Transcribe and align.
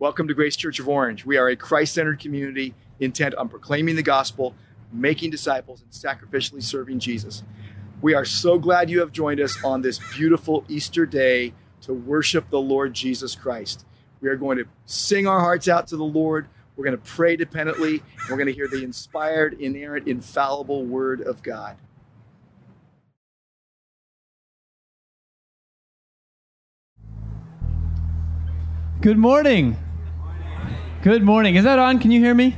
Welcome 0.00 0.28
to 0.28 0.34
Grace 0.34 0.54
Church 0.54 0.78
of 0.78 0.88
Orange. 0.88 1.26
We 1.26 1.38
are 1.38 1.48
a 1.48 1.56
Christ 1.56 1.94
centered 1.94 2.20
community 2.20 2.72
intent 3.00 3.34
on 3.34 3.48
proclaiming 3.48 3.96
the 3.96 4.02
gospel, 4.04 4.54
making 4.92 5.30
disciples, 5.30 5.82
and 5.82 5.90
sacrificially 5.90 6.62
serving 6.62 7.00
Jesus. 7.00 7.42
We 8.00 8.14
are 8.14 8.24
so 8.24 8.60
glad 8.60 8.90
you 8.90 9.00
have 9.00 9.10
joined 9.10 9.40
us 9.40 9.58
on 9.64 9.82
this 9.82 9.98
beautiful 10.14 10.64
Easter 10.68 11.04
day 11.04 11.52
to 11.80 11.92
worship 11.92 12.48
the 12.48 12.60
Lord 12.60 12.94
Jesus 12.94 13.34
Christ. 13.34 13.84
We 14.20 14.28
are 14.28 14.36
going 14.36 14.58
to 14.58 14.66
sing 14.86 15.26
our 15.26 15.40
hearts 15.40 15.66
out 15.66 15.88
to 15.88 15.96
the 15.96 16.04
Lord. 16.04 16.46
We're 16.76 16.84
going 16.84 16.96
to 16.96 17.02
pray 17.02 17.34
dependently. 17.34 17.94
And 18.20 18.30
we're 18.30 18.36
going 18.36 18.46
to 18.46 18.52
hear 18.52 18.68
the 18.68 18.84
inspired, 18.84 19.60
inerrant, 19.60 20.06
infallible 20.06 20.84
word 20.84 21.22
of 21.22 21.42
God. 21.42 21.76
Good 29.00 29.18
morning. 29.18 29.76
Good 31.00 31.22
morning. 31.22 31.54
Is 31.54 31.62
that 31.62 31.78
on? 31.78 32.00
Can 32.00 32.10
you 32.10 32.18
hear 32.18 32.34
me? 32.34 32.56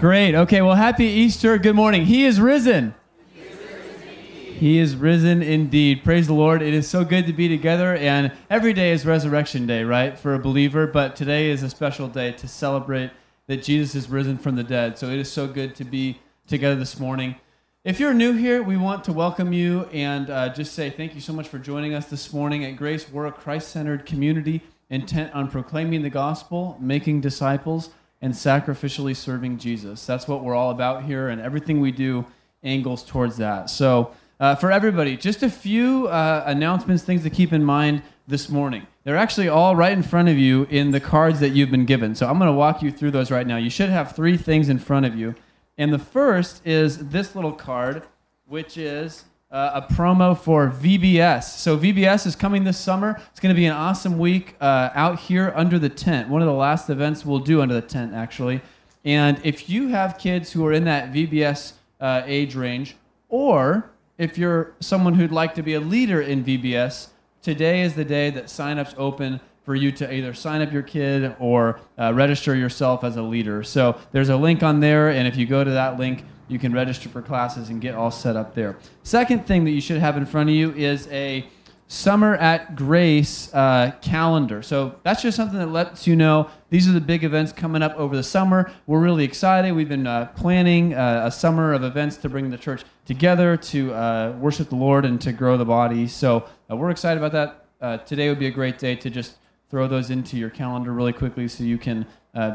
Great. 0.00 0.34
Okay. 0.34 0.62
Well, 0.62 0.76
happy 0.76 1.04
Easter. 1.04 1.58
Good 1.58 1.76
morning. 1.76 2.06
He 2.06 2.24
is 2.24 2.40
risen. 2.40 2.94
He 3.34 4.78
is 4.78 4.96
risen 4.96 5.42
indeed. 5.42 6.02
Praise 6.02 6.26
the 6.26 6.32
Lord. 6.32 6.62
It 6.62 6.72
is 6.72 6.88
so 6.88 7.04
good 7.04 7.26
to 7.26 7.34
be 7.34 7.48
together. 7.48 7.94
And 7.94 8.32
every 8.48 8.72
day 8.72 8.92
is 8.92 9.04
Resurrection 9.04 9.66
Day, 9.66 9.84
right, 9.84 10.18
for 10.18 10.32
a 10.32 10.38
believer. 10.38 10.86
But 10.86 11.16
today 11.16 11.50
is 11.50 11.62
a 11.62 11.68
special 11.68 12.08
day 12.08 12.32
to 12.32 12.48
celebrate 12.48 13.10
that 13.46 13.62
Jesus 13.62 13.94
is 13.94 14.08
risen 14.08 14.38
from 14.38 14.56
the 14.56 14.64
dead. 14.64 14.96
So 14.96 15.10
it 15.10 15.18
is 15.18 15.30
so 15.30 15.46
good 15.46 15.74
to 15.74 15.84
be 15.84 16.18
together 16.46 16.76
this 16.76 16.98
morning. 16.98 17.36
If 17.84 18.00
you're 18.00 18.14
new 18.14 18.32
here, 18.32 18.62
we 18.62 18.78
want 18.78 19.04
to 19.04 19.12
welcome 19.12 19.52
you 19.52 19.84
and 19.92 20.30
uh, 20.30 20.48
just 20.48 20.72
say 20.72 20.88
thank 20.88 21.14
you 21.14 21.20
so 21.20 21.34
much 21.34 21.46
for 21.46 21.58
joining 21.58 21.92
us 21.92 22.06
this 22.06 22.32
morning 22.32 22.64
at 22.64 22.78
Grace. 22.78 23.06
We're 23.12 23.26
a 23.26 23.32
Christ 23.32 23.68
centered 23.68 24.06
community 24.06 24.62
intent 24.90 25.34
on 25.34 25.50
proclaiming 25.50 26.02
the 26.02 26.10
gospel, 26.10 26.76
making 26.80 27.20
disciples, 27.20 27.90
and 28.20 28.32
sacrificially 28.32 29.14
serving 29.14 29.58
Jesus. 29.58 30.06
That's 30.06 30.26
what 30.26 30.42
we're 30.42 30.54
all 30.54 30.70
about 30.70 31.04
here, 31.04 31.28
and 31.28 31.40
everything 31.40 31.80
we 31.80 31.92
do 31.92 32.24
angles 32.62 33.02
towards 33.02 33.36
that. 33.36 33.70
So, 33.70 34.12
uh, 34.38 34.54
for 34.54 34.70
everybody, 34.70 35.16
just 35.16 35.42
a 35.42 35.50
few 35.50 36.08
uh, 36.08 36.44
announcements, 36.46 37.02
things 37.02 37.22
to 37.22 37.30
keep 37.30 37.52
in 37.52 37.64
mind 37.64 38.02
this 38.28 38.48
morning. 38.48 38.86
They're 39.04 39.16
actually 39.16 39.48
all 39.48 39.76
right 39.76 39.92
in 39.92 40.02
front 40.02 40.28
of 40.28 40.36
you 40.36 40.64
in 40.64 40.90
the 40.90 41.00
cards 41.00 41.40
that 41.40 41.50
you've 41.50 41.70
been 41.70 41.86
given. 41.86 42.14
So, 42.14 42.28
I'm 42.28 42.38
going 42.38 42.50
to 42.50 42.56
walk 42.56 42.82
you 42.82 42.90
through 42.90 43.12
those 43.12 43.30
right 43.30 43.46
now. 43.46 43.56
You 43.56 43.70
should 43.70 43.90
have 43.90 44.14
three 44.14 44.36
things 44.36 44.68
in 44.68 44.78
front 44.78 45.06
of 45.06 45.14
you. 45.14 45.34
And 45.78 45.92
the 45.92 45.98
first 45.98 46.66
is 46.66 47.10
this 47.10 47.34
little 47.34 47.52
card, 47.52 48.02
which 48.46 48.78
is 48.78 49.24
uh, 49.50 49.82
a 49.82 49.94
promo 49.94 50.36
for 50.36 50.70
VBS. 50.70 51.44
So 51.58 51.78
VBS 51.78 52.26
is 52.26 52.34
coming 52.34 52.64
this 52.64 52.78
summer. 52.78 53.20
It's 53.30 53.40
going 53.40 53.54
to 53.54 53.58
be 53.58 53.66
an 53.66 53.74
awesome 53.74 54.18
week 54.18 54.56
uh, 54.60 54.90
out 54.94 55.20
here 55.20 55.52
under 55.54 55.78
the 55.78 55.88
tent. 55.88 56.28
One 56.28 56.42
of 56.42 56.46
the 56.46 56.54
last 56.54 56.90
events 56.90 57.24
we'll 57.24 57.38
do 57.38 57.60
under 57.60 57.74
the 57.74 57.82
tent, 57.82 58.12
actually. 58.12 58.60
And 59.04 59.40
if 59.44 59.70
you 59.70 59.88
have 59.88 60.18
kids 60.18 60.52
who 60.52 60.66
are 60.66 60.72
in 60.72 60.84
that 60.84 61.12
VBS 61.12 61.74
uh, 62.00 62.22
age 62.26 62.56
range, 62.56 62.96
or 63.28 63.90
if 64.18 64.36
you're 64.36 64.74
someone 64.80 65.14
who'd 65.14 65.32
like 65.32 65.54
to 65.54 65.62
be 65.62 65.74
a 65.74 65.80
leader 65.80 66.20
in 66.20 66.44
VBS, 66.44 67.08
today 67.40 67.82
is 67.82 67.94
the 67.94 68.04
day 68.04 68.30
that 68.30 68.46
signups 68.46 68.94
open 68.98 69.40
for 69.64 69.74
you 69.74 69.92
to 69.92 70.12
either 70.12 70.34
sign 70.34 70.62
up 70.62 70.72
your 70.72 70.82
kid 70.82 71.36
or 71.38 71.80
uh, 71.98 72.12
register 72.14 72.54
yourself 72.54 73.04
as 73.04 73.16
a 73.16 73.22
leader. 73.22 73.62
So 73.62 73.98
there's 74.12 74.28
a 74.28 74.36
link 74.36 74.62
on 74.62 74.80
there, 74.80 75.08
and 75.08 75.28
if 75.28 75.36
you 75.36 75.46
go 75.46 75.62
to 75.62 75.70
that 75.72 75.98
link, 75.98 76.24
you 76.48 76.58
can 76.58 76.72
register 76.72 77.08
for 77.08 77.22
classes 77.22 77.68
and 77.68 77.80
get 77.80 77.94
all 77.94 78.10
set 78.10 78.36
up 78.36 78.54
there. 78.54 78.76
Second 79.02 79.46
thing 79.46 79.64
that 79.64 79.72
you 79.72 79.80
should 79.80 79.98
have 79.98 80.16
in 80.16 80.26
front 80.26 80.48
of 80.48 80.54
you 80.54 80.72
is 80.72 81.08
a 81.08 81.46
Summer 81.88 82.34
at 82.34 82.74
Grace 82.74 83.52
uh, 83.54 83.92
calendar. 84.02 84.60
So 84.60 84.96
that's 85.04 85.22
just 85.22 85.36
something 85.36 85.58
that 85.58 85.68
lets 85.68 86.04
you 86.04 86.16
know 86.16 86.50
these 86.68 86.88
are 86.88 86.92
the 86.92 87.00
big 87.00 87.22
events 87.22 87.52
coming 87.52 87.80
up 87.80 87.94
over 87.94 88.16
the 88.16 88.24
summer. 88.24 88.72
We're 88.88 89.00
really 89.00 89.22
excited. 89.22 89.72
We've 89.72 89.88
been 89.88 90.06
uh, 90.06 90.26
planning 90.34 90.94
uh, 90.94 91.22
a 91.26 91.30
summer 91.30 91.72
of 91.72 91.84
events 91.84 92.16
to 92.18 92.28
bring 92.28 92.50
the 92.50 92.58
church 92.58 92.82
together 93.04 93.56
to 93.56 93.94
uh, 93.94 94.36
worship 94.40 94.68
the 94.68 94.74
Lord 94.74 95.04
and 95.04 95.20
to 95.20 95.32
grow 95.32 95.56
the 95.56 95.64
body. 95.64 96.08
So 96.08 96.48
uh, 96.68 96.76
we're 96.76 96.90
excited 96.90 97.22
about 97.22 97.32
that. 97.32 97.66
Uh, 97.80 97.98
today 97.98 98.28
would 98.30 98.40
be 98.40 98.48
a 98.48 98.52
great 98.52 98.78
day 98.78 98.96
to 98.96 99.08
just 99.08 99.36
throw 99.70 99.86
those 99.86 100.10
into 100.10 100.36
your 100.36 100.50
calendar 100.50 100.92
really 100.92 101.12
quickly 101.12 101.46
so 101.46 101.62
you 101.62 101.78
can 101.78 102.04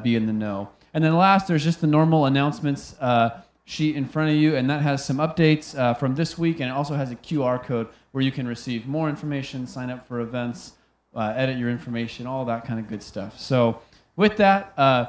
be 0.03 0.16
in 0.16 0.27
the 0.27 0.33
know. 0.33 0.69
And 0.93 1.03
then 1.03 1.16
last, 1.16 1.47
there's 1.47 1.63
just 1.63 1.81
the 1.81 1.87
normal 1.87 2.25
announcements 2.25 2.95
sheet 3.71 3.95
in 3.95 4.05
front 4.05 4.29
of 4.29 4.35
you, 4.35 4.55
and 4.55 4.69
that 4.69 4.81
has 4.81 5.03
some 5.03 5.17
updates 5.17 5.77
uh, 5.79 5.93
from 5.93 6.15
this 6.15 6.37
week, 6.37 6.59
and 6.59 6.69
it 6.69 6.73
also 6.73 6.93
has 6.95 7.09
a 7.09 7.15
QR 7.15 7.63
code 7.63 7.87
where 8.11 8.21
you 8.21 8.31
can 8.31 8.45
receive 8.45 8.85
more 8.85 9.07
information, 9.07 9.65
sign 9.65 9.89
up 9.89 10.05
for 10.05 10.19
events, 10.19 10.73
uh, 11.15 11.33
edit 11.37 11.57
your 11.57 11.69
information, 11.69 12.27
all 12.27 12.43
that 12.43 12.65
kind 12.65 12.79
of 12.79 12.89
good 12.89 13.01
stuff. 13.01 13.39
So, 13.39 13.79
with 14.17 14.35
that, 14.37 14.73
uh, 14.77 15.05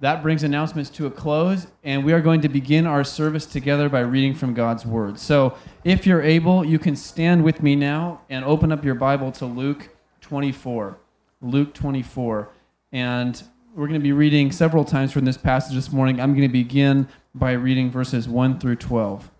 that 0.00 0.24
brings 0.24 0.42
announcements 0.42 0.90
to 0.90 1.06
a 1.06 1.10
close, 1.10 1.68
and 1.84 2.04
we 2.04 2.12
are 2.12 2.20
going 2.20 2.40
to 2.40 2.48
begin 2.48 2.84
our 2.84 3.04
service 3.04 3.46
together 3.46 3.88
by 3.88 4.00
reading 4.00 4.34
from 4.34 4.54
God's 4.54 4.84
Word. 4.84 5.16
So, 5.16 5.56
if 5.84 6.04
you're 6.04 6.22
able, 6.22 6.64
you 6.64 6.80
can 6.80 6.96
stand 6.96 7.44
with 7.44 7.62
me 7.62 7.76
now 7.76 8.22
and 8.28 8.44
open 8.44 8.72
up 8.72 8.84
your 8.84 8.96
Bible 8.96 9.30
to 9.32 9.46
Luke 9.46 9.88
24. 10.20 10.98
Luke 11.40 11.74
24. 11.74 12.48
And 12.90 13.40
we're 13.76 13.86
going 13.86 14.00
to 14.00 14.02
be 14.02 14.12
reading 14.12 14.50
several 14.50 14.84
times 14.84 15.12
from 15.12 15.24
this 15.24 15.38
passage 15.38 15.76
this 15.76 15.92
morning. 15.92 16.20
I'm 16.20 16.32
going 16.32 16.48
to 16.48 16.52
begin 16.52 17.06
by 17.34 17.52
reading 17.52 17.90
verses 17.90 18.28
1 18.28 18.58
through 18.58 18.76
12. 18.76 19.30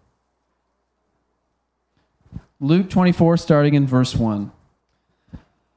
Luke 2.60 2.90
24, 2.90 3.36
starting 3.36 3.74
in 3.74 3.86
verse 3.86 4.14
1. 4.14 4.52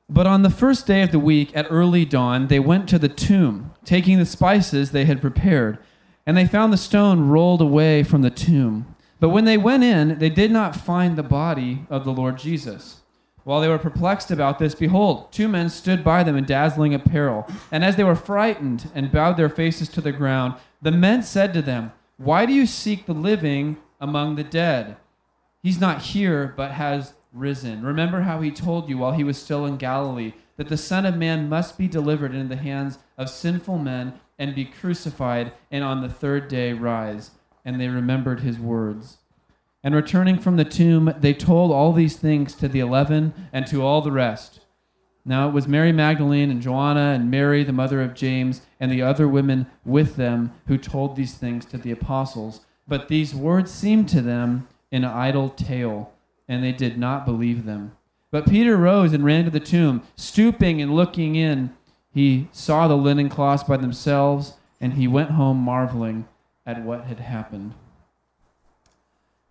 But 0.10 0.28
on 0.28 0.44
the 0.44 0.50
first 0.50 0.86
day 0.86 1.02
of 1.02 1.12
the 1.12 1.20
week, 1.20 1.56
at 1.56 1.66
early 1.70 2.06
dawn, 2.06 2.48
they 2.48 2.60
went 2.60 2.88
to 2.90 3.00
the 3.00 3.10
tomb, 3.10 3.72
taking 3.86 4.20
the 4.20 4.26
spices 4.26 4.92
they 4.92 5.06
had 5.06 5.22
prepared. 5.22 5.80
And 6.26 6.38
they 6.38 6.46
found 6.46 6.72
the 6.72 6.78
stone 6.78 7.30
rolled 7.30 7.62
away 7.62 8.04
from 8.04 8.22
the 8.22 8.30
tomb. 8.30 8.96
But 9.20 9.30
when 9.30 9.46
they 9.46 9.58
went 9.58 9.84
in, 9.84 10.20
they 10.20 10.30
did 10.30 10.52
not 10.52 10.76
find 10.76 11.16
the 11.16 11.24
body 11.24 11.86
of 11.90 12.04
the 12.04 12.12
Lord 12.12 12.38
Jesus. 12.38 13.02
While 13.44 13.60
they 13.60 13.68
were 13.68 13.80
perplexed 13.80 14.32
about 14.32 14.60
this, 14.60 14.76
behold, 14.76 15.32
two 15.32 15.48
men 15.48 15.70
stood 15.70 16.04
by 16.04 16.24
them 16.24 16.38
in 16.38 16.46
dazzling 16.46 16.94
apparel. 16.94 17.48
And 17.72 17.84
as 17.84 17.96
they 17.96 18.04
were 18.04 18.16
frightened 18.16 18.90
and 18.94 19.12
bowed 19.12 19.38
their 19.38 19.50
faces 19.50 19.90
to 19.90 20.02
the 20.02 20.12
ground, 20.12 20.56
the 20.82 20.92
men 20.92 21.24
said 21.24 21.54
to 21.54 21.62
them, 21.62 21.92
why 22.18 22.46
do 22.46 22.54
you 22.54 22.66
seek 22.66 23.06
the 23.06 23.14
living 23.14 23.78
among 24.00 24.36
the 24.36 24.44
dead? 24.44 24.98
He's 25.62 25.80
not 25.80 26.02
here, 26.02 26.54
but 26.56 26.72
has 26.72 27.14
risen. 27.32 27.84
Remember 27.84 28.22
how 28.22 28.42
he 28.42 28.52
told 28.52 28.90
you 28.90 28.98
while 28.98 29.14
he 29.14 29.24
was 29.24 29.38
still 29.38 29.66
in 29.66 29.78
Galilee 29.78 30.34
that 30.58 30.70
the 30.70 30.78
Son 30.78 31.06
of 31.06 31.18
Man 31.18 31.50
must 31.50 31.78
be 31.78 31.88
delivered 31.88 32.36
into 32.36 32.56
the 32.56 32.62
hands 32.62 33.00
of 33.18 33.30
sinful 33.30 33.80
men 33.80 34.20
and 34.38 34.54
be 34.54 34.66
crucified, 34.66 35.54
and 35.72 35.84
on 35.84 36.02
the 36.02 36.10
third 36.10 36.48
day 36.48 36.74
rise. 36.74 37.32
And 37.66 37.80
they 37.80 37.88
remembered 37.88 38.42
his 38.42 38.60
words. 38.60 39.18
And 39.84 39.96
returning 39.96 40.38
from 40.38 40.58
the 40.58 40.66
tomb, 40.66 41.14
they 41.20 41.34
told 41.34 41.72
all 41.72 41.94
these 41.94 42.18
things 42.18 42.54
to 42.56 42.68
the 42.68 42.80
eleven 42.80 43.34
and 43.52 43.66
to 43.68 43.82
all 43.82 44.02
the 44.02 44.12
rest. 44.12 44.62
Now 45.26 45.48
it 45.48 45.54
was 45.54 45.68
Mary 45.68 45.92
Magdalene 45.92 46.52
and 46.52 46.62
Joanna 46.62 47.14
and 47.14 47.32
Mary, 47.32 47.64
the 47.64 47.72
mother 47.72 48.02
of 48.02 48.14
James, 48.14 48.62
and 48.80 48.92
the 48.92 49.02
other 49.02 49.28
women 49.28 49.68
with 49.86 50.18
them 50.18 50.52
who 50.68 50.78
told 50.78 51.16
these 51.16 51.36
things 51.36 51.66
to 51.66 51.78
the 51.78 51.92
apostles. 51.92 52.62
But 52.88 53.08
these 53.08 53.34
words 53.34 53.72
seemed 53.72 54.10
to 54.10 54.22
them 54.22 54.68
an 54.92 55.06
idle 55.06 55.50
tale, 55.50 56.14
and 56.48 56.64
they 56.64 56.74
did 56.74 56.98
not 56.98 57.26
believe 57.26 57.66
them. 57.66 57.94
But 58.32 58.48
Peter 58.48 58.76
rose 58.76 59.14
and 59.14 59.24
ran 59.24 59.46
to 59.46 59.52
the 59.52 59.60
tomb. 59.60 60.04
Stooping 60.16 60.82
and 60.82 60.94
looking 60.94 61.36
in, 61.36 61.74
he 62.14 62.50
saw 62.52 62.88
the 62.88 62.98
linen 62.98 63.30
cloths 63.30 63.64
by 63.64 63.78
themselves, 63.78 64.56
and 64.82 64.94
he 64.94 65.08
went 65.08 65.32
home 65.32 65.58
marveling 65.58 66.28
at 66.66 66.84
what 66.84 67.06
had 67.06 67.20
happened. 67.20 67.74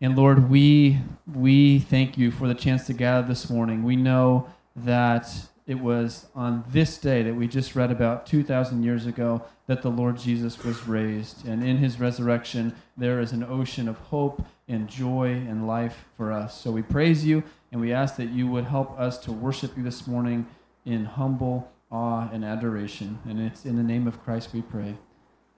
And 0.00 0.16
Lord, 0.16 0.50
we 0.50 0.98
we 1.32 1.78
thank 1.78 2.18
you 2.18 2.30
for 2.30 2.48
the 2.48 2.54
chance 2.54 2.86
to 2.88 2.92
gather 2.92 3.26
this 3.26 3.48
morning. 3.48 3.84
We 3.84 3.94
know 3.94 4.48
that 4.74 5.28
it 5.66 5.78
was 5.78 6.26
on 6.34 6.64
this 6.68 6.98
day 6.98 7.22
that 7.22 7.34
we 7.34 7.46
just 7.46 7.76
read 7.76 7.90
about 7.90 8.26
2,000 8.26 8.82
years 8.82 9.06
ago 9.06 9.42
that 9.66 9.82
the 9.82 9.90
Lord 9.90 10.18
Jesus 10.18 10.64
was 10.64 10.86
raised. 10.86 11.46
And 11.46 11.62
in 11.62 11.78
his 11.78 12.00
resurrection, 12.00 12.74
there 12.96 13.20
is 13.20 13.32
an 13.32 13.44
ocean 13.44 13.88
of 13.88 13.98
hope 13.98 14.44
and 14.66 14.88
joy 14.88 15.28
and 15.32 15.66
life 15.66 16.06
for 16.16 16.32
us. 16.32 16.60
So 16.60 16.72
we 16.72 16.82
praise 16.82 17.24
you 17.24 17.44
and 17.70 17.80
we 17.80 17.92
ask 17.92 18.16
that 18.16 18.30
you 18.30 18.48
would 18.48 18.64
help 18.64 18.98
us 18.98 19.18
to 19.18 19.32
worship 19.32 19.76
you 19.76 19.82
this 19.82 20.06
morning 20.06 20.46
in 20.84 21.04
humble 21.04 21.70
awe 21.90 22.28
and 22.32 22.44
adoration. 22.44 23.20
And 23.24 23.40
it's 23.40 23.64
in 23.64 23.76
the 23.76 23.82
name 23.82 24.08
of 24.08 24.22
Christ 24.24 24.52
we 24.52 24.62
pray. 24.62 24.96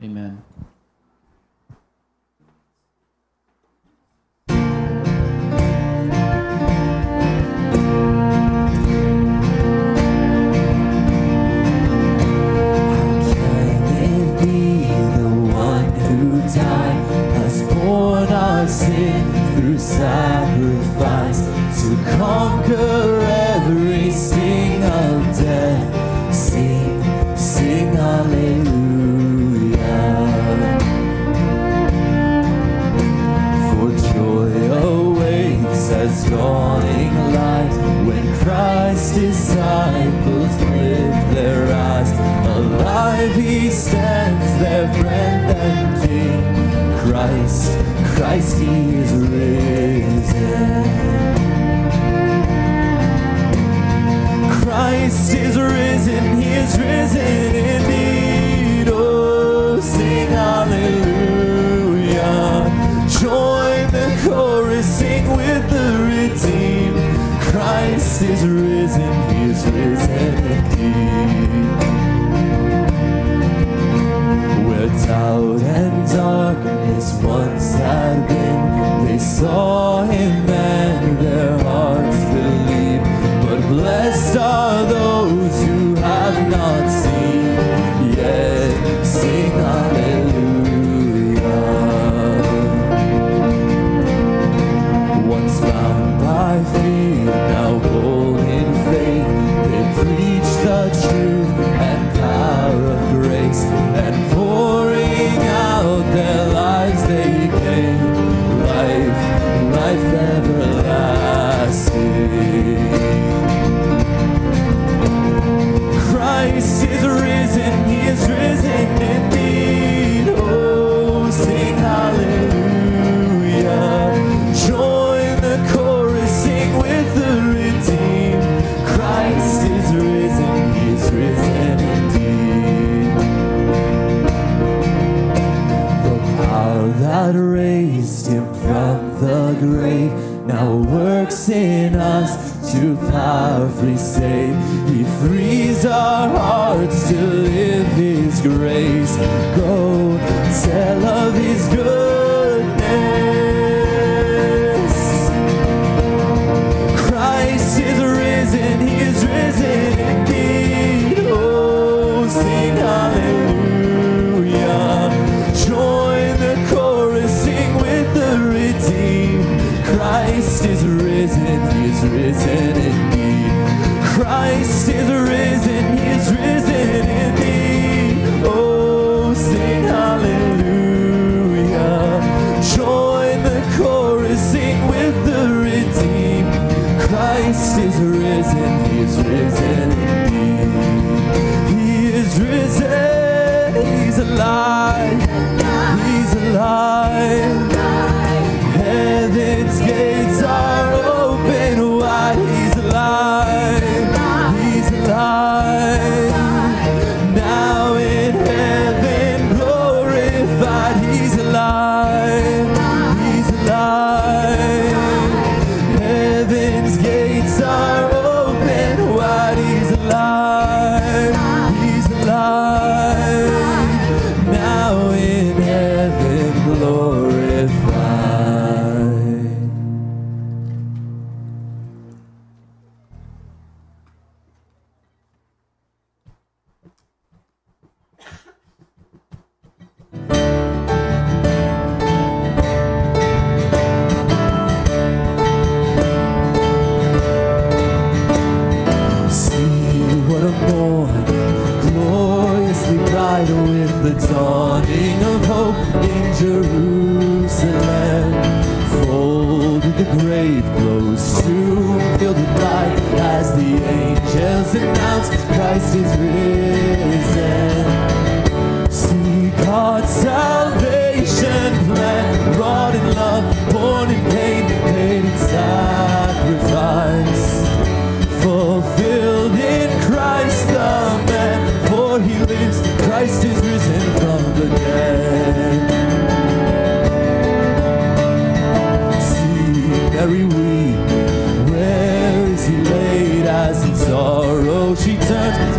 Amen. 0.03 0.43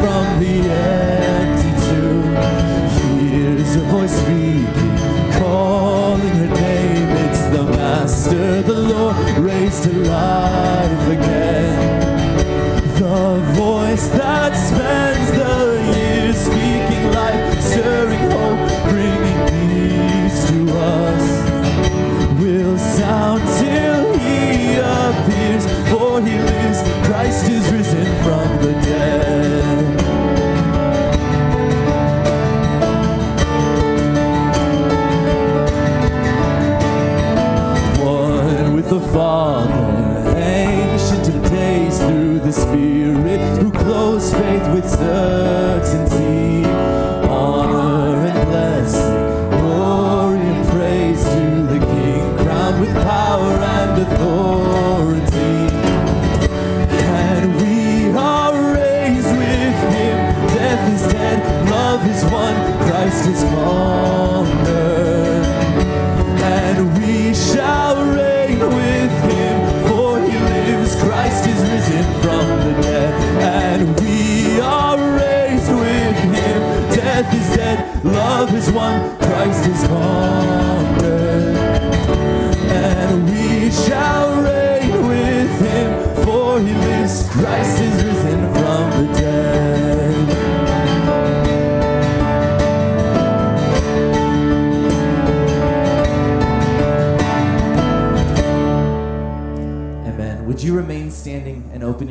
From 0.05 0.39
the 0.39 0.44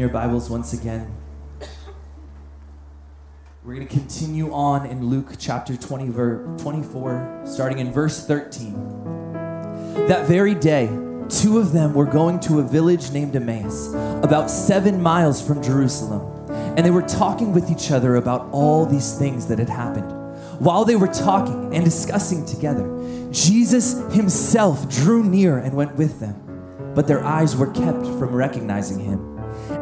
your 0.05 0.13
Bibles 0.13 0.51
once 0.51 0.75
again? 0.75 1.11
We're 3.65 3.77
going 3.77 3.89
to 3.89 3.95
continue 3.95 4.53
on 4.53 4.85
in 4.85 5.07
Luke 5.07 5.37
chapter 5.39 5.79
20, 5.79 6.11
ver- 6.11 6.57
24, 6.59 7.45
starting 7.47 7.79
in 7.79 7.91
verse 7.91 8.27
13. 8.27 8.75
That 10.07 10.27
very 10.27 10.55
day, 10.55 10.89
two 11.31 11.59
of 11.59 11.73
them 11.73 11.95
were 11.95 12.05
going 12.05 12.39
to 12.41 12.59
a 12.59 12.63
village 12.63 13.13
named 13.13 13.35
Emmaus, 13.35 13.95
about 14.23 14.51
seven 14.51 15.01
miles 15.01 15.41
from 15.41 15.63
Jerusalem, 15.63 16.21
and 16.77 16.85
they 16.85 16.91
were 16.91 17.01
talking 17.01 17.55
with 17.55 17.71
each 17.71 17.91
other 17.91 18.17
about 18.17 18.51
all 18.53 18.85
these 18.85 19.19
things 19.19 19.47
that 19.47 19.59
had 19.59 19.71
happened. 19.71 20.11
While 20.61 20.85
they 20.85 20.97
were 20.97 21.09
talking 21.09 21.75
and 21.75 21.83
discussing 21.83 22.45
together, 22.45 22.85
Jesus 23.33 23.95
himself 24.13 24.87
drew 24.91 25.25
near 25.25 25.57
and 25.57 25.73
went 25.73 25.97
with 25.97 26.21
them 26.21 26.45
but 26.95 27.09
their 27.09 27.25
eyes 27.25 27.57
were 27.57 27.67
kept 27.73 28.07
from 28.07 28.35
recognizing 28.35 29.01
him. 29.01 29.34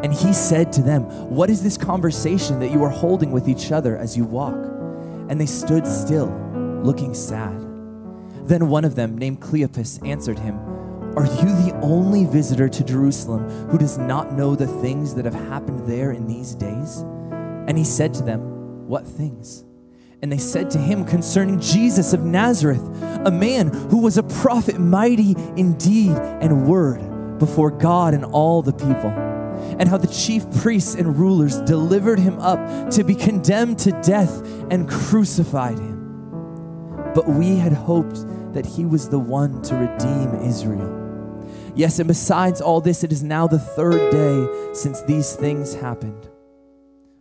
And 0.02 0.12
he 0.12 0.32
said 0.32 0.73
to 0.75 0.82
them, 0.82 1.04
What 1.30 1.50
is 1.50 1.62
this 1.62 1.76
conversation 1.76 2.59
that 2.61 2.71
you 2.71 2.82
are 2.82 2.90
holding 2.90 3.30
with 3.30 3.49
each 3.49 3.71
other 3.71 3.97
as 3.97 4.16
you 4.16 4.25
walk? 4.25 4.56
And 5.28 5.40
they 5.40 5.47
stood 5.47 5.87
still, 5.87 6.28
looking 6.82 7.14
sad. 7.14 7.61
Then 8.44 8.68
one 8.68 8.85
of 8.85 8.97
them, 8.97 9.16
named 9.16 9.40
Cleopas, 9.40 10.06
answered 10.06 10.38
him, 10.38 10.59
Are 11.16 11.26
you 11.26 11.54
the 11.64 11.78
only 11.82 12.25
visitor 12.25 12.68
to 12.68 12.85
Jerusalem 12.85 13.49
who 13.68 13.78
does 13.78 13.99
not 13.99 14.32
know 14.32 14.56
the 14.56 14.66
things 14.66 15.14
that 15.14 15.25
have 15.25 15.35
happened 15.35 15.87
there 15.87 16.11
in 16.11 16.26
these 16.26 16.54
days? 16.56 16.99
And 17.68 17.78
he 17.78 17.85
said 17.85 18.12
to 18.14 18.23
them, 18.25 18.88
What 18.88 19.06
things? 19.06 19.64
And 20.21 20.30
they 20.30 20.38
said 20.38 20.71
to 20.71 20.78
him 20.78 21.04
concerning 21.04 21.61
Jesus 21.61 22.12
of 22.12 22.25
Nazareth, 22.25 22.82
a 23.25 23.30
man 23.30 23.68
who 23.68 23.99
was 23.99 24.18
a 24.18 24.23
prophet, 24.23 24.78
mighty 24.78 25.35
in 25.56 25.76
deed 25.78 26.16
and 26.16 26.66
word 26.66 27.38
before 27.38 27.71
God 27.71 28.14
and 28.14 28.25
all 28.25 28.62
the 28.62 28.73
people, 28.73 29.11
and 29.79 29.88
how 29.88 29.97
the 29.97 30.07
chief 30.07 30.50
priests 30.61 30.95
and 30.95 31.17
rulers 31.19 31.61
delivered 31.62 32.19
him 32.19 32.38
up 32.38 32.91
to 32.91 33.05
be 33.05 33.14
condemned 33.14 33.79
to 33.81 33.93
death 34.02 34.43
and 34.71 34.88
crucified 34.88 35.79
him. 35.79 37.12
But 37.14 37.29
we 37.29 37.57
had 37.57 37.73
hoped 37.73 38.25
that 38.55 38.67
he 38.67 38.85
was 38.85 39.09
the 39.09 39.19
one 39.19 39.62
to 39.62 39.75
redeem 39.75 40.35
Israel. 40.47 40.99
Yes, 41.75 41.99
and 41.99 42.09
besides 42.09 42.61
all 42.61 42.81
this, 42.81 43.02
it 43.02 43.12
is 43.12 43.23
now 43.23 43.47
the 43.47 43.59
third 43.59 44.11
day 44.11 44.75
since 44.75 45.00
these 45.02 45.35
things 45.35 45.75
happened. 45.75 46.29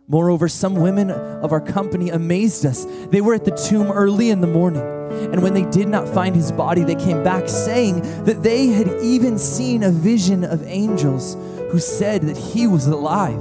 Moreover, 0.08 0.48
some 0.48 0.74
women 0.74 1.10
of 1.10 1.52
our 1.52 1.60
company 1.60 2.10
amazed 2.10 2.66
us. 2.66 2.84
They 3.10 3.22
were 3.22 3.34
at 3.34 3.44
the 3.44 3.50
tomb 3.50 3.90
early 3.90 4.28
in 4.28 4.40
the 4.42 4.46
morning, 4.46 4.82
and 4.82 5.42
when 5.42 5.54
they 5.54 5.64
did 5.70 5.88
not 5.88 6.08
find 6.08 6.36
his 6.36 6.52
body, 6.52 6.84
they 6.84 6.96
came 6.96 7.22
back 7.22 7.48
saying 7.48 8.02
that 8.24 8.42
they 8.42 8.66
had 8.66 8.88
even 9.00 9.38
seen 9.38 9.82
a 9.82 9.90
vision 9.90 10.44
of 10.44 10.62
angels 10.64 11.36
who 11.72 11.78
said 11.78 12.20
that 12.20 12.36
he 12.36 12.66
was 12.66 12.86
alive. 12.86 13.40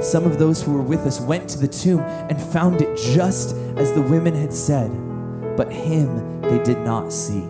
Some 0.00 0.24
of 0.26 0.38
those 0.38 0.62
who 0.62 0.72
were 0.72 0.80
with 0.82 1.00
us 1.00 1.20
went 1.20 1.50
to 1.50 1.58
the 1.58 1.66
tomb 1.66 1.98
and 1.98 2.40
found 2.40 2.80
it 2.80 2.96
just 2.96 3.56
as 3.76 3.92
the 3.92 4.00
women 4.00 4.32
had 4.32 4.54
said, 4.54 4.92
but 5.56 5.72
him 5.72 6.40
they 6.42 6.62
did 6.62 6.78
not 6.78 7.12
see. 7.12 7.42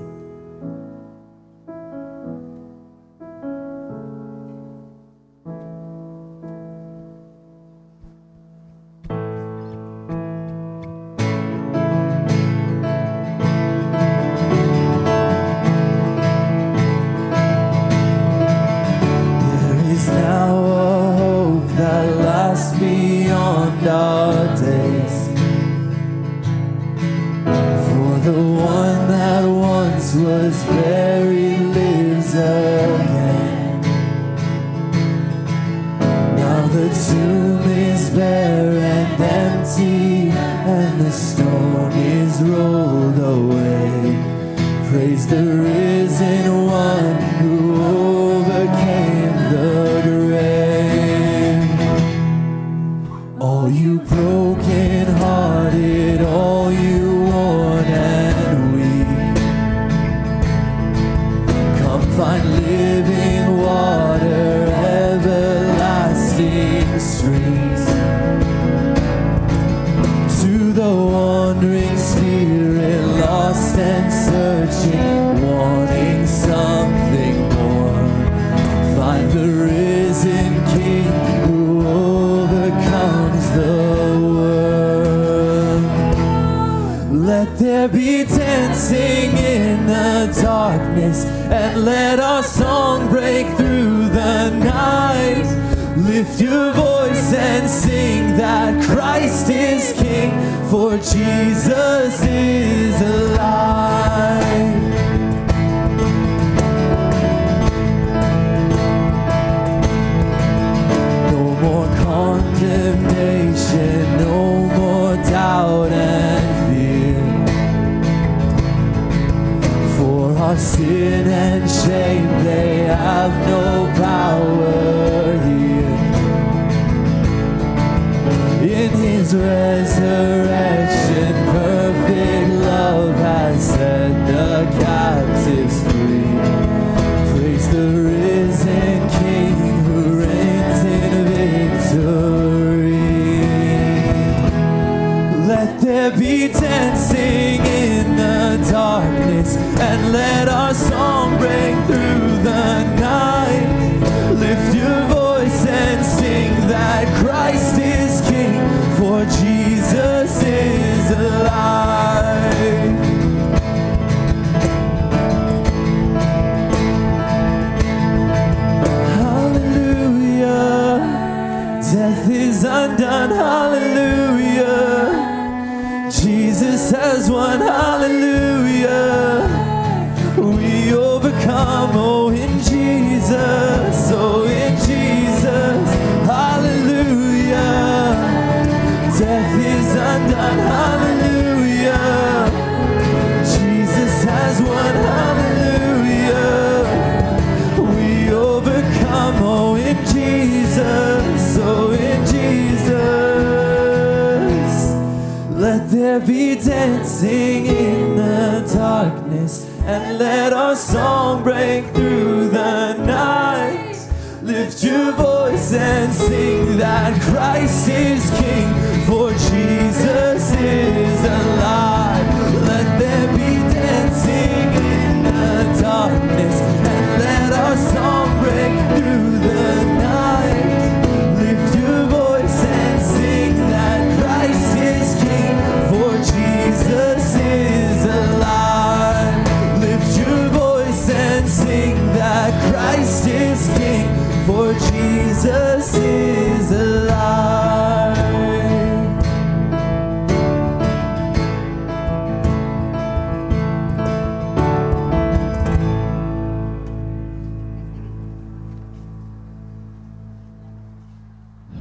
Be 206.21 206.55
dancing 206.55 207.67
in 207.67 208.17
the 208.17 208.71
darkness, 208.75 209.69
and 209.85 210.19
let 210.19 210.53
our 210.53 210.77
song 210.77 211.43
break 211.43 211.85
through 211.95 212.49
the 212.49 212.95
night. 212.95 213.97
Lift 214.43 214.83
your 214.85 215.13
voice 215.13 215.73
and 215.73 216.13
sing 216.13 216.79
that 216.79 217.21
Christ 217.23 217.89
is 217.89 218.31
King, 218.39 219.05
for 219.05 219.31
Jesus 219.51 220.36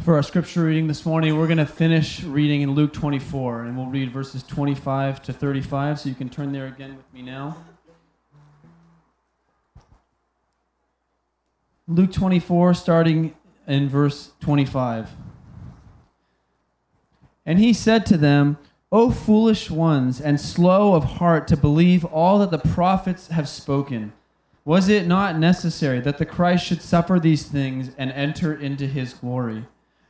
For 0.04 0.16
our 0.16 0.22
scripture 0.22 0.66
reading 0.66 0.88
this 0.88 1.06
morning, 1.06 1.38
we're 1.38 1.48
going 1.48 1.58
to 1.58 1.66
finish 1.66 2.24
reading 2.24 2.62
in 2.62 2.72
Luke 2.72 2.92
24, 2.92 3.64
and 3.64 3.78
we'll 3.78 3.88
read 3.88 4.12
verses 4.12 4.44
25 4.44 5.22
to 5.24 5.34
35. 5.34 6.02
So 6.02 6.10
you 6.10 6.16
can 6.16 6.28
turn 6.28 6.52
there 6.52 6.68
again 6.68 6.98
with 6.98 7.14
me 7.14 7.22
now. 7.22 7.56
Luke 11.88 12.12
24, 12.12 12.74
starting 12.74 13.34
in 13.68 13.90
verse 13.90 14.32
25. 14.42 15.12
And 17.46 17.60
he 17.60 17.74
said 17.74 18.06
to 18.08 18.18
them, 18.18 18.58
O 18.92 19.12
foolish 19.12 19.70
ones, 19.70 20.22
and 20.22 20.40
slow 20.40 20.94
of 20.94 21.04
heart 21.04 21.48
to 21.50 21.58
believe 21.58 22.06
all 22.06 22.40
that 22.40 22.52
the 22.52 22.58
prophets 22.58 23.28
have 23.28 23.50
spoken. 23.50 24.14
Was 24.64 24.90
it 24.90 25.06
not 25.06 25.38
necessary 25.38 26.00
that 26.00 26.18
the 26.18 26.26
Christ 26.26 26.66
should 26.66 26.82
suffer 26.82 27.20
these 27.20 27.46
things 27.46 27.92
and 27.98 28.12
enter 28.12 28.54
into 28.54 28.88
his 28.88 29.14
glory? 29.14 29.66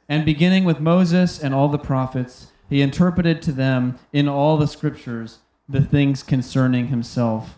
And 0.07 0.23
beginning 0.23 0.65
with 0.65 0.79
Moses 0.79 1.41
and 1.41 1.53
all 1.53 1.67
the 1.67 1.77
prophets, 1.77 2.51
he 2.69 2.81
interpreted 2.81 3.41
to 3.41 3.51
them 3.51 3.97
in 4.13 4.27
all 4.27 4.57
the 4.57 4.67
scriptures 4.67 5.39
the 5.67 5.81
things 5.81 6.23
concerning 6.23 6.87
himself. 6.87 7.57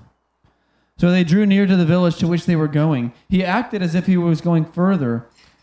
So 0.98 1.12
they 1.12 1.24
drew 1.24 1.46
near 1.46 1.68
to 1.68 1.76
the 1.76 1.86
village 1.86 2.18
to 2.18 2.28
which 2.28 2.46
they 2.46 2.56
were 2.56 2.68
going. 2.68 3.14
He 3.30 3.44
acted 3.44 3.82
as 3.82 3.94
if 3.94 4.08
he 4.08 4.18
was 4.18 4.42
going 4.42 4.66
further, 4.66 5.28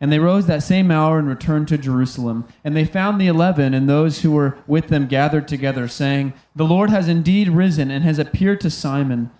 And 0.00 0.12
they 0.12 0.18
rose 0.18 0.46
that 0.46 0.62
same 0.62 0.90
hour 0.90 1.18
and 1.18 1.28
returned 1.28 1.68
to 1.68 1.78
Jerusalem. 1.78 2.46
And 2.62 2.76
they 2.76 2.84
found 2.84 3.20
the 3.20 3.26
eleven 3.26 3.72
and 3.74 3.88
those 3.88 4.22
who 4.22 4.32
were 4.32 4.58
with 4.66 4.88
them 4.88 5.06
gathered 5.06 5.48
together, 5.48 5.88
saying, 5.88 6.32
The 6.54 6.64
Lord 6.64 6.90
has 6.90 7.08
indeed 7.08 7.48
risen 7.48 7.90
and 7.90 8.04
has 8.04 8.18
appeared 8.18 8.60
to 8.62 8.70
Simon. 8.70 9.30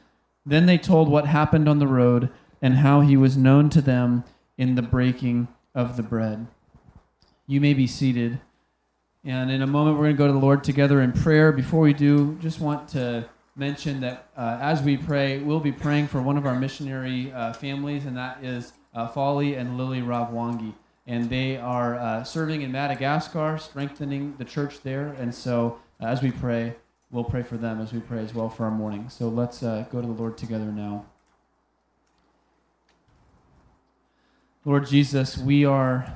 Then 0.47 0.67
they 0.67 0.79
told 0.79 1.09
what 1.09 1.27
happened 1.27 1.69
on 1.69 1.79
the 1.79 1.87
road 1.87 2.31
and 2.62 2.77
how 2.77 3.01
he 3.01 3.17
was 3.17 3.37
known 3.37 3.69
to 3.71 3.83
them 3.83 4.25
in 4.57 4.75
the 4.75 4.83
breaking 4.83 5.49
of 5.75 5.97
the 5.97 6.03
bread. 6.03 6.47
You 7.47 7.61
may 7.61 7.75
be 7.75 7.87
seated. 7.87 8.40
And 9.25 9.51
in 9.51 9.62
a 9.62 9.67
moment, 9.67 9.97
we're 9.97 10.05
going 10.05 10.17
to 10.17 10.19
go 10.19 10.27
to 10.27 10.33
the 10.33 10.38
Lord 10.38 10.62
together 10.64 11.01
in 11.01 11.12
prayer. 11.12 11.51
Before 11.51 11.81
we 11.81 11.93
do, 11.93 12.37
just 12.40 12.61
want 12.61 12.88
to 12.90 13.29
mention 13.57 14.01
that 14.01 14.29
uh, 14.37 14.59
as 14.61 14.83
we 14.83 14.97
pray, 14.97 15.38
we'll 15.38 15.61
be 15.61 15.73
praying 15.73 16.09
for 16.09 16.21
one 16.21 16.37
of 16.37 16.47
our 16.47 16.59
missionary 16.59 17.33
uh, 17.33 17.53
families, 17.53 18.05
and 18.05 18.17
that 18.17 18.43
is 18.43 18.73
uh, 18.94 19.09
Folly 19.09 19.54
and 19.54 19.76
Lily 19.76 20.00
Ravwangi. 20.00 20.74
And 21.07 21.28
they 21.28 21.57
are 21.57 21.96
uh, 21.96 22.24
serving 22.24 22.62
in 22.62 22.72
Madagascar, 22.72 23.59
strengthening 23.59 24.37
the 24.38 24.44
church 24.44 24.80
there. 24.83 25.09
And 25.18 25.35
so, 25.35 25.78
uh, 26.00 26.07
as 26.07 26.22
we 26.22 26.30
pray, 26.30 26.76
we'll 27.11 27.24
pray 27.24 27.42
for 27.42 27.57
them 27.57 27.80
as 27.80 27.92
we 27.92 28.00
pray 28.00 28.20
as 28.20 28.35
well 28.35 28.48
for 28.48 28.64
our 28.64 28.70
morning. 28.70 29.09
So 29.11 29.28
let's 29.28 29.62
uh, 29.62 29.85
go 29.90 30.00
to 30.00 30.07
the 30.07 30.12
Lord 30.12 30.38
together 30.38 30.66
now. 30.66 31.04
Lord 34.64 34.87
Jesus, 34.87 35.37
we 35.37 35.66
are 35.66 36.14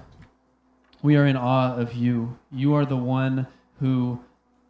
we 1.02 1.16
are 1.16 1.26
in 1.26 1.36
awe 1.36 1.76
of 1.76 1.94
you. 1.94 2.38
You 2.50 2.74
are 2.74 2.86
the 2.86 2.96
one 2.96 3.46
who 3.78 4.20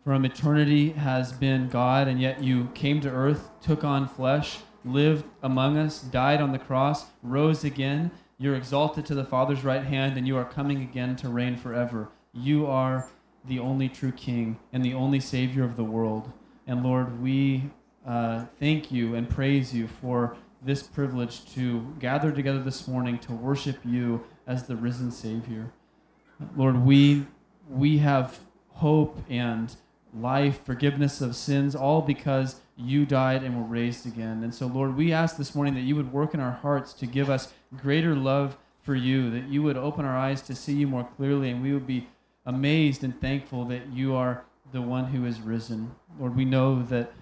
from 0.04 0.24
eternity 0.24 0.90
has 0.90 1.32
been 1.32 1.68
God, 1.68 2.08
and 2.08 2.20
yet 2.20 2.42
you 2.42 2.70
came 2.74 3.00
to 3.02 3.10
earth, 3.10 3.50
took 3.62 3.84
on 3.84 4.08
flesh, 4.08 4.58
lived 4.84 5.24
among 5.42 5.76
us, 5.76 6.00
died 6.00 6.40
on 6.40 6.52
the 6.52 6.58
cross, 6.58 7.06
rose 7.22 7.64
again. 7.64 8.10
You're 8.38 8.54
exalted 8.54 9.04
to 9.06 9.14
the 9.14 9.24
Father's 9.24 9.64
right 9.64 9.84
hand, 9.84 10.16
and 10.16 10.26
you 10.26 10.36
are 10.36 10.44
coming 10.44 10.82
again 10.82 11.16
to 11.16 11.28
reign 11.28 11.56
forever. 11.56 12.08
You 12.32 12.66
are 12.66 13.08
the 13.44 13.58
only 13.58 13.88
true 13.88 14.12
King 14.12 14.58
and 14.72 14.84
the 14.84 14.94
only 14.94 15.20
Savior 15.20 15.64
of 15.64 15.76
the 15.76 15.84
world. 15.84 16.32
And 16.66 16.84
Lord, 16.84 17.20
we 17.20 17.70
uh, 18.06 18.44
thank 18.60 18.92
you 18.92 19.14
and 19.14 19.28
praise 19.28 19.74
you 19.74 19.88
for 19.88 20.36
this 20.62 20.82
privilege 20.82 21.52
to 21.54 21.94
gather 21.98 22.32
together 22.32 22.62
this 22.62 22.88
morning 22.88 23.18
to 23.20 23.32
worship 23.32 23.78
you 23.84 24.24
as 24.46 24.64
the 24.64 24.76
risen 24.76 25.10
Savior. 25.10 25.72
Lord, 26.56 26.84
we 26.84 27.26
we 27.68 27.98
have 27.98 28.40
hope 28.70 29.18
and 29.28 29.74
life, 30.14 30.64
forgiveness 30.64 31.20
of 31.20 31.36
sins, 31.36 31.74
all 31.74 32.00
because 32.02 32.60
you 32.78 33.04
died 33.04 33.42
and 33.42 33.56
were 33.56 33.68
raised 33.68 34.06
again. 34.06 34.42
And 34.42 34.54
so, 34.54 34.66
Lord, 34.66 34.96
we 34.96 35.12
ask 35.12 35.36
this 35.36 35.54
morning 35.54 35.74
that 35.74 35.80
you 35.80 35.96
would 35.96 36.12
work 36.12 36.32
in 36.32 36.40
our 36.40 36.52
hearts 36.52 36.92
to 36.94 37.06
give 37.06 37.28
us 37.28 37.52
greater 37.76 38.14
love 38.14 38.56
for 38.82 38.94
you, 38.94 39.30
that 39.30 39.48
you 39.48 39.62
would 39.62 39.76
open 39.76 40.04
our 40.04 40.16
eyes 40.16 40.40
to 40.42 40.54
see 40.54 40.74
you 40.74 40.86
more 40.86 41.08
clearly, 41.16 41.50
and 41.50 41.62
we 41.62 41.72
would 41.72 41.86
be 41.86 42.06
amazed 42.46 43.04
and 43.04 43.20
thankful 43.20 43.64
that 43.66 43.88
you 43.92 44.14
are 44.14 44.44
the 44.72 44.80
one 44.80 45.06
who 45.06 45.26
is 45.26 45.40
risen. 45.40 45.90
Lord, 46.18 46.36
we 46.36 46.44
know 46.44 46.82
that 46.84 47.12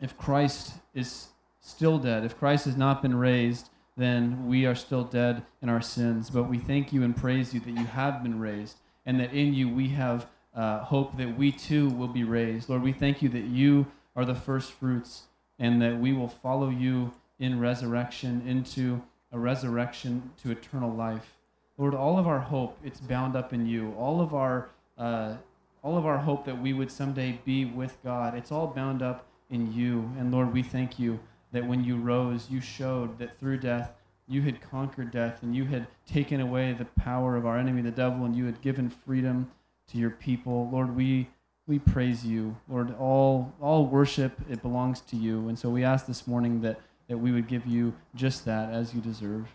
if 0.00 0.16
Christ 0.18 0.74
is 0.92 1.28
still 1.60 1.98
dead, 1.98 2.24
if 2.24 2.38
Christ 2.38 2.66
has 2.66 2.76
not 2.76 3.00
been 3.00 3.16
raised, 3.16 3.70
then 3.96 4.46
we 4.46 4.66
are 4.66 4.74
still 4.74 5.04
dead 5.04 5.44
in 5.62 5.68
our 5.68 5.80
sins. 5.80 6.28
But 6.30 6.44
we 6.44 6.58
thank 6.58 6.92
you 6.92 7.02
and 7.04 7.16
praise 7.16 7.54
you 7.54 7.60
that 7.60 7.70
you 7.70 7.86
have 7.86 8.22
been 8.22 8.38
raised, 8.38 8.78
and 9.06 9.20
that 9.20 9.32
in 9.32 9.54
you 9.54 9.68
we 9.68 9.88
have 9.90 10.26
uh, 10.54 10.80
hope 10.80 11.16
that 11.16 11.38
we 11.38 11.52
too 11.52 11.88
will 11.90 12.08
be 12.08 12.24
raised. 12.24 12.68
Lord, 12.68 12.82
we 12.82 12.92
thank 12.92 13.22
you 13.22 13.28
that 13.30 13.44
you 13.44 13.86
are 14.16 14.24
the 14.24 14.34
first 14.34 14.72
fruits, 14.72 15.24
and 15.58 15.80
that 15.82 15.98
we 15.98 16.12
will 16.12 16.28
follow 16.28 16.68
you 16.68 17.12
in 17.38 17.60
resurrection 17.60 18.42
into 18.46 19.02
a 19.32 19.38
resurrection 19.38 20.30
to 20.42 20.50
eternal 20.50 20.92
life. 20.92 21.36
Lord, 21.76 21.94
all 21.94 22.18
of 22.18 22.26
our 22.26 22.38
hope 22.38 22.78
it's 22.84 23.00
bound 23.00 23.34
up 23.34 23.52
in 23.52 23.66
you. 23.66 23.92
All 23.98 24.20
of 24.20 24.32
our 24.32 24.68
uh, 24.96 25.36
all 25.82 25.98
of 25.98 26.06
our 26.06 26.18
hope 26.18 26.46
that 26.46 26.62
we 26.62 26.72
would 26.72 26.90
someday 26.90 27.40
be 27.44 27.64
with 27.64 27.98
God, 28.02 28.34
it's 28.34 28.50
all 28.50 28.68
bound 28.68 29.02
up 29.02 29.26
in 29.50 29.72
you. 29.72 30.10
And 30.18 30.32
Lord, 30.32 30.52
we 30.52 30.62
thank 30.62 30.98
you 30.98 31.20
that 31.52 31.66
when 31.66 31.84
you 31.84 31.96
rose, 31.96 32.48
you 32.50 32.60
showed 32.60 33.18
that 33.18 33.38
through 33.38 33.58
death, 33.58 33.92
you 34.26 34.40
had 34.42 34.62
conquered 34.62 35.10
death 35.10 35.42
and 35.42 35.54
you 35.54 35.66
had 35.66 35.86
taken 36.06 36.40
away 36.40 36.72
the 36.72 36.86
power 36.86 37.36
of 37.36 37.44
our 37.44 37.58
enemy, 37.58 37.82
the 37.82 37.90
devil, 37.90 38.24
and 38.24 38.34
you 38.34 38.46
had 38.46 38.62
given 38.62 38.88
freedom 38.88 39.50
to 39.88 39.98
your 39.98 40.10
people. 40.10 40.70
Lord, 40.72 40.96
we 40.96 41.28
we 41.66 41.78
praise 41.78 42.24
you, 42.26 42.56
Lord. 42.68 42.94
All 42.98 43.52
all 43.60 43.86
worship 43.86 44.38
it 44.50 44.62
belongs 44.62 45.00
to 45.02 45.16
you, 45.16 45.48
and 45.48 45.58
so 45.58 45.70
we 45.70 45.84
ask 45.84 46.06
this 46.06 46.26
morning 46.26 46.60
that 46.60 46.80
that 47.08 47.18
we 47.18 47.32
would 47.32 47.48
give 47.48 47.66
you 47.66 47.94
just 48.14 48.44
that 48.44 48.72
as 48.72 48.94
you 48.94 49.00
deserve. 49.00 49.48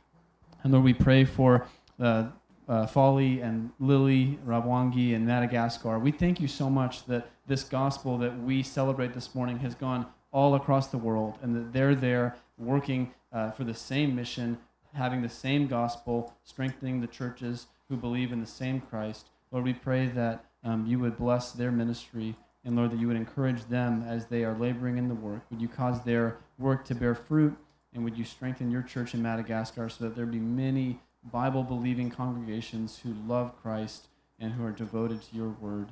And 0.63 0.73
Lord, 0.73 0.85
we 0.85 0.93
pray 0.93 1.23
for 1.23 1.67
uh, 1.99 2.27
uh, 2.67 2.85
Folly 2.85 3.41
and 3.41 3.71
Lily, 3.79 4.39
Rabwangi, 4.45 5.15
and 5.15 5.25
Madagascar. 5.25 5.97
We 5.99 6.11
thank 6.11 6.39
you 6.39 6.47
so 6.47 6.69
much 6.69 7.05
that 7.05 7.29
this 7.47 7.63
gospel 7.63 8.17
that 8.19 8.39
we 8.39 8.61
celebrate 8.61 9.13
this 9.13 9.33
morning 9.33 9.59
has 9.59 9.73
gone 9.73 10.05
all 10.31 10.53
across 10.55 10.87
the 10.87 10.97
world, 10.97 11.37
and 11.41 11.55
that 11.55 11.73
they're 11.73 11.95
there 11.95 12.35
working 12.57 13.11
uh, 13.31 13.51
for 13.51 13.63
the 13.63 13.73
same 13.73 14.15
mission, 14.15 14.57
having 14.93 15.21
the 15.21 15.29
same 15.29 15.67
gospel, 15.67 16.33
strengthening 16.43 17.01
the 17.01 17.07
churches 17.07 17.67
who 17.87 17.97
believe 17.97 18.31
in 18.31 18.39
the 18.39 18.47
same 18.47 18.81
Christ. 18.81 19.29
Lord, 19.51 19.65
we 19.65 19.73
pray 19.73 20.07
that 20.07 20.45
um, 20.63 20.85
you 20.85 20.99
would 20.99 21.17
bless 21.17 21.51
their 21.51 21.71
ministry, 21.71 22.35
and 22.65 22.75
Lord, 22.75 22.91
that 22.91 22.99
you 22.99 23.07
would 23.07 23.15
encourage 23.15 23.65
them 23.65 24.03
as 24.07 24.27
they 24.27 24.43
are 24.43 24.57
laboring 24.57 24.97
in 24.97 25.07
the 25.07 25.15
work. 25.15 25.41
Would 25.49 25.61
you 25.61 25.67
cause 25.67 26.01
their 26.03 26.37
work 26.57 26.85
to 26.85 26.95
bear 26.95 27.15
fruit, 27.15 27.57
and 27.93 28.03
would 28.03 28.17
you 28.17 28.25
strengthen 28.25 28.69
your 28.69 28.81
church 28.81 29.13
in 29.13 29.21
Madagascar 29.21 29.89
so 29.89 30.03
that 30.03 30.15
there 30.15 30.25
be 30.25 30.39
many 30.39 30.99
Bible 31.31 31.63
believing 31.63 32.09
congregations 32.09 32.99
who 33.03 33.13
love 33.27 33.61
Christ 33.61 34.07
and 34.39 34.53
who 34.53 34.65
are 34.65 34.71
devoted 34.71 35.21
to 35.21 35.35
your 35.35 35.49
word. 35.49 35.89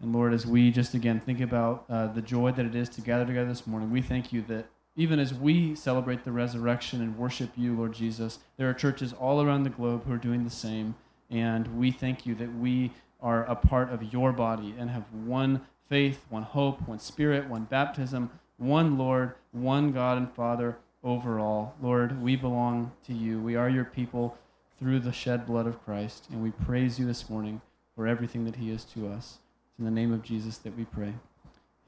And 0.00 0.12
Lord, 0.12 0.34
as 0.34 0.44
we 0.44 0.70
just 0.70 0.94
again 0.94 1.20
think 1.20 1.40
about 1.40 1.84
uh, 1.88 2.08
the 2.08 2.22
joy 2.22 2.50
that 2.52 2.66
it 2.66 2.74
is 2.74 2.88
to 2.90 3.00
gather 3.00 3.24
together 3.24 3.48
this 3.48 3.66
morning, 3.66 3.90
we 3.90 4.02
thank 4.02 4.32
you 4.32 4.42
that 4.48 4.66
even 4.96 5.18
as 5.18 5.32
we 5.34 5.74
celebrate 5.74 6.24
the 6.24 6.32
resurrection 6.32 7.00
and 7.00 7.18
worship 7.18 7.50
you, 7.56 7.74
Lord 7.76 7.92
Jesus, 7.92 8.38
there 8.56 8.68
are 8.68 8.74
churches 8.74 9.12
all 9.12 9.42
around 9.42 9.62
the 9.62 9.70
globe 9.70 10.04
who 10.04 10.12
are 10.12 10.18
doing 10.18 10.44
the 10.44 10.50
same. 10.50 10.94
And 11.30 11.78
we 11.78 11.90
thank 11.90 12.26
you 12.26 12.34
that 12.36 12.54
we 12.56 12.92
are 13.24 13.44
a 13.46 13.56
part 13.56 13.90
of 13.90 14.12
your 14.12 14.32
body 14.32 14.74
and 14.78 14.90
have 14.90 15.04
one 15.12 15.62
faith, 15.88 16.26
one 16.28 16.42
hope, 16.42 16.86
one 16.86 16.98
spirit, 16.98 17.48
one 17.48 17.64
baptism, 17.64 18.30
one 18.58 18.98
Lord, 18.98 19.34
one 19.50 19.92
God 19.92 20.18
and 20.18 20.30
Father 20.30 20.76
over 21.02 21.40
all. 21.40 21.74
Lord, 21.82 22.22
we 22.22 22.36
belong 22.36 22.92
to 23.06 23.14
you. 23.14 23.40
We 23.40 23.56
are 23.56 23.68
your 23.68 23.84
people 23.84 24.36
through 24.78 25.00
the 25.00 25.12
shed 25.12 25.46
blood 25.46 25.66
of 25.66 25.82
Christ, 25.84 26.26
and 26.30 26.42
we 26.42 26.50
praise 26.50 26.98
you 26.98 27.06
this 27.06 27.30
morning 27.30 27.62
for 27.96 28.06
everything 28.06 28.44
that 28.44 28.56
he 28.56 28.70
is 28.70 28.84
to 28.84 29.08
us. 29.08 29.38
It's 29.70 29.78
in 29.78 29.84
the 29.86 29.90
name 29.90 30.12
of 30.12 30.22
Jesus 30.22 30.58
that 30.58 30.76
we 30.76 30.84
pray. 30.84 31.14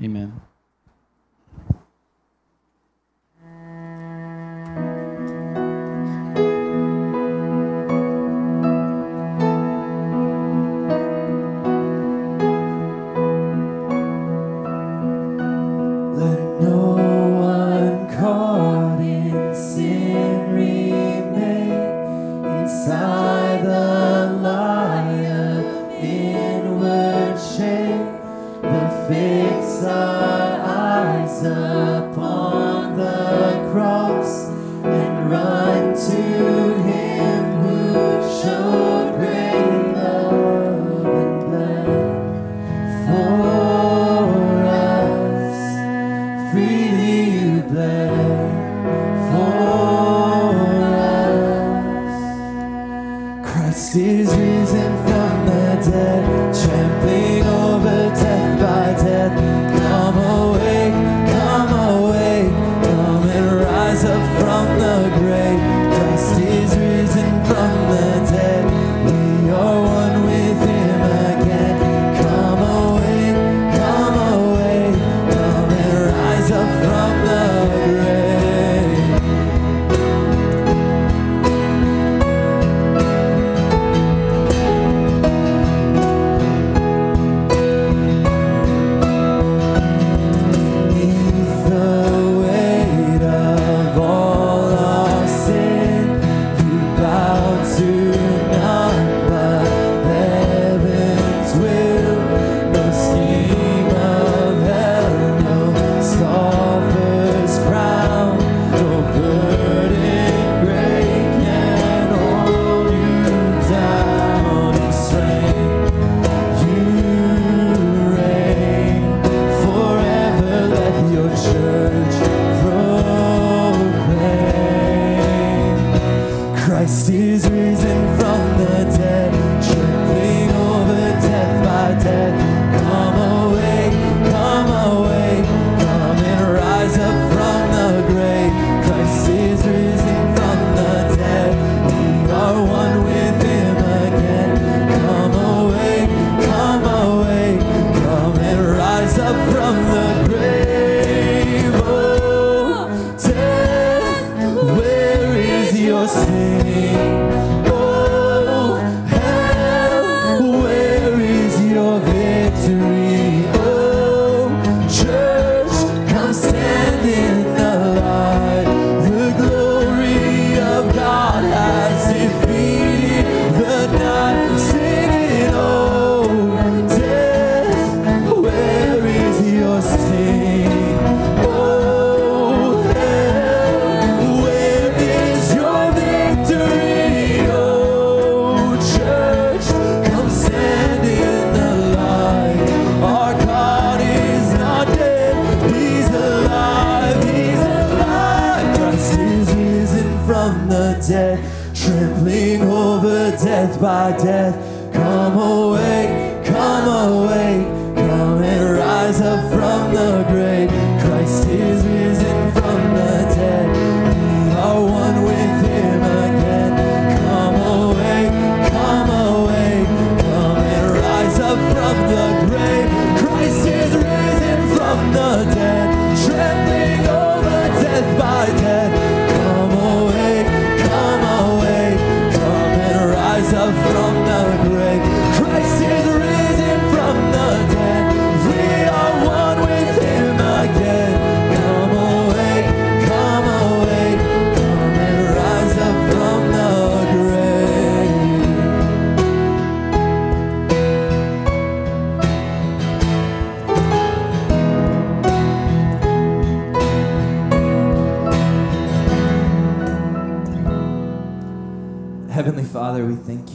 Amen. 0.03 0.41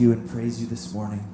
You 0.02 0.12
and 0.12 0.28
praise 0.28 0.60
you 0.60 0.68
this 0.68 0.94
morning 0.94 1.32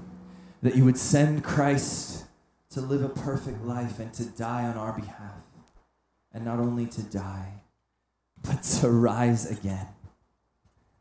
that 0.61 0.75
you 0.75 0.83
would 0.83 0.97
send 0.97 1.43
Christ 1.43 2.25
to 2.71 2.81
live 2.81 3.01
a 3.01 3.09
perfect 3.09 3.63
life 3.63 3.99
and 3.99 4.13
to 4.13 4.25
die 4.25 4.63
on 4.63 4.77
our 4.77 4.93
behalf. 4.93 5.41
And 6.33 6.43
not 6.43 6.59
only 6.59 6.85
to 6.87 7.01
die, 7.01 7.61
but 8.43 8.61
to 8.63 8.89
rise 8.89 9.49
again. 9.49 9.87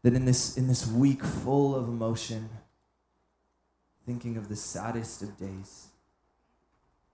That 0.03 0.15
in 0.15 0.25
this, 0.25 0.57
in 0.57 0.69
this 0.69 0.87
week 0.87 1.25
full 1.25 1.75
of 1.75 1.89
emotion, 1.89 2.49
thinking 4.07 4.37
of 4.37 4.49
the 4.49 4.57
saddest 4.57 5.23
of 5.23 5.37
days, 5.37 5.89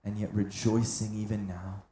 and 0.03 0.17
yet 0.17 0.33
rejoicing 0.33 1.19
even 1.19 1.47
now 1.47 1.83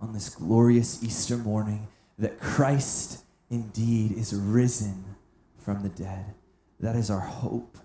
on 0.00 0.14
this 0.14 0.30
glorious 0.30 1.02
Easter 1.04 1.36
morning 1.36 1.88
that 2.18 2.40
Christ 2.40 3.24
indeed 3.50 4.12
is 4.12 4.34
risen 4.34 5.16
from 5.58 5.82
the 5.82 5.88
dead. 5.90 6.34
That 6.78 6.96
is 6.96 7.10
our 7.10 7.20
hope. 7.20 7.76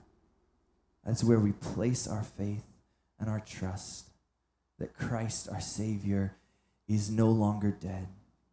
That's 1.06 1.24
where 1.24 1.39
we 1.39 1.52
place 1.52 2.08
our 2.08 2.24
faith 2.24 2.63
and 3.20 3.30
our 3.30 3.39
trust 3.39 4.10
that 4.80 4.98
Christ, 4.98 5.48
our 5.52 5.62
Savior, 5.62 6.36
is 6.88 7.10
no 7.10 7.30
longer 7.30 7.72
dead, 7.72 8.08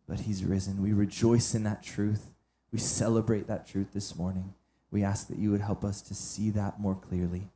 but 0.07 0.21
He's 0.21 0.45
risen. 0.45 0.83
We 0.83 0.93
rejoice 0.93 1.55
in 1.55 1.65
that 1.65 1.83
truth. 1.83 2.31
We 2.73 2.79
celebrate 2.79 3.47
that 3.49 3.67
truth 3.67 3.93
this 3.93 4.17
morning. 4.17 4.55
We 4.91 5.03
ask 5.03 5.29
that 5.29 5.39
you 5.39 5.51
would 5.51 5.61
help 5.63 5.85
us 5.85 6.01
to 6.03 6.15
see 6.15 6.51
that 6.51 6.79
more 6.79 6.95
clearly. 6.95 7.49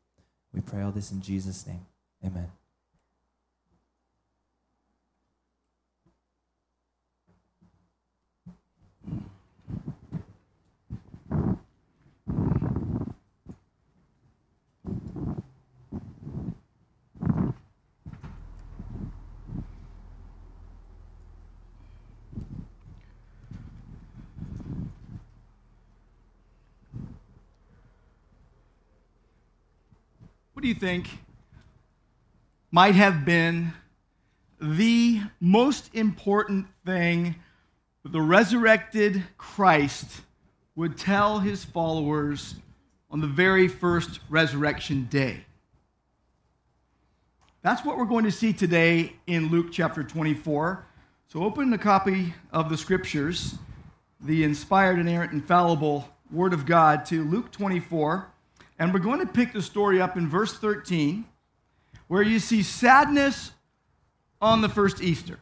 We 0.53 0.61
pray 0.61 0.83
all 0.83 0.93
this 0.93 1.13
in 1.13 1.21
Jesus' 1.21 1.67
name. 1.67 1.87
Amen. 2.25 2.51
What 30.57 30.63
do 30.63 30.69
you 30.69 30.75
think 30.75 31.11
might 32.71 32.95
have 32.95 33.27
been 33.27 33.75
the 34.59 35.21
most 35.39 35.95
important 35.95 36.67
thing 36.87 37.35
the 38.03 38.23
resurrected 38.23 39.23
Christ 39.37 40.23
would 40.75 40.97
tell 40.97 41.41
his 41.41 41.63
followers 41.63 42.55
on 43.11 43.21
the 43.21 43.27
very 43.27 43.69
first 43.69 44.21
resurrection 44.31 45.09
day? 45.11 45.45
That's 47.61 47.85
what 47.85 47.99
we're 47.99 48.07
going 48.07 48.25
to 48.25 48.33
see 48.33 48.55
today 48.55 49.13
in 49.27 49.51
Luke 49.51 49.67
chapter 49.71 50.03
24. 50.03 50.87
So 51.29 51.45
open 51.45 51.71
a 51.75 51.79
copy 51.79 52.33
of 52.51 52.71
the 52.71 52.79
scriptures, 52.79 53.57
the 54.23 54.43
inspired, 54.43 54.99
inerrant, 54.99 55.35
infallible 55.35 56.09
Word 56.33 56.55
of 56.55 56.65
God, 56.65 57.05
to 57.07 57.25
Luke 57.25 57.53
24. 57.53 58.29
And 58.79 58.93
we're 58.93 59.01
going 59.01 59.21
to 59.21 59.27
pick 59.27 59.53
the 59.53 59.63
story 59.63 60.01
up 60.01 60.17
in 60.17 60.29
verse 60.29 60.53
13, 60.53 61.25
where 62.09 62.23
you 62.23 62.39
see 62.39 62.63
sadness 62.63 63.53
on 64.41 64.61
the 64.61 64.69
first 64.69 65.03
Easter. 65.03 65.39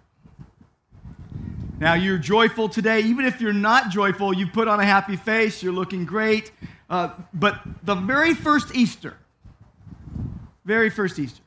Now, 1.80 1.94
you're 1.94 2.18
joyful 2.18 2.68
today. 2.68 3.00
Even 3.00 3.24
if 3.24 3.40
you're 3.40 3.52
not 3.52 3.90
joyful, 3.90 4.32
you 4.32 4.46
put 4.46 4.68
on 4.68 4.78
a 4.78 4.84
happy 4.84 5.16
face, 5.16 5.62
you're 5.62 5.72
looking 5.72 6.04
great. 6.04 6.52
Uh, 6.88 7.10
but 7.32 7.60
the 7.82 7.96
very 7.96 8.34
first 8.34 8.74
Easter, 8.74 9.16
very 10.64 10.90
first 10.90 11.18
Easter, 11.18 11.42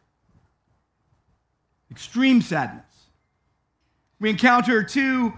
extreme 1.90 2.42
sadness. 2.42 2.84
We 4.20 4.30
encounter 4.30 4.84
two 4.84 5.34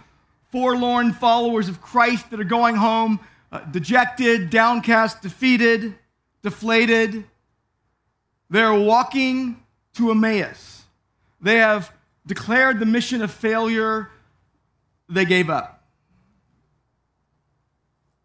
forlorn 0.52 1.14
followers 1.14 1.70
of 1.70 1.80
Christ 1.80 2.32
that 2.32 2.40
are 2.40 2.46
going 2.46 2.76
home 2.76 3.20
uh, 3.52 3.60
dejected, 3.60 4.50
downcast, 4.50 5.22
defeated 5.22 5.96
deflated. 6.42 7.26
They're 8.50 8.74
walking 8.74 9.64
to 9.94 10.12
Emmaus. 10.12 10.84
They 11.42 11.58
have 11.58 11.92
declared 12.26 12.80
the 12.80 12.86
mission 12.86 13.22
of 13.22 13.32
failure. 13.32 14.10
They 15.08 15.26
gave 15.26 15.50
up. 15.50 15.84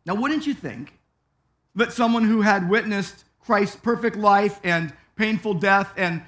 Now, 0.07 0.15
wouldn't 0.15 0.47
you 0.47 0.55
think 0.55 0.99
that 1.75 1.93
someone 1.93 2.25
who 2.25 2.43
had 2.43 2.69
witnessed 2.69 3.25
Christ's 3.41 3.77
perfect 3.77 4.17
life 4.17 4.61
and 4.63 4.93
painful 5.17 5.55
death 5.55 5.93
and 5.97 6.23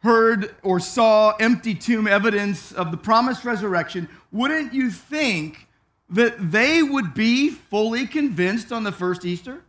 heard 0.00 0.54
or 0.62 0.78
saw 0.80 1.34
empty 1.36 1.74
tomb 1.74 2.06
evidence 2.06 2.72
of 2.72 2.90
the 2.90 2.96
promised 2.96 3.44
resurrection, 3.44 4.08
wouldn't 4.32 4.72
you 4.72 4.90
think 4.90 5.66
that 6.10 6.50
they 6.50 6.82
would 6.82 7.14
be 7.14 7.50
fully 7.50 8.06
convinced 8.06 8.72
on 8.72 8.84
the 8.84 8.92
first 8.92 9.24
Easter? 9.24 9.62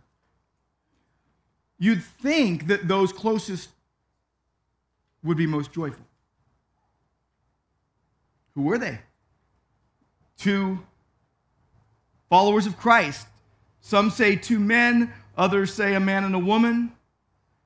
You'd 1.80 2.04
think 2.04 2.68
that 2.68 2.88
those 2.88 3.12
closest 3.12 3.70
would 5.24 5.38
be 5.38 5.48
most 5.48 5.72
joyful. 5.72 6.06
Who 8.56 8.64
were 8.64 8.78
they? 8.78 9.00
Two 10.38 10.80
followers 12.30 12.66
of 12.66 12.78
Christ. 12.78 13.28
Some 13.82 14.10
say 14.10 14.36
two 14.36 14.60
men, 14.60 15.14
others 15.38 15.74
say 15.74 15.96
a 15.96 16.00
man 16.00 16.26
and 16.26 16.36
a 16.36 16.40
woman. 16.40 16.92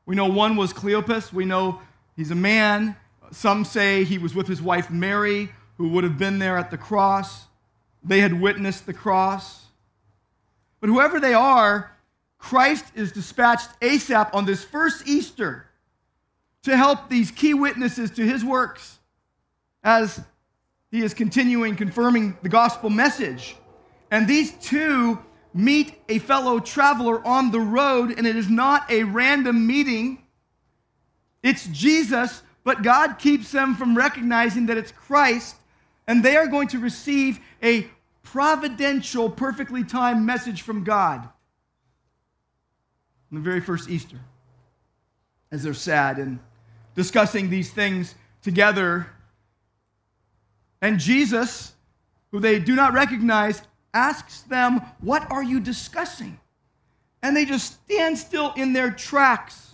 We 0.05 0.15
know 0.15 0.27
one 0.27 0.55
was 0.55 0.73
Cleopas. 0.73 1.33
We 1.33 1.45
know 1.45 1.81
he's 2.15 2.31
a 2.31 2.35
man. 2.35 2.95
Some 3.31 3.65
say 3.65 4.03
he 4.03 4.17
was 4.17 4.35
with 4.35 4.47
his 4.47 4.61
wife 4.61 4.91
Mary, 4.91 5.49
who 5.77 5.89
would 5.89 6.03
have 6.03 6.17
been 6.17 6.39
there 6.39 6.57
at 6.57 6.69
the 6.69 6.77
cross. 6.77 7.45
They 8.03 8.19
had 8.19 8.39
witnessed 8.39 8.85
the 8.85 8.93
cross. 8.93 9.65
But 10.79 10.89
whoever 10.89 11.19
they 11.19 11.33
are, 11.33 11.92
Christ 12.43 12.83
is 12.93 13.13
dispatched 13.13 13.69
ASAP 13.79 14.35
on 14.35 14.43
this 14.43 14.65
first 14.65 15.07
Easter 15.07 15.65
to 16.63 16.75
help 16.75 17.09
these 17.09 17.31
key 17.31 17.53
witnesses 17.53 18.11
to 18.11 18.21
his 18.21 18.43
works 18.43 18.99
as 19.81 20.21
he 20.91 21.01
is 21.01 21.13
continuing 21.13 21.77
confirming 21.77 22.37
the 22.43 22.49
gospel 22.49 22.89
message. 22.89 23.55
And 24.11 24.27
these 24.27 24.51
two 24.55 25.19
meet 25.53 25.95
a 26.09 26.19
fellow 26.19 26.59
traveler 26.59 27.25
on 27.25 27.51
the 27.51 27.61
road, 27.61 28.13
and 28.17 28.27
it 28.27 28.35
is 28.35 28.49
not 28.49 28.91
a 28.91 29.03
random 29.03 29.65
meeting. 29.65 30.21
It's 31.43 31.65
Jesus, 31.67 32.43
but 32.65 32.83
God 32.83 33.19
keeps 33.19 33.53
them 33.53 33.73
from 33.73 33.95
recognizing 33.95 34.65
that 34.65 34.77
it's 34.77 34.91
Christ, 34.91 35.55
and 36.07 36.21
they 36.21 36.35
are 36.35 36.47
going 36.47 36.67
to 36.67 36.79
receive 36.79 37.39
a 37.63 37.89
providential, 38.21 39.29
perfectly 39.29 39.85
timed 39.85 40.25
message 40.25 40.61
from 40.61 40.83
God 40.83 41.29
on 43.33 43.39
the 43.39 43.43
very 43.43 43.61
first 43.61 43.89
Easter, 43.89 44.19
as 45.51 45.63
they're 45.63 45.73
sad 45.73 46.19
and 46.19 46.37
discussing 46.93 47.49
these 47.49 47.71
things 47.71 48.13
together. 48.43 49.07
And 50.83 50.99
Jesus, 50.99 51.73
who 52.31 52.39
they 52.39 52.59
do 52.59 52.75
not 52.75 52.93
recognize, 52.93 53.63
asks 53.91 54.41
them, 54.41 54.81
What 54.99 55.31
are 55.31 55.41
you 55.41 55.59
discussing? 55.59 56.39
And 57.23 57.35
they 57.35 57.43
just 57.45 57.81
stand 57.85 58.19
still 58.19 58.53
in 58.55 58.71
their 58.71 58.91
tracks. 58.91 59.73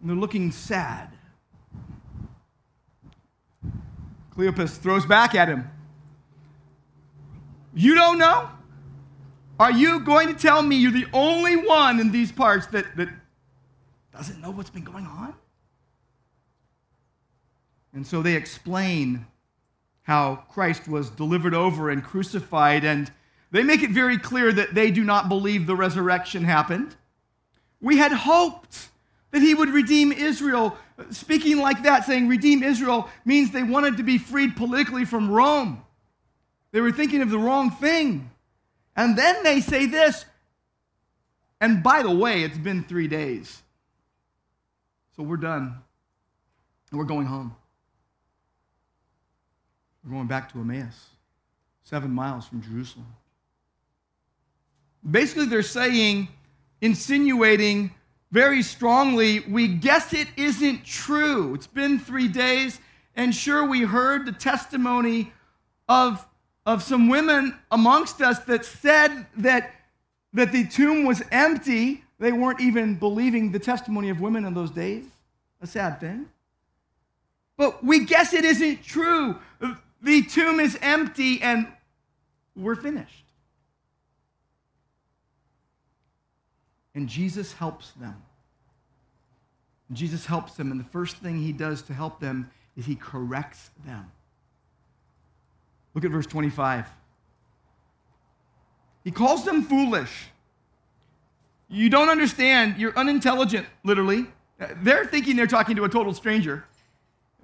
And 0.00 0.08
they're 0.08 0.16
looking 0.16 0.52
sad. 0.52 1.08
Cleopas 4.36 4.78
throws 4.78 5.04
back 5.06 5.34
at 5.34 5.48
him. 5.48 5.68
You 7.74 7.96
don't 7.96 8.18
know? 8.18 8.48
Are 9.62 9.70
you 9.70 10.00
going 10.00 10.26
to 10.26 10.34
tell 10.34 10.60
me 10.60 10.74
you're 10.74 10.90
the 10.90 11.06
only 11.12 11.54
one 11.54 12.00
in 12.00 12.10
these 12.10 12.32
parts 12.32 12.66
that, 12.72 12.96
that 12.96 13.08
doesn't 14.12 14.40
know 14.40 14.50
what's 14.50 14.70
been 14.70 14.82
going 14.82 15.06
on? 15.06 15.34
And 17.94 18.04
so 18.04 18.22
they 18.22 18.34
explain 18.34 19.24
how 20.02 20.42
Christ 20.50 20.88
was 20.88 21.10
delivered 21.10 21.54
over 21.54 21.90
and 21.90 22.02
crucified, 22.02 22.84
and 22.84 23.12
they 23.52 23.62
make 23.62 23.84
it 23.84 23.90
very 23.90 24.18
clear 24.18 24.52
that 24.52 24.74
they 24.74 24.90
do 24.90 25.04
not 25.04 25.28
believe 25.28 25.68
the 25.68 25.76
resurrection 25.76 26.42
happened. 26.42 26.96
We 27.80 27.98
had 27.98 28.10
hoped 28.10 28.88
that 29.30 29.42
he 29.42 29.54
would 29.54 29.68
redeem 29.68 30.10
Israel. 30.10 30.76
Speaking 31.12 31.58
like 31.58 31.84
that, 31.84 32.04
saying 32.04 32.26
redeem 32.26 32.64
Israel, 32.64 33.08
means 33.24 33.52
they 33.52 33.62
wanted 33.62 33.96
to 33.98 34.02
be 34.02 34.18
freed 34.18 34.56
politically 34.56 35.04
from 35.04 35.30
Rome. 35.30 35.84
They 36.72 36.80
were 36.80 36.90
thinking 36.90 37.22
of 37.22 37.30
the 37.30 37.38
wrong 37.38 37.70
thing. 37.70 38.28
And 38.96 39.16
then 39.16 39.42
they 39.42 39.60
say 39.60 39.86
this, 39.86 40.24
and 41.60 41.82
by 41.82 42.02
the 42.02 42.10
way, 42.10 42.42
it's 42.42 42.58
been 42.58 42.84
three 42.84 43.08
days. 43.08 43.62
So 45.16 45.22
we're 45.22 45.36
done. 45.36 45.78
And 46.90 46.98
we're 46.98 47.06
going 47.06 47.26
home. 47.26 47.54
We're 50.04 50.12
going 50.12 50.26
back 50.26 50.52
to 50.52 50.60
Emmaus, 50.60 51.10
seven 51.84 52.10
miles 52.10 52.46
from 52.46 52.60
Jerusalem. 52.60 53.06
Basically, 55.08 55.46
they're 55.46 55.62
saying 55.62 56.28
insinuating 56.80 57.92
very 58.32 58.62
strongly, 58.62 59.40
we 59.40 59.68
guess 59.68 60.12
it 60.12 60.26
isn't 60.36 60.84
true. 60.84 61.54
It's 61.54 61.66
been 61.66 61.98
three 61.98 62.28
days, 62.28 62.80
and 63.14 63.34
sure, 63.34 63.64
we 63.64 63.82
heard 63.82 64.26
the 64.26 64.32
testimony 64.32 65.32
of, 65.88 66.26
of 66.64 66.82
some 66.82 67.08
women 67.08 67.58
amongst 67.70 68.20
us 68.20 68.38
that 68.40 68.64
said 68.64 69.26
that, 69.36 69.74
that 70.32 70.52
the 70.52 70.66
tomb 70.66 71.04
was 71.04 71.22
empty. 71.32 72.04
They 72.18 72.32
weren't 72.32 72.60
even 72.60 72.94
believing 72.94 73.52
the 73.52 73.58
testimony 73.58 74.10
of 74.10 74.20
women 74.20 74.44
in 74.44 74.54
those 74.54 74.70
days. 74.70 75.04
A 75.60 75.66
sad 75.66 76.00
thing. 76.00 76.26
But 77.56 77.84
we 77.84 78.04
guess 78.04 78.32
it 78.32 78.44
isn't 78.44 78.84
true. 78.84 79.38
The 80.02 80.22
tomb 80.22 80.60
is 80.60 80.78
empty 80.82 81.40
and 81.42 81.66
we're 82.56 82.76
finished. 82.76 83.24
And 86.94 87.08
Jesus 87.08 87.52
helps 87.54 87.92
them. 87.92 88.22
Jesus 89.92 90.26
helps 90.26 90.54
them, 90.54 90.70
and 90.70 90.80
the 90.80 90.88
first 90.88 91.16
thing 91.16 91.38
he 91.38 91.52
does 91.52 91.82
to 91.82 91.92
help 91.92 92.18
them 92.18 92.50
is 92.76 92.86
he 92.86 92.94
corrects 92.94 93.70
them. 93.84 94.10
Look 95.94 96.04
at 96.04 96.10
verse 96.10 96.26
25. 96.26 96.86
He 99.04 99.10
calls 99.10 99.44
them 99.44 99.62
foolish. 99.62 100.28
You 101.68 101.88
don't 101.88 102.08
understand. 102.08 102.76
You're 102.78 102.96
unintelligent, 102.98 103.66
literally. 103.84 104.26
Uh, 104.60 104.68
they're 104.82 105.06
thinking 105.06 105.36
they're 105.36 105.46
talking 105.46 105.76
to 105.76 105.84
a 105.84 105.88
total 105.88 106.14
stranger. 106.14 106.64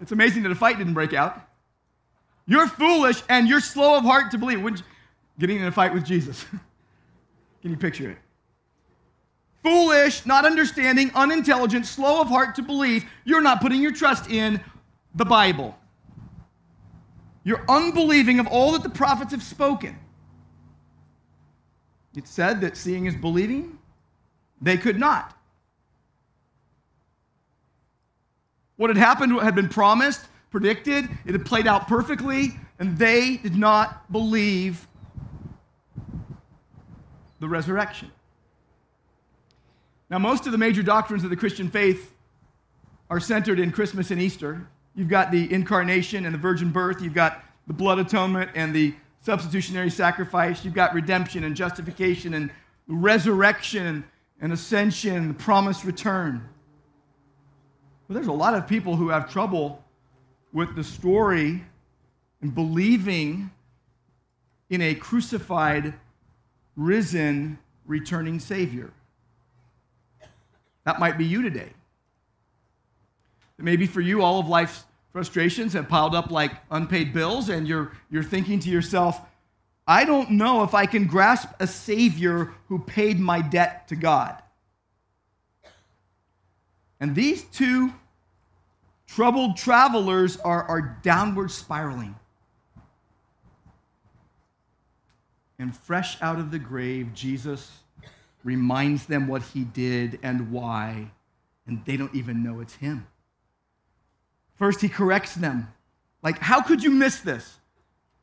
It's 0.01 0.13
amazing 0.13 0.43
that 0.45 0.53
a 0.53 0.55
fight 0.55 0.79
didn't 0.79 0.95
break 0.95 1.13
out. 1.13 1.41
You're 2.47 2.67
foolish 2.67 3.23
and 3.29 3.49
you're 3.49 3.61
slow 3.61 3.97
of 3.97 4.05
heart 4.05 4.31
to 4.31 4.39
believe. 4.39 4.83
Getting 5.39 5.59
in 5.59 5.65
a 5.65 5.73
fight 5.73 5.93
with 5.93 6.05
Jesus. 6.05 6.45
Can 7.63 7.71
you 7.71 7.77
picture 7.77 8.11
it? 8.11 8.19
Foolish, 9.63 10.25
not 10.25 10.45
understanding, 10.45 11.11
unintelligent, 11.15 11.85
slow 11.85 12.21
of 12.21 12.29
heart 12.29 12.55
to 12.55 12.63
believe. 12.63 13.05
You're 13.25 13.43
not 13.43 13.61
putting 13.61 13.83
your 13.83 13.93
trust 13.93 14.31
in 14.31 14.61
the 15.15 15.25
Bible. 15.25 15.78
You're 17.49 17.65
unbelieving 17.67 18.41
of 18.41 18.47
all 18.47 18.73
that 18.73 18.83
the 18.83 18.91
prophets 18.91 19.31
have 19.31 19.43
spoken. 19.43 19.99
It 22.15 22.29
said 22.29 22.61
that 22.61 22.77
seeing 22.77 23.07
is 23.07 23.15
believing. 23.15 23.79
They 24.61 24.77
could 24.77 25.01
not. 25.01 25.35
What 28.77 28.91
had 28.91 28.99
happened 28.99 29.41
had 29.41 29.55
been 29.55 29.71
promised, 29.71 30.27
predicted, 30.51 31.09
it 31.25 31.33
had 31.33 31.47
played 31.47 31.67
out 31.67 31.89
perfectly, 31.89 32.51
and 32.79 32.99
they 32.99 33.39
did 33.39 33.57
not 33.57 34.13
believe 34.13 34.87
the 37.41 37.49
resurrection. 37.49 38.13
Now, 40.11 40.19
most 40.19 40.45
of 40.45 40.53
the 40.53 40.59
major 40.59 40.83
doctrines 40.83 41.25
of 41.25 41.31
the 41.31 41.37
Christian 41.37 41.71
faith 41.71 42.13
are 43.09 43.21
centered 43.21 43.59
in 43.59 43.73
Christmas 43.73 44.11
and 44.11 44.21
Easter. 44.21 44.69
You've 44.99 45.07
got 45.07 45.31
the 45.31 45.53
incarnation 45.53 46.25
and 46.27 46.35
the 46.35 46.39
virgin 46.41 46.73
birth, 46.73 47.01
you've 47.01 47.15
got 47.15 47.45
the 47.69 47.73
blood 47.73 48.01
atonement 48.01 48.51
and 48.57 48.75
the 48.75 48.97
substitutionary 49.21 49.91
sacrifice, 49.91 50.65
you've 50.65 50.75
got 50.75 50.93
redemption 50.93 51.45
and 51.45 51.55
justification 51.55 52.35
and 52.35 52.51
resurrection 52.89 54.03
and 54.41 54.53
ascension 54.53 55.15
and 55.15 55.31
the 55.31 55.35
promised 55.35 55.85
return. 55.85 56.49
But 58.09 58.15
there's 58.15 58.27
a 58.27 58.33
lot 58.33 58.55
of 58.55 58.67
people 58.67 58.97
who 58.97 59.11
have 59.11 59.31
trouble 59.31 59.85
with 60.53 60.75
the 60.75 60.83
story 60.83 61.63
and 62.43 62.53
believing 62.53 63.53
in 64.69 64.83
a 64.83 64.97
crucified, 64.97 65.95
risen, 66.75 67.57
returning 67.87 68.41
Savior. 68.41 68.91
That 70.83 70.99
might 70.99 71.17
be 71.17 71.25
you 71.25 71.41
today. 71.43 71.71
Maybe 73.59 73.87
for 73.87 74.01
you, 74.01 74.23
all 74.23 74.39
of 74.39 74.49
life's 74.49 74.85
frustrations 75.13 75.73
have 75.73 75.89
piled 75.89 76.15
up 76.15 76.31
like 76.31 76.53
unpaid 76.71 77.13
bills, 77.13 77.49
and 77.49 77.67
you're, 77.67 77.93
you're 78.11 78.23
thinking 78.23 78.61
to 78.61 78.71
yourself, 78.71 79.21
I 79.87 80.05
don't 80.05 80.33
know 80.33 80.63
if 80.63 80.75
I 80.75 80.87
can 80.87 81.07
grasp 81.07 81.49
a 81.59 81.67
Savior 81.67 82.53
who 82.69 82.79
paid 82.79 83.19
my 83.19 83.41
debt 83.41 83.89
to 83.89 83.97
God. 83.97 84.41
And 87.01 87.15
these 87.15 87.43
two 87.45 87.93
troubled 89.07 89.57
travelers 89.57 90.37
are, 90.37 90.63
are 90.65 90.99
downward 91.03 91.51
spiraling. 91.51 92.15
And 95.59 95.77
fresh 95.77 96.21
out 96.23 96.39
of 96.39 96.51
the 96.51 96.59
grave, 96.59 97.15
Jesus 97.15 97.71
reminds 98.45 99.07
them 99.07 99.27
what 99.27 99.43
he 99.43 99.65
did 99.65 100.21
and 100.23 100.53
why, 100.53 101.11
and 101.67 101.85
they 101.85 101.97
don't 101.97 102.15
even 102.15 102.45
know 102.45 102.61
it's 102.61 102.75
him. 102.75 103.07
First, 104.59 104.81
he 104.81 104.89
corrects 104.89 105.35
them. 105.35 105.69
Like, 106.23 106.39
how 106.39 106.61
could 106.61 106.83
you 106.83 106.91
miss 106.91 107.21
this? 107.21 107.59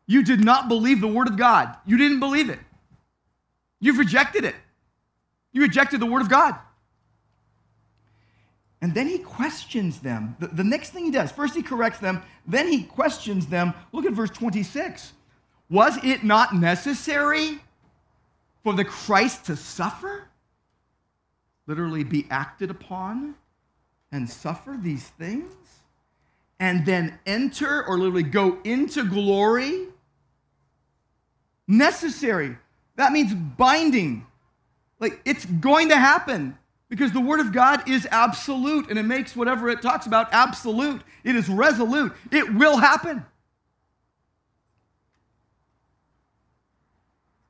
You 0.06 0.24
did 0.24 0.44
not 0.44 0.68
believe 0.68 1.02
the 1.02 1.08
word 1.08 1.28
of 1.28 1.38
God. 1.38 1.76
You 1.86 1.98
didn't 1.98 2.20
believe 2.20 2.50
it. 2.50 2.60
You've 3.80 3.98
rejected 3.98 4.44
it. 4.44 4.56
You 5.52 5.62
rejected 5.62 6.00
the 6.00 6.06
word 6.06 6.22
of 6.22 6.30
God. 6.30 6.56
And 8.82 8.94
then 8.94 9.08
he 9.08 9.18
questions 9.18 10.00
them. 10.00 10.36
The, 10.40 10.48
the, 10.48 10.64
next 10.64 10.92
thing 10.92 11.06
he 11.06 11.12
does, 11.12 11.32
first 11.32 11.56
he 11.56 11.64
corrects 11.64 12.00
them, 12.00 12.22
then 12.46 12.68
he 12.68 12.84
questions 12.84 13.48
them. 13.48 13.74
Look 13.92 14.06
at 14.06 14.14
verse 14.14 14.30
26. 14.30 15.14
Was 15.70 15.98
it 16.04 16.24
not 16.24 16.54
necessary 16.54 17.60
for 18.64 18.74
the 18.74 18.86
Christ 18.86 19.46
to 19.46 19.56
suffer? 19.56 20.28
Literally 21.66 22.04
be 22.04 22.28
acted 22.30 22.70
upon 22.70 23.36
and 24.12 24.30
suffer 24.30 24.78
these 24.80 25.08
things? 25.08 25.52
And 26.60 26.86
then 26.86 27.20
enter 27.26 27.86
or 27.86 27.98
literally 27.98 28.24
go 28.24 28.60
into 28.64 29.04
glory? 29.04 29.88
Necessary. 31.68 32.58
That 32.96 33.12
means 33.12 33.34
binding. 33.34 34.26
Like 35.00 35.20
it's 35.26 35.46
going 35.46 35.90
to 35.90 35.98
happen. 35.98 36.58
Because 36.88 37.12
the 37.12 37.20
Word 37.20 37.40
of 37.40 37.52
God 37.52 37.90
is 37.90 38.08
absolute 38.12 38.90
and 38.90 39.00
it 39.00 39.04
makes 39.04 39.36
whatever 39.36 39.70
it 39.70 39.82
talks 39.82 40.06
about 40.06 40.32
absolute. 40.32 41.02
It 41.24 41.36
is 41.36 41.50
resolute. 41.50 42.14
It 42.32 42.54
will 42.54 42.78
happen. 42.78 43.26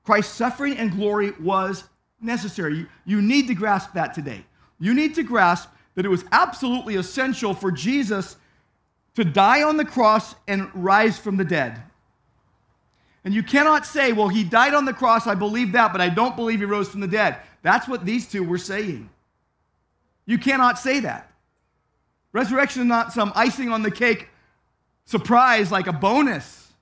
Christ's 0.06 0.34
suffering 0.34 0.78
and 0.78 0.92
glory 0.92 1.32
was 1.40 1.84
necessary. 2.22 2.88
You, 3.06 3.22
need 3.22 3.48
to 3.48 3.56
grasp 3.56 3.94
that 3.94 4.14
today. 4.14 4.46
You 4.80 4.94
need 4.94 5.16
to 5.16 5.24
grasp 5.24 5.70
that 5.96 6.06
it 6.06 6.10
was 6.10 6.24
absolutely 6.32 6.96
essential 6.96 7.54
for 7.54 7.72
Jesus 7.72 8.38
to 9.16 9.24
die 9.24 9.64
on 9.64 9.78
the 9.78 9.86
cross 9.86 10.36
and 10.48 10.70
rise 10.74 11.18
from 11.18 11.38
the 11.38 11.46
dead. 11.46 11.82
And 13.24 13.34
you 13.34 13.42
cannot 13.42 13.86
say, 13.86 14.14
well, 14.14 14.28
he 14.28 14.44
died 14.44 14.74
on 14.74 14.86
the 14.86 14.94
cross, 14.94 15.26
I 15.26 15.34
believe 15.34 15.72
that, 15.72 15.92
but 15.92 16.02
I 16.02 16.10
don't 16.10 16.36
believe 16.36 16.60
he 16.60 16.66
rose 16.66 16.90
from 16.90 17.00
the 17.00 17.08
dead. 17.08 17.38
That's 17.64 17.88
what 17.88 18.06
these 18.06 18.30
two 18.30 18.44
were 18.44 18.60
saying. 18.60 19.10
You 20.26 20.38
cannot 20.38 20.78
say 20.78 21.00
that. 21.00 21.32
Resurrection 22.34 22.84
is 22.84 22.88
not 22.88 23.14
some 23.14 23.32
icing 23.36 23.70
on 23.70 23.82
the 23.82 23.92
cake 23.92 24.28
surprise 25.06 25.72
like 25.72 25.88
a 25.88 25.94
bonus. 25.94 26.74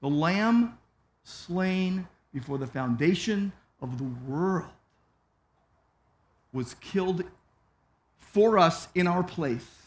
The 0.00 0.08
Lamb 0.08 0.78
slain 1.22 2.08
before 2.32 2.58
the 2.58 2.66
foundation 2.66 3.52
of 3.80 3.98
the 3.98 4.04
world 4.28 4.70
was 6.52 6.74
killed 6.74 7.24
for 8.18 8.58
us 8.58 8.88
in 8.94 9.06
our 9.06 9.22
place 9.22 9.83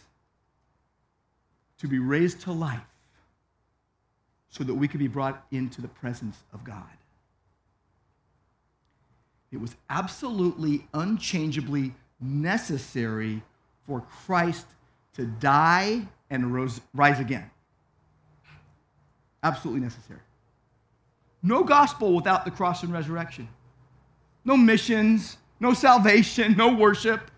to 1.80 1.88
be 1.88 2.00
raised 2.00 2.42
to 2.42 2.52
life 2.52 2.80
so 4.50 4.64
that 4.64 4.74
we 4.74 4.88
could 4.88 5.00
be 5.00 5.08
brought 5.08 5.46
into 5.52 5.82
the 5.82 5.88
presence 5.88 6.38
of 6.54 6.64
God. 6.64 6.84
It 9.52 9.62
was 9.62 9.76
absolutely, 9.90 10.88
unchangeably 10.94 11.94
necessary 12.20 13.42
for 13.86 14.02
Christ 14.02 14.66
to 15.14 15.26
die 15.26 16.08
and 16.30 16.54
rise 16.94 17.20
again. 17.20 17.50
Absolutely 19.44 19.82
necessary. 19.82 20.20
No 21.44 21.64
gospel 21.64 22.14
without 22.14 22.44
the 22.44 22.52
cross 22.52 22.84
and 22.84 22.92
resurrection. 22.92 23.48
No 24.44 24.58
missions, 24.58 25.38
no 25.60 25.74
salvation, 25.74 26.56
no 26.58 26.76
worship. 26.76 27.32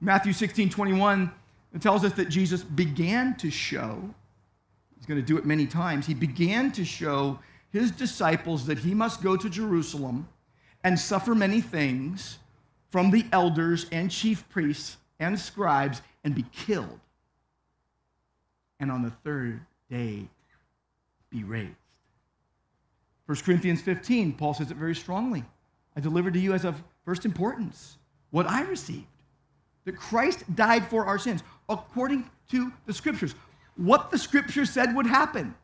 Matthew 0.00 0.32
16 0.32 0.68
21 0.70 1.32
it 1.76 1.82
tells 1.82 2.04
us 2.04 2.14
that 2.14 2.30
Jesus 2.30 2.62
began 2.62 3.36
to 3.36 3.50
show, 3.50 4.02
he's 4.96 5.04
going 5.04 5.20
to 5.20 5.26
do 5.26 5.36
it 5.36 5.44
many 5.44 5.66
times, 5.66 6.06
he 6.06 6.14
began 6.14 6.72
to 6.72 6.86
show 6.86 7.38
his 7.70 7.90
disciples 7.90 8.64
that 8.64 8.78
he 8.78 8.94
must 8.94 9.22
go 9.22 9.36
to 9.36 9.50
Jerusalem 9.50 10.26
and 10.84 10.98
suffer 10.98 11.34
many 11.34 11.60
things 11.60 12.38
from 12.90 13.10
the 13.10 13.26
elders 13.30 13.84
and 13.92 14.10
chief 14.10 14.48
priests 14.48 14.96
and 15.20 15.38
scribes 15.38 16.00
and 16.24 16.34
be 16.34 16.46
killed. 16.50 16.98
And 18.80 18.90
on 18.90 19.02
the 19.02 19.10
third 19.10 19.60
day, 19.90 20.28
be 21.28 21.44
raised. 21.44 21.74
1 23.26 23.36
Corinthians 23.44 23.82
15, 23.82 24.32
Paul 24.32 24.54
says 24.54 24.70
it 24.70 24.78
very 24.78 24.94
strongly. 24.94 25.44
I 25.94 26.00
delivered 26.00 26.32
to 26.34 26.40
you 26.40 26.54
as 26.54 26.64
of 26.64 26.82
first 27.04 27.26
importance 27.26 27.98
what 28.30 28.46
I 28.46 28.62
received 28.62 29.04
that 29.86 29.96
Christ 29.96 30.44
died 30.54 30.86
for 30.86 31.06
our 31.06 31.18
sins 31.18 31.42
according 31.68 32.28
to 32.50 32.72
the 32.86 32.92
scriptures, 32.92 33.34
what 33.76 34.10
the 34.10 34.18
scripture 34.18 34.64
said 34.64 34.94
would 34.94 35.06
happen. 35.06 35.54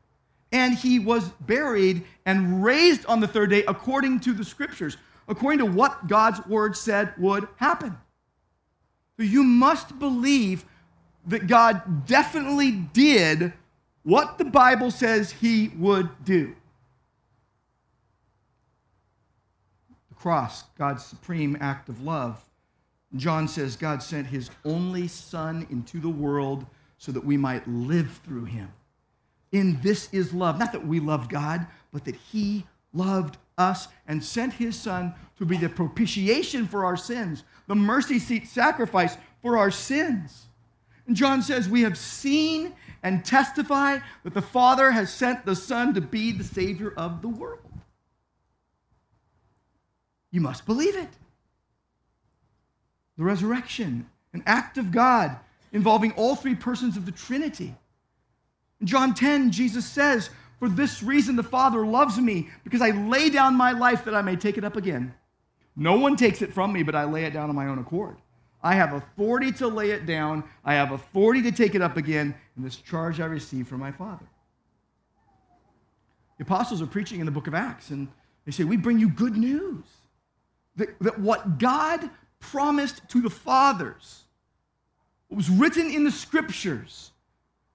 And 0.50 0.74
he 0.74 0.98
was 0.98 1.28
buried 1.40 2.04
and 2.26 2.62
raised 2.62 3.06
on 3.06 3.20
the 3.20 3.26
third 3.26 3.50
day 3.50 3.64
according 3.66 4.20
to 4.20 4.32
the 4.32 4.44
scriptures, 4.44 4.98
according 5.28 5.60
to 5.60 5.66
what 5.66 6.08
God's 6.08 6.44
word 6.46 6.76
said 6.76 7.14
would 7.16 7.48
happen. 7.56 7.96
So 9.16 9.22
you 9.22 9.42
must 9.42 9.98
believe 9.98 10.64
that 11.26 11.46
God 11.46 12.06
definitely 12.06 12.72
did 12.72 13.52
what 14.02 14.38
the 14.38 14.44
Bible 14.44 14.90
says 14.90 15.32
he 15.32 15.68
would 15.78 16.24
do. 16.24 16.54
The 20.08 20.14
cross, 20.16 20.64
God's 20.76 21.04
supreme 21.04 21.56
act 21.60 21.88
of 21.88 22.02
love. 22.02 22.44
John 23.16 23.46
says 23.46 23.76
God 23.76 24.02
sent 24.02 24.26
his 24.26 24.50
only 24.64 25.08
Son 25.08 25.66
into 25.70 26.00
the 26.00 26.08
world 26.08 26.66
so 26.98 27.12
that 27.12 27.24
we 27.24 27.36
might 27.36 27.66
live 27.68 28.20
through 28.24 28.44
him. 28.44 28.72
In 29.50 29.80
this 29.82 30.08
is 30.12 30.32
love. 30.32 30.58
Not 30.58 30.72
that 30.72 30.86
we 30.86 30.98
loved 30.98 31.30
God, 31.30 31.66
but 31.92 32.04
that 32.06 32.14
he 32.14 32.64
loved 32.94 33.36
us 33.58 33.88
and 34.06 34.24
sent 34.24 34.54
his 34.54 34.78
Son 34.80 35.14
to 35.36 35.44
be 35.44 35.56
the 35.56 35.68
propitiation 35.68 36.66
for 36.66 36.84
our 36.84 36.96
sins, 36.96 37.44
the 37.66 37.74
mercy 37.74 38.18
seat 38.18 38.48
sacrifice 38.48 39.16
for 39.42 39.58
our 39.58 39.70
sins. 39.70 40.46
And 41.06 41.16
John 41.16 41.42
says, 41.42 41.68
We 41.68 41.82
have 41.82 41.98
seen 41.98 42.72
and 43.02 43.24
testify 43.24 43.98
that 44.22 44.34
the 44.34 44.42
Father 44.42 44.92
has 44.92 45.12
sent 45.12 45.44
the 45.44 45.56
Son 45.56 45.92
to 45.94 46.00
be 46.00 46.32
the 46.32 46.44
Savior 46.44 46.94
of 46.96 47.20
the 47.20 47.28
world. 47.28 47.58
You 50.30 50.40
must 50.40 50.64
believe 50.64 50.96
it. 50.96 51.10
The 53.22 53.26
resurrection, 53.26 54.10
an 54.32 54.42
act 54.46 54.78
of 54.78 54.90
God 54.90 55.36
involving 55.70 56.10
all 56.14 56.34
three 56.34 56.56
persons 56.56 56.96
of 56.96 57.06
the 57.06 57.12
Trinity. 57.12 57.72
In 58.80 58.86
John 58.88 59.14
10, 59.14 59.52
Jesus 59.52 59.86
says, 59.86 60.30
For 60.58 60.68
this 60.68 61.04
reason 61.04 61.36
the 61.36 61.44
Father 61.44 61.86
loves 61.86 62.18
me, 62.18 62.48
because 62.64 62.82
I 62.82 62.90
lay 62.90 63.30
down 63.30 63.54
my 63.54 63.70
life 63.70 64.04
that 64.06 64.14
I 64.16 64.22
may 64.22 64.34
take 64.34 64.58
it 64.58 64.64
up 64.64 64.76
again. 64.76 65.14
No 65.76 65.94
one 65.94 66.16
takes 66.16 66.42
it 66.42 66.52
from 66.52 66.72
me, 66.72 66.82
but 66.82 66.96
I 66.96 67.04
lay 67.04 67.22
it 67.24 67.32
down 67.32 67.48
on 67.48 67.54
my 67.54 67.68
own 67.68 67.78
accord. 67.78 68.16
I 68.60 68.74
have 68.74 68.92
authority 68.92 69.52
to 69.52 69.68
lay 69.68 69.92
it 69.92 70.04
down, 70.04 70.42
I 70.64 70.74
have 70.74 70.90
authority 70.90 71.42
to 71.42 71.52
take 71.52 71.76
it 71.76 71.80
up 71.80 71.96
again, 71.96 72.34
and 72.56 72.64
this 72.64 72.74
charge 72.74 73.20
I 73.20 73.26
received 73.26 73.68
from 73.68 73.78
my 73.78 73.92
Father. 73.92 74.26
The 76.38 76.42
apostles 76.42 76.82
are 76.82 76.88
preaching 76.88 77.20
in 77.20 77.26
the 77.26 77.30
book 77.30 77.46
of 77.46 77.54
Acts, 77.54 77.90
and 77.90 78.08
they 78.44 78.50
say, 78.50 78.64
We 78.64 78.76
bring 78.76 78.98
you 78.98 79.08
good 79.08 79.36
news 79.36 79.84
that, 80.74 80.98
that 80.98 81.20
what 81.20 81.58
God 81.58 82.10
promised 82.42 83.08
to 83.08 83.22
the 83.22 83.30
fathers, 83.30 84.24
what 85.28 85.38
was 85.38 85.48
written 85.48 85.90
in 85.90 86.04
the 86.04 86.10
scriptures, 86.10 87.12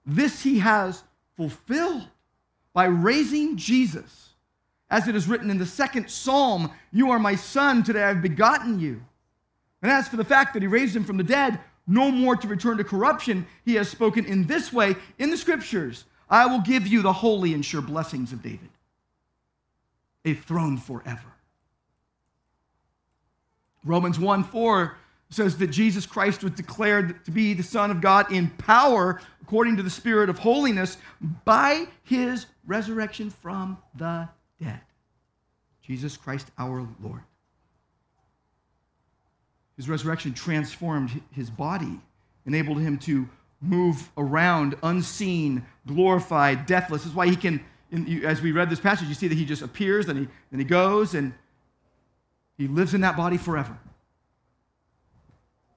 this 0.06 0.44
he 0.44 0.60
has 0.60 1.04
fulfilled 1.36 2.08
by 2.74 2.86
raising 2.86 3.58
Jesus. 3.58 4.30
As 4.90 5.08
it 5.08 5.16
is 5.16 5.28
written 5.28 5.50
in 5.50 5.58
the 5.58 5.66
second 5.66 6.10
psalm, 6.10 6.72
You 6.92 7.10
are 7.10 7.20
my 7.20 7.36
son, 7.36 7.82
today 7.82 8.04
I 8.04 8.10
have 8.10 8.22
begotten 8.22 8.80
you. 8.80 9.02
And 9.82 9.92
as 9.92 10.08
for 10.08 10.18
the 10.18 10.24
fact 10.24 10.54
that 10.54 10.62
he 10.62 10.68
raised 10.68 10.96
him 10.96 11.04
from 11.04 11.18
the 11.18 11.24
dead, 11.24 11.60
no 11.88 12.12
more 12.12 12.36
to 12.36 12.48
return 12.48 12.78
to 12.78 12.84
corruption, 12.84 13.48
he 13.66 13.76
has 13.76 13.90
spoken 13.90 14.26
in 14.26 14.46
this 14.46 14.72
way 14.72 14.96
in 15.18 15.32
the 15.32 15.38
scriptures 15.38 16.06
I 16.30 16.46
will 16.46 16.60
give 16.60 16.86
you 16.86 17.02
the 17.02 17.14
holy 17.14 17.54
and 17.54 17.66
sure 17.66 17.82
blessings 17.82 18.34
of 18.34 18.42
David, 18.42 18.70
a 20.26 20.34
throne 20.34 20.78
forever. 20.78 21.37
Romans 23.88 24.20
1 24.20 24.44
4 24.44 24.98
says 25.30 25.58
that 25.58 25.68
Jesus 25.68 26.06
Christ 26.06 26.44
was 26.44 26.54
declared 26.54 27.24
to 27.26 27.32
be 27.32 27.54
the 27.54 27.64
Son 27.64 27.92
of 27.92 28.02
God 28.02 28.32
in 28.32 28.50
power 28.52 29.20
according 29.42 29.78
to 29.78 29.84
the 29.84 29.90
Spirit 29.90 30.30
of 30.30 30.40
holiness 30.40 30.98
by 31.44 31.88
his 32.04 32.46
resurrection 32.66 33.30
from 33.30 33.78
the 33.96 34.30
dead. 34.62 34.82
Jesus 35.82 36.18
Christ 36.18 36.52
our 36.58 36.88
Lord. 37.02 37.22
His 39.78 39.88
resurrection 39.88 40.34
transformed 40.34 41.22
his 41.32 41.50
body, 41.50 42.00
enabled 42.46 42.82
him 42.82 42.98
to 43.00 43.28
move 43.62 44.10
around 44.18 44.76
unseen, 44.84 45.66
glorified, 45.86 46.66
deathless. 46.66 47.04
This 47.04 47.12
is 47.12 47.16
why 47.16 47.28
he 47.28 47.36
can, 47.36 47.64
as 48.24 48.42
we 48.42 48.52
read 48.52 48.70
this 48.70 48.80
passage, 48.80 49.08
you 49.08 49.14
see 49.14 49.28
that 49.28 49.38
he 49.38 49.46
just 49.46 49.62
appears, 49.62 50.08
then 50.08 50.18
he, 50.18 50.28
then 50.52 50.60
he 50.60 50.66
goes, 50.66 51.14
and 51.14 51.34
he 52.58 52.68
lives 52.68 52.94
in 52.94 53.02
that 53.02 53.16
body 53.16 53.38
forever. 53.38 53.78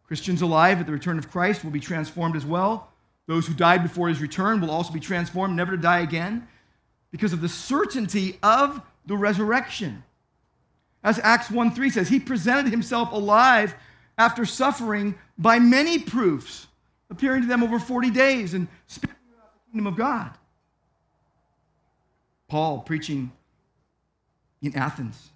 Christians 0.06 0.42
alive 0.42 0.80
at 0.80 0.86
the 0.86 0.92
return 0.92 1.18
of 1.18 1.30
Christ 1.30 1.62
will 1.62 1.70
be 1.70 1.80
transformed 1.80 2.34
as 2.34 2.44
well. 2.44 2.90
Those 3.26 3.46
who 3.46 3.54
died 3.54 3.82
before 3.82 4.08
his 4.08 4.20
return 4.20 4.60
will 4.60 4.70
also 4.70 4.92
be 4.92 4.98
transformed, 4.98 5.54
never 5.54 5.72
to 5.72 5.76
die 5.76 6.00
again, 6.00 6.48
because 7.12 7.32
of 7.32 7.40
the 7.40 7.48
certainty 7.48 8.38
of 8.42 8.80
the 9.06 9.16
resurrection. 9.16 10.02
As 11.04 11.18
Acts 11.20 11.50
1 11.50 11.72
3 11.72 11.90
says, 11.90 12.08
he 12.08 12.18
presented 12.18 12.70
himself 12.70 13.12
alive 13.12 13.74
after 14.18 14.44
suffering 14.44 15.14
by 15.38 15.58
many 15.58 15.98
proofs, 15.98 16.66
appearing 17.08 17.42
to 17.42 17.48
them 17.48 17.62
over 17.62 17.78
40 17.78 18.10
days 18.10 18.52
and 18.52 18.68
speaking 18.86 19.16
about 19.32 19.52
the 19.54 19.70
kingdom 19.70 19.86
of 19.86 19.96
God. 19.96 20.36
Paul, 22.48 22.80
preaching 22.80 23.30
in 24.60 24.74
Athens, 24.76 25.30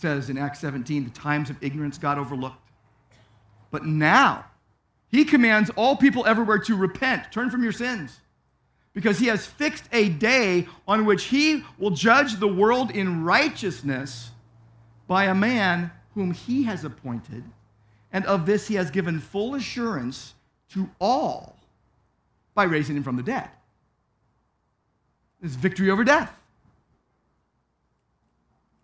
says 0.00 0.30
in 0.30 0.38
Acts 0.38 0.60
17, 0.60 1.04
the 1.04 1.10
times 1.10 1.50
of 1.50 1.62
ignorance 1.62 1.98
God 1.98 2.18
overlooked. 2.18 2.70
But 3.70 3.84
now, 3.84 4.46
he 5.08 5.24
commands 5.24 5.70
all 5.76 5.96
people 5.96 6.26
everywhere 6.26 6.58
to 6.60 6.76
repent, 6.76 7.30
turn 7.30 7.50
from 7.50 7.62
your 7.62 7.72
sins, 7.72 8.20
because 8.94 9.18
he 9.18 9.26
has 9.26 9.46
fixed 9.46 9.84
a 9.92 10.08
day 10.08 10.66
on 10.88 11.04
which 11.04 11.24
he 11.24 11.64
will 11.78 11.90
judge 11.90 12.36
the 12.36 12.48
world 12.48 12.90
in 12.90 13.24
righteousness 13.24 14.30
by 15.06 15.24
a 15.24 15.34
man 15.34 15.90
whom 16.14 16.32
he 16.32 16.64
has 16.64 16.84
appointed, 16.84 17.44
and 18.12 18.24
of 18.26 18.46
this 18.46 18.68
he 18.68 18.74
has 18.76 18.90
given 18.90 19.20
full 19.20 19.54
assurance 19.54 20.34
to 20.70 20.88
all 21.00 21.56
by 22.54 22.64
raising 22.64 22.96
him 22.96 23.02
from 23.02 23.16
the 23.16 23.22
dead. 23.22 23.48
This 25.40 25.54
victory 25.54 25.90
over 25.90 26.04
death 26.04 26.39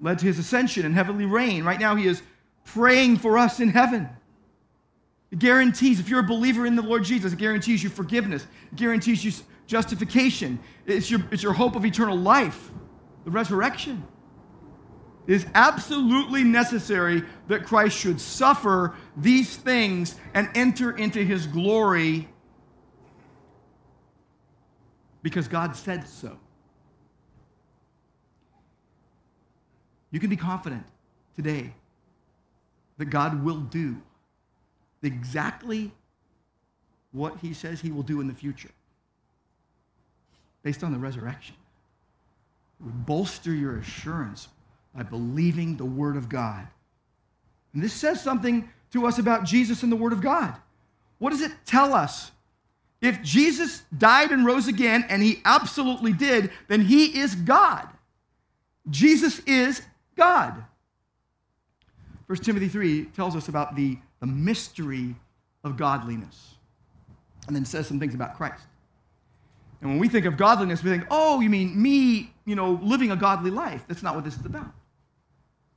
led 0.00 0.18
to 0.18 0.26
his 0.26 0.38
ascension 0.38 0.84
and 0.84 0.94
heavenly 0.94 1.24
reign. 1.24 1.64
Right 1.64 1.80
now, 1.80 1.94
he 1.94 2.06
is 2.06 2.22
praying 2.64 3.18
for 3.18 3.38
us 3.38 3.60
in 3.60 3.68
heaven. 3.68 4.08
It 5.30 5.38
guarantees, 5.38 6.00
if 6.00 6.08
you're 6.08 6.20
a 6.20 6.26
believer 6.26 6.66
in 6.66 6.76
the 6.76 6.82
Lord 6.82 7.04
Jesus, 7.04 7.32
it 7.32 7.38
guarantees 7.38 7.82
you 7.82 7.88
forgiveness, 7.88 8.46
it 8.72 8.76
guarantees 8.76 9.24
you 9.24 9.32
justification. 9.66 10.58
It's 10.86 11.10
your, 11.10 11.20
it's 11.30 11.42
your 11.42 11.52
hope 11.52 11.76
of 11.76 11.84
eternal 11.84 12.16
life, 12.16 12.70
the 13.24 13.30
resurrection. 13.30 14.06
It 15.26 15.34
is 15.34 15.46
absolutely 15.54 16.44
necessary 16.44 17.24
that 17.48 17.64
Christ 17.64 17.98
should 17.98 18.20
suffer 18.20 18.94
these 19.16 19.56
things 19.56 20.14
and 20.34 20.48
enter 20.54 20.96
into 20.96 21.24
his 21.24 21.48
glory 21.48 22.28
because 25.22 25.48
God 25.48 25.74
said 25.74 26.06
so. 26.06 26.38
You 30.16 30.20
can 30.20 30.30
be 30.30 30.36
confident 30.36 30.82
today 31.34 31.74
that 32.96 33.04
God 33.10 33.44
will 33.44 33.60
do 33.60 33.96
exactly 35.02 35.92
what 37.12 37.36
he 37.42 37.52
says 37.52 37.82
he 37.82 37.92
will 37.92 38.02
do 38.02 38.22
in 38.22 38.26
the 38.26 38.32
future 38.32 38.70
based 40.62 40.82
on 40.82 40.92
the 40.92 40.98
resurrection. 40.98 41.54
It 42.80 42.84
would 42.84 43.04
bolster 43.04 43.52
your 43.52 43.76
assurance 43.76 44.48
by 44.94 45.02
believing 45.02 45.76
the 45.76 45.84
Word 45.84 46.16
of 46.16 46.30
God. 46.30 46.66
And 47.74 47.82
this 47.82 47.92
says 47.92 48.22
something 48.22 48.70
to 48.92 49.06
us 49.06 49.18
about 49.18 49.44
Jesus 49.44 49.82
and 49.82 49.92
the 49.92 49.96
Word 49.96 50.14
of 50.14 50.22
God. 50.22 50.56
What 51.18 51.28
does 51.28 51.42
it 51.42 51.52
tell 51.66 51.92
us? 51.92 52.30
If 53.02 53.22
Jesus 53.22 53.82
died 53.98 54.30
and 54.30 54.46
rose 54.46 54.66
again, 54.66 55.04
and 55.10 55.22
he 55.22 55.42
absolutely 55.44 56.14
did, 56.14 56.52
then 56.68 56.80
he 56.80 57.20
is 57.20 57.34
God. 57.34 57.86
Jesus 58.88 59.40
is 59.40 59.82
God. 60.16 60.64
1 62.26 62.38
Timothy 62.38 62.68
3 62.68 63.04
tells 63.06 63.36
us 63.36 63.48
about 63.48 63.76
the, 63.76 63.98
the 64.20 64.26
mystery 64.26 65.14
of 65.62 65.76
godliness 65.76 66.54
and 67.46 67.54
then 67.54 67.64
says 67.64 67.86
some 67.86 68.00
things 68.00 68.14
about 68.14 68.36
Christ. 68.36 68.64
And 69.80 69.90
when 69.90 69.98
we 69.98 70.08
think 70.08 70.26
of 70.26 70.36
godliness, 70.36 70.82
we 70.82 70.90
think, 70.90 71.04
oh, 71.10 71.40
you 71.40 71.50
mean 71.50 71.80
me, 71.80 72.32
you 72.44 72.56
know, 72.56 72.80
living 72.82 73.10
a 73.10 73.16
godly 73.16 73.50
life. 73.50 73.84
That's 73.86 74.02
not 74.02 74.14
what 74.14 74.24
this 74.24 74.36
is 74.36 74.44
about. 74.44 74.72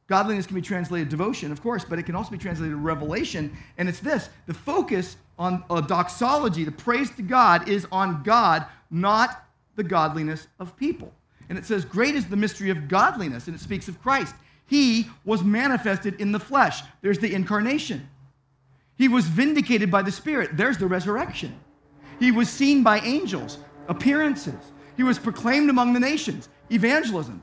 Godliness 0.07 0.47
can 0.47 0.55
be 0.55 0.61
translated 0.61 1.09
devotion, 1.09 1.51
of 1.51 1.61
course, 1.61 1.85
but 1.85 1.99
it 1.99 2.03
can 2.03 2.15
also 2.15 2.31
be 2.31 2.37
translated 2.37 2.75
revelation. 2.75 3.55
And 3.77 3.87
it's 3.87 3.99
this 3.99 4.29
the 4.47 4.53
focus 4.53 5.17
on 5.37 5.63
a 5.69 5.81
doxology, 5.81 6.63
the 6.63 6.71
praise 6.71 7.11
to 7.11 7.21
God, 7.21 7.69
is 7.69 7.85
on 7.91 8.23
God, 8.23 8.65
not 8.89 9.45
the 9.75 9.83
godliness 9.83 10.47
of 10.59 10.75
people. 10.75 11.13
And 11.49 11.57
it 11.57 11.65
says, 11.65 11.83
Great 11.83 12.15
is 12.15 12.27
the 12.27 12.37
mystery 12.37 12.69
of 12.69 12.87
godliness, 12.87 13.47
and 13.47 13.55
it 13.55 13.59
speaks 13.59 13.87
of 13.87 14.01
Christ. 14.01 14.35
He 14.67 15.07
was 15.25 15.43
manifested 15.43 16.21
in 16.21 16.31
the 16.31 16.39
flesh. 16.39 16.83
There's 17.01 17.17
the 17.19 17.33
incarnation. 17.33 18.07
He 18.95 19.07
was 19.07 19.25
vindicated 19.25 19.89
by 19.89 20.03
the 20.03 20.11
Spirit. 20.11 20.55
There's 20.55 20.77
the 20.77 20.85
resurrection. 20.85 21.59
He 22.19 22.31
was 22.31 22.49
seen 22.49 22.83
by 22.83 22.99
angels, 22.99 23.57
appearances. 23.87 24.71
He 24.95 25.03
was 25.03 25.17
proclaimed 25.17 25.69
among 25.69 25.93
the 25.93 25.99
nations, 25.99 26.49
evangelism. 26.69 27.41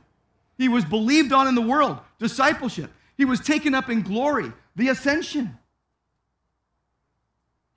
He 0.58 0.68
was 0.68 0.84
believed 0.84 1.32
on 1.32 1.48
in 1.48 1.54
the 1.54 1.62
world, 1.62 1.98
discipleship. 2.18 2.90
He 3.16 3.24
was 3.24 3.40
taken 3.40 3.74
up 3.74 3.88
in 3.88 4.02
glory, 4.02 4.52
the 4.76 4.88
ascension. 4.88 5.58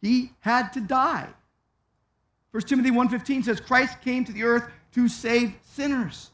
He 0.02 0.32
had 0.42 0.74
to 0.74 0.82
die. 0.82 1.28
1 2.52 2.64
Timothy 2.64 2.92
1:15 2.92 3.44
says 3.44 3.60
Christ 3.60 4.02
came 4.02 4.26
to 4.26 4.32
the 4.32 4.44
earth 4.44 4.70
to 4.94 5.08
save 5.08 5.54
sinners. 5.64 6.32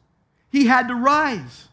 He 0.50 0.66
had 0.68 0.88
to 0.88 0.96
rise. 0.96 1.68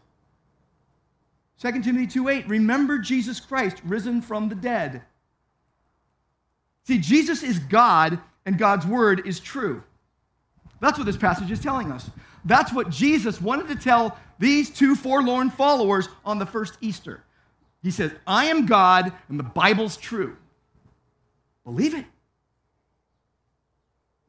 2 1.59 1.81
Timothy 1.81 2.07
2:8 2.07 2.47
remember 2.47 2.99
Jesus 2.99 3.39
Christ 3.39 3.77
risen 3.85 4.21
from 4.21 4.49
the 4.49 4.55
dead. 4.55 5.03
See, 6.85 6.97
Jesus 6.97 7.43
is 7.43 7.59
God 7.59 8.19
and 8.45 8.57
God's 8.57 8.85
word 8.85 9.25
is 9.25 9.39
true. 9.39 9.83
That's 10.81 10.97
what 10.97 11.05
this 11.05 11.15
passage 11.15 11.49
is 11.49 11.61
telling 11.61 11.91
us. 11.91 12.09
That's 12.43 12.73
what 12.73 12.89
Jesus 12.89 13.39
wanted 13.39 13.69
to 13.69 13.75
tell 13.75 14.17
these 14.37 14.69
two 14.69 14.95
forlorn 14.95 15.49
followers 15.49 16.09
on 16.25 16.39
the 16.39 16.45
first 16.45 16.77
Easter. 16.81 17.23
He 17.81 17.91
says, 17.91 18.11
I 18.27 18.45
am 18.45 18.65
God 18.65 19.13
and 19.29 19.39
the 19.39 19.43
Bible's 19.43 19.95
true. 19.95 20.35
Believe 21.63 21.93
it. 21.93 22.05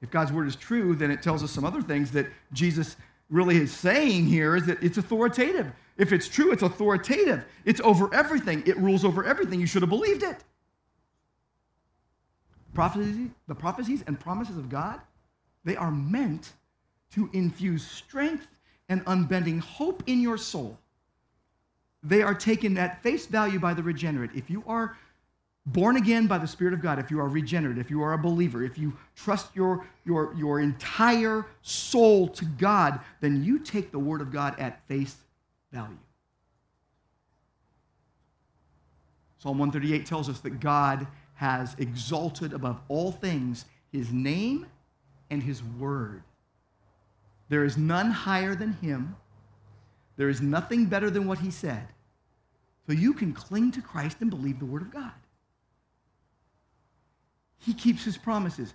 If 0.05 0.11
God's 0.11 0.33
word 0.33 0.47
is 0.47 0.55
true, 0.55 0.95
then 0.95 1.11
it 1.11 1.23
tells 1.23 1.43
us 1.43 1.51
some 1.51 1.65
other 1.65 1.81
things 1.81 2.11
that 2.11 2.27
Jesus 2.53 2.97
really 3.31 3.57
is 3.57 3.73
saying 3.73 4.27
here 4.27 4.55
is 4.55 4.67
that 4.67 4.83
it's 4.83 4.99
authoritative. 4.99 5.73
If 5.97 6.13
it's 6.13 6.29
true, 6.29 6.53
it's 6.53 6.63
authoritative. 6.63 7.47
It's 7.65 7.81
over 7.81 8.15
everything. 8.15 8.63
It 8.67 8.77
rules 8.77 9.03
over 9.03 9.25
everything. 9.25 9.61
You 9.61 9.67
should 9.67 9.81
have 9.81 9.89
believed 9.89 10.23
it. 10.23 10.45
Prophecy, 12.75 13.31
the 13.49 13.55
prophecies 13.55 14.05
and 14.07 14.21
promises 14.21 14.59
of 14.59 14.69
God, 14.69 15.01
they 15.65 15.75
are 15.75 15.91
meant 15.91 16.53
to 17.15 17.31
infuse 17.33 17.87
strength 17.87 18.47
and 18.91 19.03
unbending 19.07 19.59
hope 19.59 20.03
in 20.07 20.21
your 20.21 20.37
soul. 20.37 20.77
They 22.03 22.21
are 22.21 22.35
taken 22.35 22.77
at 22.77 23.03
face 23.03 23.25
value 23.25 23.59
by 23.59 23.73
the 23.73 23.83
regenerate. 23.83 24.33
If 24.35 24.51
you 24.51 24.65
are 24.67 24.99
born 25.67 25.97
again 25.97 26.27
by 26.27 26.39
the 26.39 26.47
Spirit 26.47 26.75
of 26.75 26.83
God, 26.83 26.99
if 26.99 27.11
you 27.11 27.21
are 27.21 27.29
regenerate, 27.29 27.79
if 27.79 27.91
you 27.91 28.03
are 28.03 28.13
a 28.13 28.19
believer, 28.19 28.63
if 28.63 28.77
you 28.77 28.93
trust 29.17 29.55
your, 29.55 29.87
your, 30.05 30.35
your 30.37 30.61
entire 30.61 31.47
soul 31.63 32.29
to 32.29 32.45
God, 32.45 33.01
then 33.21 33.43
you 33.43 33.59
take 33.59 33.91
the 33.91 33.99
Word 33.99 34.21
of 34.21 34.31
God 34.33 34.59
at 34.59 34.87
face 34.89 35.17
value. 35.73 35.97
Psalm 39.39 39.59
138 39.59 40.07
tells 40.07 40.29
us 40.29 40.41
that 40.41 40.61
God 40.61 41.07
has 41.35 41.75
exalted 41.79 42.53
above 42.53 42.81
all 42.89 43.13
things 43.13 43.67
his 43.93 44.13
name 44.13 44.67
and 45.31 45.43
his 45.43 45.63
word. 45.63 46.23
There 47.49 47.65
is 47.65 47.77
none 47.77 48.11
higher 48.11 48.55
than 48.55 48.73
him. 48.75 49.17
There 50.17 50.29
is 50.29 50.41
nothing 50.41 50.87
better 50.87 51.11
than 51.11 51.27
what 51.27 51.41
he 51.41 51.51
said. 51.51 51.89
So 52.87 52.93
you 52.93 53.13
can 53.13 53.33
cling 53.33 53.71
to 53.73 53.83
Christ 53.83 54.19
and 54.21 54.31
believe 54.31 54.59
the 54.59 54.65
word 54.65 54.83
of 54.83 54.91
God. 54.91 55.13
He 57.65 57.75
keeps 57.75 58.05
his 58.05 58.17
promises. 58.17 58.75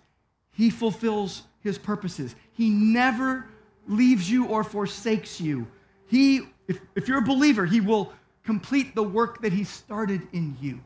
He 0.51 0.69
fulfills 0.69 1.43
his 1.61 1.77
purposes. 1.77 2.35
He 2.53 2.69
never 2.69 3.45
leaves 3.87 4.29
you 4.29 4.45
or 4.47 4.63
forsakes 4.63 5.39
you. 5.39 5.67
He, 6.07 6.41
if, 6.67 6.79
if 6.95 7.07
you're 7.07 7.19
a 7.19 7.23
believer, 7.23 7.65
he 7.65 7.81
will 7.81 8.13
complete 8.43 8.95
the 8.95 9.03
work 9.03 9.41
that 9.41 9.53
he 9.53 9.63
started 9.63 10.27
in 10.33 10.57
you. 10.59 10.79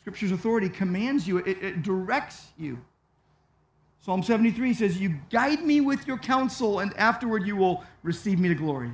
Scripture's 0.00 0.32
authority 0.32 0.68
commands 0.68 1.26
you, 1.26 1.38
it, 1.38 1.62
it 1.62 1.82
directs 1.82 2.46
you. 2.56 2.78
Psalm 4.00 4.22
73 4.22 4.72
says, 4.72 5.00
You 5.00 5.16
guide 5.30 5.62
me 5.62 5.80
with 5.80 6.06
your 6.06 6.16
counsel, 6.16 6.78
and 6.78 6.96
afterward 6.96 7.44
you 7.44 7.56
will 7.56 7.82
receive 8.04 8.38
me 8.38 8.48
to 8.48 8.54
glory. 8.54 8.92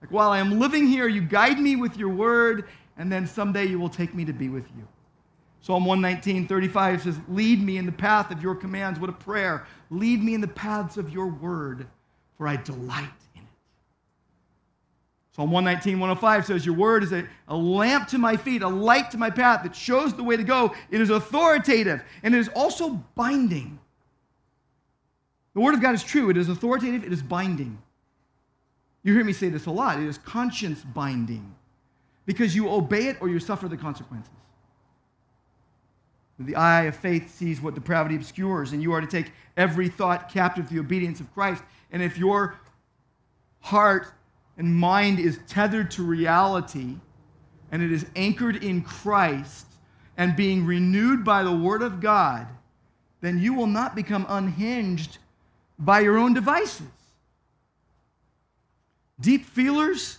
Like 0.00 0.10
while 0.10 0.30
I 0.30 0.38
am 0.38 0.58
living 0.58 0.86
here, 0.86 1.06
you 1.06 1.20
guide 1.20 1.58
me 1.58 1.76
with 1.76 1.98
your 1.98 2.08
word, 2.08 2.64
and 2.96 3.12
then 3.12 3.26
someday 3.26 3.66
you 3.66 3.78
will 3.78 3.90
take 3.90 4.14
me 4.14 4.24
to 4.24 4.32
be 4.32 4.48
with 4.48 4.64
you. 4.76 4.88
Psalm 5.62 5.84
119, 5.84 6.48
35 6.48 7.02
says, 7.02 7.20
Lead 7.28 7.62
me 7.62 7.78
in 7.78 7.86
the 7.86 7.92
path 7.92 8.32
of 8.32 8.42
your 8.42 8.54
commands. 8.56 8.98
What 8.98 9.08
a 9.08 9.14
prayer. 9.14 9.64
Lead 9.90 10.22
me 10.22 10.34
in 10.34 10.40
the 10.40 10.48
paths 10.48 10.96
of 10.96 11.10
your 11.10 11.28
word, 11.28 11.86
for 12.36 12.48
I 12.48 12.56
delight 12.56 13.08
in 13.36 13.42
it. 13.42 13.48
Psalm 15.36 15.52
119, 15.52 16.00
105 16.00 16.46
says, 16.46 16.66
Your 16.66 16.74
word 16.74 17.04
is 17.04 17.12
a, 17.12 17.28
a 17.46 17.56
lamp 17.56 18.08
to 18.08 18.18
my 18.18 18.36
feet, 18.36 18.62
a 18.62 18.68
light 18.68 19.12
to 19.12 19.18
my 19.18 19.30
path 19.30 19.62
that 19.62 19.76
shows 19.76 20.14
the 20.14 20.24
way 20.24 20.36
to 20.36 20.42
go. 20.42 20.74
It 20.90 21.00
is 21.00 21.10
authoritative, 21.10 22.02
and 22.24 22.34
it 22.34 22.38
is 22.38 22.48
also 22.48 23.00
binding. 23.14 23.78
The 25.54 25.60
Word 25.60 25.74
of 25.74 25.82
God 25.82 25.94
is 25.94 26.02
true. 26.02 26.30
It 26.30 26.36
is 26.36 26.48
authoritative. 26.48 27.04
It 27.04 27.12
is 27.12 27.22
binding. 27.22 27.78
You 29.04 29.14
hear 29.14 29.24
me 29.24 29.32
say 29.32 29.48
this 29.48 29.66
a 29.66 29.70
lot. 29.70 30.00
It 30.00 30.08
is 30.08 30.18
conscience 30.18 30.82
binding 30.82 31.54
because 32.26 32.56
you 32.56 32.68
obey 32.68 33.08
it 33.08 33.18
or 33.20 33.28
you 33.28 33.38
suffer 33.38 33.68
the 33.68 33.76
consequences. 33.76 34.32
The 36.46 36.56
eye 36.56 36.84
of 36.84 36.96
faith 36.96 37.34
sees 37.34 37.60
what 37.60 37.74
depravity 37.74 38.16
obscures, 38.16 38.72
and 38.72 38.82
you 38.82 38.92
are 38.92 39.00
to 39.00 39.06
take 39.06 39.32
every 39.56 39.88
thought 39.88 40.28
captive 40.28 40.68
to 40.68 40.74
the 40.74 40.80
obedience 40.80 41.20
of 41.20 41.32
Christ. 41.34 41.62
And 41.90 42.02
if 42.02 42.16
your 42.18 42.56
heart 43.60 44.08
and 44.56 44.74
mind 44.74 45.18
is 45.18 45.38
tethered 45.46 45.90
to 45.92 46.02
reality 46.02 46.96
and 47.70 47.82
it 47.82 47.92
is 47.92 48.06
anchored 48.16 48.62
in 48.62 48.82
Christ 48.82 49.66
and 50.16 50.36
being 50.36 50.66
renewed 50.66 51.24
by 51.24 51.42
the 51.42 51.54
Word 51.54 51.82
of 51.82 52.00
God, 52.00 52.46
then 53.20 53.38
you 53.38 53.54
will 53.54 53.66
not 53.66 53.94
become 53.94 54.26
unhinged 54.28 55.18
by 55.78 56.00
your 56.00 56.18
own 56.18 56.34
devices. 56.34 56.86
Deep 59.20 59.46
feelers 59.46 60.18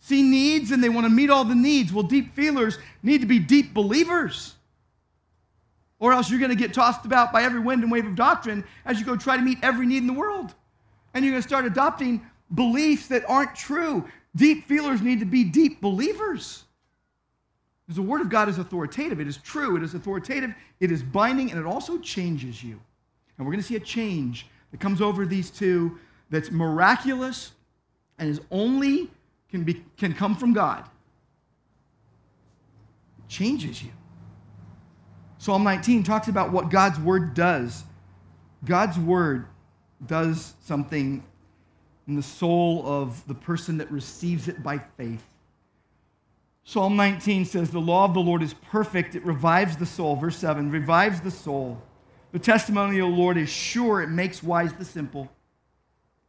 see 0.00 0.22
needs 0.22 0.70
and 0.70 0.82
they 0.82 0.88
want 0.88 1.04
to 1.06 1.10
meet 1.10 1.30
all 1.30 1.44
the 1.44 1.54
needs. 1.54 1.92
Well, 1.92 2.04
deep 2.04 2.34
feelers 2.34 2.78
need 3.02 3.20
to 3.20 3.26
be 3.26 3.38
deep 3.38 3.74
believers. 3.74 4.54
Or 6.04 6.12
else 6.12 6.28
you're 6.28 6.38
going 6.38 6.50
to 6.50 6.54
get 6.54 6.74
tossed 6.74 7.06
about 7.06 7.32
by 7.32 7.44
every 7.44 7.60
wind 7.60 7.82
and 7.82 7.90
wave 7.90 8.04
of 8.04 8.14
doctrine 8.14 8.62
as 8.84 9.00
you 9.00 9.06
go 9.06 9.16
try 9.16 9.38
to 9.38 9.42
meet 9.42 9.56
every 9.62 9.86
need 9.86 9.96
in 9.96 10.06
the 10.06 10.12
world. 10.12 10.54
And 11.14 11.24
you're 11.24 11.32
going 11.32 11.42
to 11.42 11.48
start 11.48 11.64
adopting 11.64 12.20
beliefs 12.54 13.06
that 13.06 13.24
aren't 13.26 13.54
true. 13.54 14.06
Deep 14.36 14.68
feelers 14.68 15.00
need 15.00 15.20
to 15.20 15.24
be 15.24 15.44
deep 15.44 15.80
believers. 15.80 16.64
Because 17.86 17.96
the 17.96 18.02
Word 18.02 18.20
of 18.20 18.28
God 18.28 18.50
is 18.50 18.58
authoritative. 18.58 19.18
It 19.18 19.26
is 19.26 19.38
true. 19.38 19.78
It 19.78 19.82
is 19.82 19.94
authoritative. 19.94 20.54
It 20.78 20.92
is 20.92 21.02
binding, 21.02 21.50
and 21.50 21.58
it 21.58 21.64
also 21.64 21.96
changes 21.96 22.62
you. 22.62 22.78
And 23.38 23.46
we're 23.46 23.52
going 23.52 23.62
to 23.62 23.66
see 23.66 23.76
a 23.76 23.80
change 23.80 24.46
that 24.72 24.80
comes 24.80 25.00
over 25.00 25.24
these 25.24 25.48
two 25.48 25.98
that's 26.28 26.50
miraculous 26.50 27.52
and 28.18 28.28
is 28.28 28.42
only 28.50 29.10
can, 29.48 29.64
be, 29.64 29.82
can 29.96 30.12
come 30.12 30.36
from 30.36 30.52
God. 30.52 30.84
It 33.20 33.28
changes 33.30 33.82
you. 33.82 33.92
Psalm 35.44 35.62
19 35.62 36.04
talks 36.04 36.28
about 36.28 36.52
what 36.52 36.70
God's 36.70 36.98
word 36.98 37.34
does. 37.34 37.84
God's 38.64 38.98
word 38.98 39.44
does 40.06 40.54
something 40.62 41.22
in 42.08 42.16
the 42.16 42.22
soul 42.22 42.82
of 42.86 43.22
the 43.26 43.34
person 43.34 43.76
that 43.76 43.90
receives 43.90 44.48
it 44.48 44.62
by 44.62 44.78
faith. 44.96 45.22
Psalm 46.64 46.96
19 46.96 47.44
says, 47.44 47.68
The 47.68 47.78
law 47.78 48.06
of 48.06 48.14
the 48.14 48.20
Lord 48.20 48.42
is 48.42 48.54
perfect, 48.54 49.16
it 49.16 49.26
revives 49.26 49.76
the 49.76 49.84
soul. 49.84 50.16
Verse 50.16 50.38
7 50.38 50.70
revives 50.70 51.20
the 51.20 51.30
soul. 51.30 51.78
The 52.32 52.38
testimony 52.38 52.98
of 53.00 53.10
the 53.10 53.14
Lord 53.14 53.36
is 53.36 53.50
sure, 53.50 54.00
it 54.00 54.08
makes 54.08 54.42
wise 54.42 54.72
the 54.72 54.84
simple. 54.86 55.30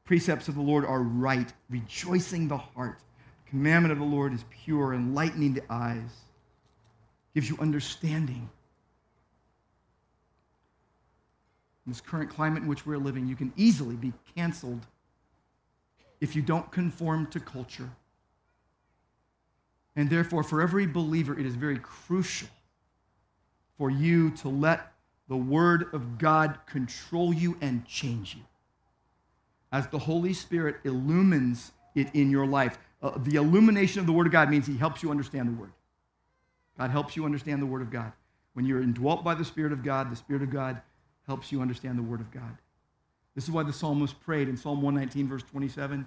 Precepts 0.03 0.49
of 0.49 0.55
the 0.55 0.61
Lord 0.61 0.83
are 0.83 1.01
right, 1.01 1.53
rejoicing 1.69 2.49
the 2.49 2.57
heart. 2.57 2.99
The 3.45 3.51
commandment 3.51 3.93
of 3.93 3.99
the 3.99 4.03
Lord 4.03 4.33
is 4.33 4.43
pure, 4.65 4.93
enlightening 4.93 5.53
the 5.53 5.63
eyes, 5.69 6.11
gives 7.33 7.49
you 7.49 7.57
understanding. 7.61 8.49
In 11.85 11.91
this 11.91 12.01
current 12.01 12.29
climate 12.29 12.63
in 12.63 12.69
which 12.69 12.85
we're 12.85 12.97
living, 12.97 13.27
you 13.27 13.35
can 13.35 13.53
easily 13.55 13.95
be 13.95 14.13
canceled 14.35 14.85
if 16.19 16.35
you 16.35 16.41
don't 16.41 16.71
conform 16.71 17.27
to 17.27 17.39
culture. 17.39 17.89
And 19.95 20.09
therefore, 20.09 20.43
for 20.43 20.61
every 20.61 20.87
believer, 20.87 21.37
it 21.37 21.45
is 21.45 21.55
very 21.55 21.77
crucial 21.77 22.49
for 23.77 23.89
you 23.89 24.31
to 24.31 24.49
let 24.49 24.91
the 25.27 25.37
Word 25.37 25.93
of 25.93 26.17
God 26.17 26.59
control 26.65 27.33
you 27.33 27.57
and 27.61 27.85
change 27.85 28.35
you. 28.35 28.41
As 29.71 29.87
the 29.87 29.99
Holy 29.99 30.33
Spirit 30.33 30.77
illumines 30.83 31.71
it 31.95 32.09
in 32.13 32.29
your 32.29 32.45
life, 32.45 32.77
uh, 33.01 33.11
the 33.17 33.35
illumination 33.35 33.99
of 33.99 34.05
the 34.05 34.11
Word 34.11 34.27
of 34.27 34.33
God 34.33 34.49
means 34.49 34.65
He 34.65 34.77
helps 34.77 35.03
you 35.03 35.11
understand 35.11 35.47
the 35.47 35.59
Word. 35.59 35.71
God 36.77 36.91
helps 36.91 37.15
you 37.15 37.25
understand 37.25 37.61
the 37.61 37.65
Word 37.65 37.81
of 37.81 37.91
God. 37.91 38.11
When 38.53 38.65
you're 38.65 38.81
indwelt 38.81 39.23
by 39.23 39.35
the 39.35 39.45
Spirit 39.45 39.71
of 39.71 39.83
God, 39.83 40.11
the 40.11 40.15
Spirit 40.15 40.41
of 40.41 40.49
God 40.49 40.81
helps 41.27 41.51
you 41.51 41.61
understand 41.61 41.97
the 41.97 42.03
Word 42.03 42.21
of 42.21 42.31
God. 42.31 42.57
This 43.35 43.43
is 43.43 43.51
why 43.51 43.63
the 43.63 43.73
psalmist 43.73 44.19
prayed 44.21 44.47
in 44.47 44.55
Psalm 44.55 44.81
119, 44.81 45.27
verse 45.27 45.43
27 45.51 46.05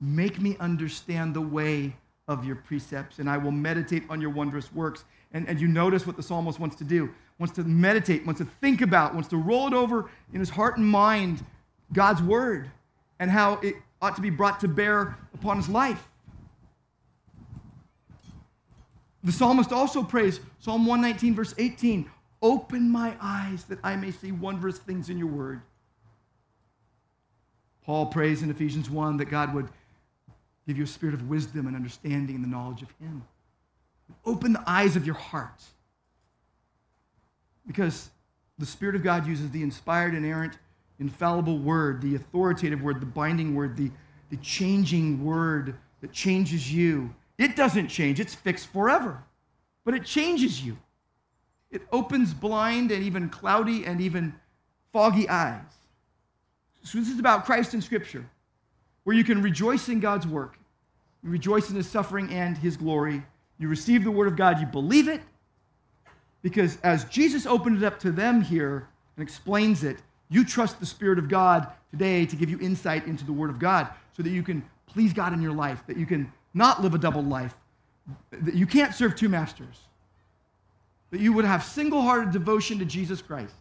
Make 0.00 0.40
me 0.40 0.56
understand 0.60 1.34
the 1.34 1.40
way 1.40 1.96
of 2.28 2.44
your 2.44 2.56
precepts, 2.56 3.18
and 3.18 3.30
I 3.30 3.38
will 3.38 3.52
meditate 3.52 4.02
on 4.10 4.20
your 4.20 4.30
wondrous 4.30 4.72
works. 4.72 5.04
And, 5.32 5.48
and 5.48 5.60
you 5.60 5.68
notice 5.68 6.06
what 6.06 6.16
the 6.16 6.22
psalmist 6.22 6.60
wants 6.60 6.76
to 6.76 6.84
do 6.84 7.10
wants 7.38 7.54
to 7.56 7.64
meditate, 7.64 8.24
wants 8.24 8.40
to 8.40 8.44
think 8.60 8.80
about, 8.80 9.12
wants 9.12 9.28
to 9.28 9.36
roll 9.36 9.66
it 9.66 9.72
over 9.72 10.08
in 10.32 10.40
his 10.40 10.50
heart 10.50 10.76
and 10.76 10.86
mind 10.86 11.44
God's 11.92 12.22
word 12.22 12.70
and 13.18 13.30
how 13.30 13.54
it 13.54 13.74
ought 14.00 14.14
to 14.16 14.22
be 14.22 14.30
brought 14.30 14.60
to 14.60 14.68
bear 14.68 15.16
upon 15.34 15.56
his 15.56 15.68
life. 15.68 16.08
The 19.24 19.32
psalmist 19.32 19.72
also 19.72 20.02
prays, 20.02 20.38
Psalm 20.60 20.86
119, 20.86 21.34
verse 21.34 21.54
18 21.58 22.08
Open 22.44 22.90
my 22.90 23.16
eyes 23.22 23.64
that 23.64 23.78
I 23.82 23.96
may 23.96 24.10
see 24.10 24.30
wondrous 24.30 24.76
things 24.76 25.08
in 25.08 25.16
your 25.16 25.28
word. 25.28 25.62
Paul 27.86 28.06
prays 28.06 28.42
in 28.42 28.50
Ephesians 28.50 28.90
1 28.90 29.16
that 29.16 29.30
God 29.30 29.54
would 29.54 29.66
give 30.68 30.76
you 30.76 30.84
a 30.84 30.86
spirit 30.86 31.14
of 31.14 31.26
wisdom 31.26 31.66
and 31.66 31.74
understanding 31.74 32.36
and 32.36 32.44
the 32.44 32.48
knowledge 32.48 32.82
of 32.82 32.90
Him. 33.00 33.24
Open 34.26 34.52
the 34.52 34.62
eyes 34.66 34.94
of 34.94 35.06
your 35.06 35.14
heart. 35.14 35.62
Because 37.66 38.10
the 38.58 38.66
Spirit 38.66 38.94
of 38.94 39.02
God 39.02 39.26
uses 39.26 39.50
the 39.50 39.62
inspired, 39.62 40.14
inerrant, 40.14 40.58
infallible 41.00 41.58
word, 41.58 42.02
the 42.02 42.14
authoritative 42.14 42.82
word, 42.82 43.00
the 43.00 43.06
binding 43.06 43.54
word, 43.54 43.74
the, 43.74 43.90
the 44.28 44.36
changing 44.36 45.24
word 45.24 45.76
that 46.02 46.12
changes 46.12 46.70
you. 46.70 47.14
It 47.38 47.56
doesn't 47.56 47.88
change, 47.88 48.20
it's 48.20 48.34
fixed 48.34 48.66
forever, 48.66 49.24
but 49.82 49.94
it 49.94 50.04
changes 50.04 50.62
you. 50.62 50.76
It 51.74 51.82
opens 51.90 52.32
blind 52.32 52.92
and 52.92 53.02
even 53.02 53.28
cloudy 53.28 53.84
and 53.84 54.00
even 54.00 54.32
foggy 54.92 55.28
eyes. 55.28 55.60
So, 56.84 56.98
this 56.98 57.08
is 57.08 57.18
about 57.18 57.44
Christ 57.44 57.74
in 57.74 57.82
Scripture, 57.82 58.24
where 59.02 59.16
you 59.16 59.24
can 59.24 59.42
rejoice 59.42 59.88
in 59.88 59.98
God's 59.98 60.26
work, 60.26 60.56
you 61.24 61.30
rejoice 61.30 61.70
in 61.70 61.76
His 61.76 61.88
suffering 61.88 62.30
and 62.32 62.56
His 62.56 62.76
glory. 62.76 63.22
You 63.58 63.68
receive 63.68 64.04
the 64.04 64.10
Word 64.10 64.28
of 64.28 64.36
God, 64.36 64.60
you 64.60 64.66
believe 64.66 65.08
it, 65.08 65.20
because 66.42 66.78
as 66.82 67.04
Jesus 67.06 67.44
opened 67.44 67.78
it 67.78 67.84
up 67.84 67.98
to 68.00 68.12
them 68.12 68.40
here 68.40 68.88
and 69.16 69.22
explains 69.22 69.82
it, 69.82 69.98
you 70.28 70.44
trust 70.44 70.78
the 70.78 70.86
Spirit 70.86 71.18
of 71.18 71.28
God 71.28 71.68
today 71.90 72.24
to 72.26 72.36
give 72.36 72.50
you 72.50 72.58
insight 72.60 73.06
into 73.06 73.24
the 73.24 73.32
Word 73.32 73.50
of 73.50 73.58
God 73.58 73.88
so 74.16 74.22
that 74.22 74.30
you 74.30 74.42
can 74.42 74.62
please 74.86 75.12
God 75.12 75.32
in 75.32 75.42
your 75.42 75.52
life, 75.52 75.82
that 75.86 75.96
you 75.96 76.06
can 76.06 76.32
not 76.52 76.82
live 76.82 76.94
a 76.94 76.98
double 76.98 77.22
life, 77.22 77.54
that 78.30 78.54
you 78.54 78.66
can't 78.66 78.94
serve 78.94 79.16
two 79.16 79.28
masters, 79.28 79.80
that 81.14 81.20
you 81.20 81.32
would 81.32 81.44
have 81.44 81.62
single 81.62 82.02
hearted 82.02 82.32
devotion 82.32 82.80
to 82.80 82.84
Jesus 82.84 83.22
Christ. 83.22 83.54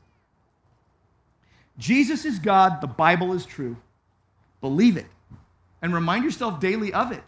Jesus 1.78 2.26
is 2.26 2.40
God, 2.40 2.82
the 2.82 2.88
Bible 2.88 3.34
is 3.34 3.46
true. 3.46 3.78
Believe 4.60 4.98
it 4.98 5.06
and 5.84 5.94
remind 5.94 6.24
yourself 6.24 6.60
daily 6.60 6.92
of 6.94 7.12
it. 7.12 7.22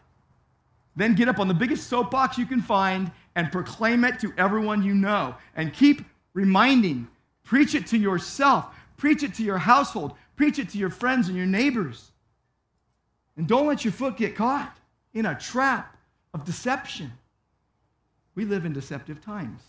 Then 0.95 1.13
get 1.13 1.28
up 1.28 1.39
on 1.39 1.47
the 1.47 1.53
biggest 1.53 1.88
soapbox 1.88 2.39
you 2.39 2.47
can 2.47 2.61
find 2.61 3.11
and 3.36 3.51
proclaim 3.51 4.03
it 4.03 4.19
to 4.21 4.34
everyone 4.36 4.82
you 4.82 4.95
know. 4.95 5.36
And 5.55 5.71
keep 5.73 6.03
reminding, 6.34 7.07
preach 7.43 7.76
it 7.76 7.86
to 7.88 7.97
yourself, 7.97 8.73
preach 8.97 9.21
it 9.21 9.36
to 9.36 9.43
your 9.43 9.57
household, 9.59 10.13
preach 10.38 10.57
it 10.57 10.69
to 10.69 10.78
your 10.80 10.89
friends 10.89 11.28
and 11.28 11.38
your 11.38 11.45
neighbors. 11.45 12.11
And 13.38 13.45
don't 13.45 13.67
let 13.67 13.86
your 13.86 13.91
foot 13.91 14.17
get 14.17 14.36
caught 14.36 14.76
in 15.13 15.26
a 15.26 15.38
trap 15.38 15.97
of 16.34 16.45
deception. 16.45 17.11
We 18.34 18.45
live 18.45 18.65
in 18.65 18.73
deceptive 18.73 19.21
times. 19.21 19.61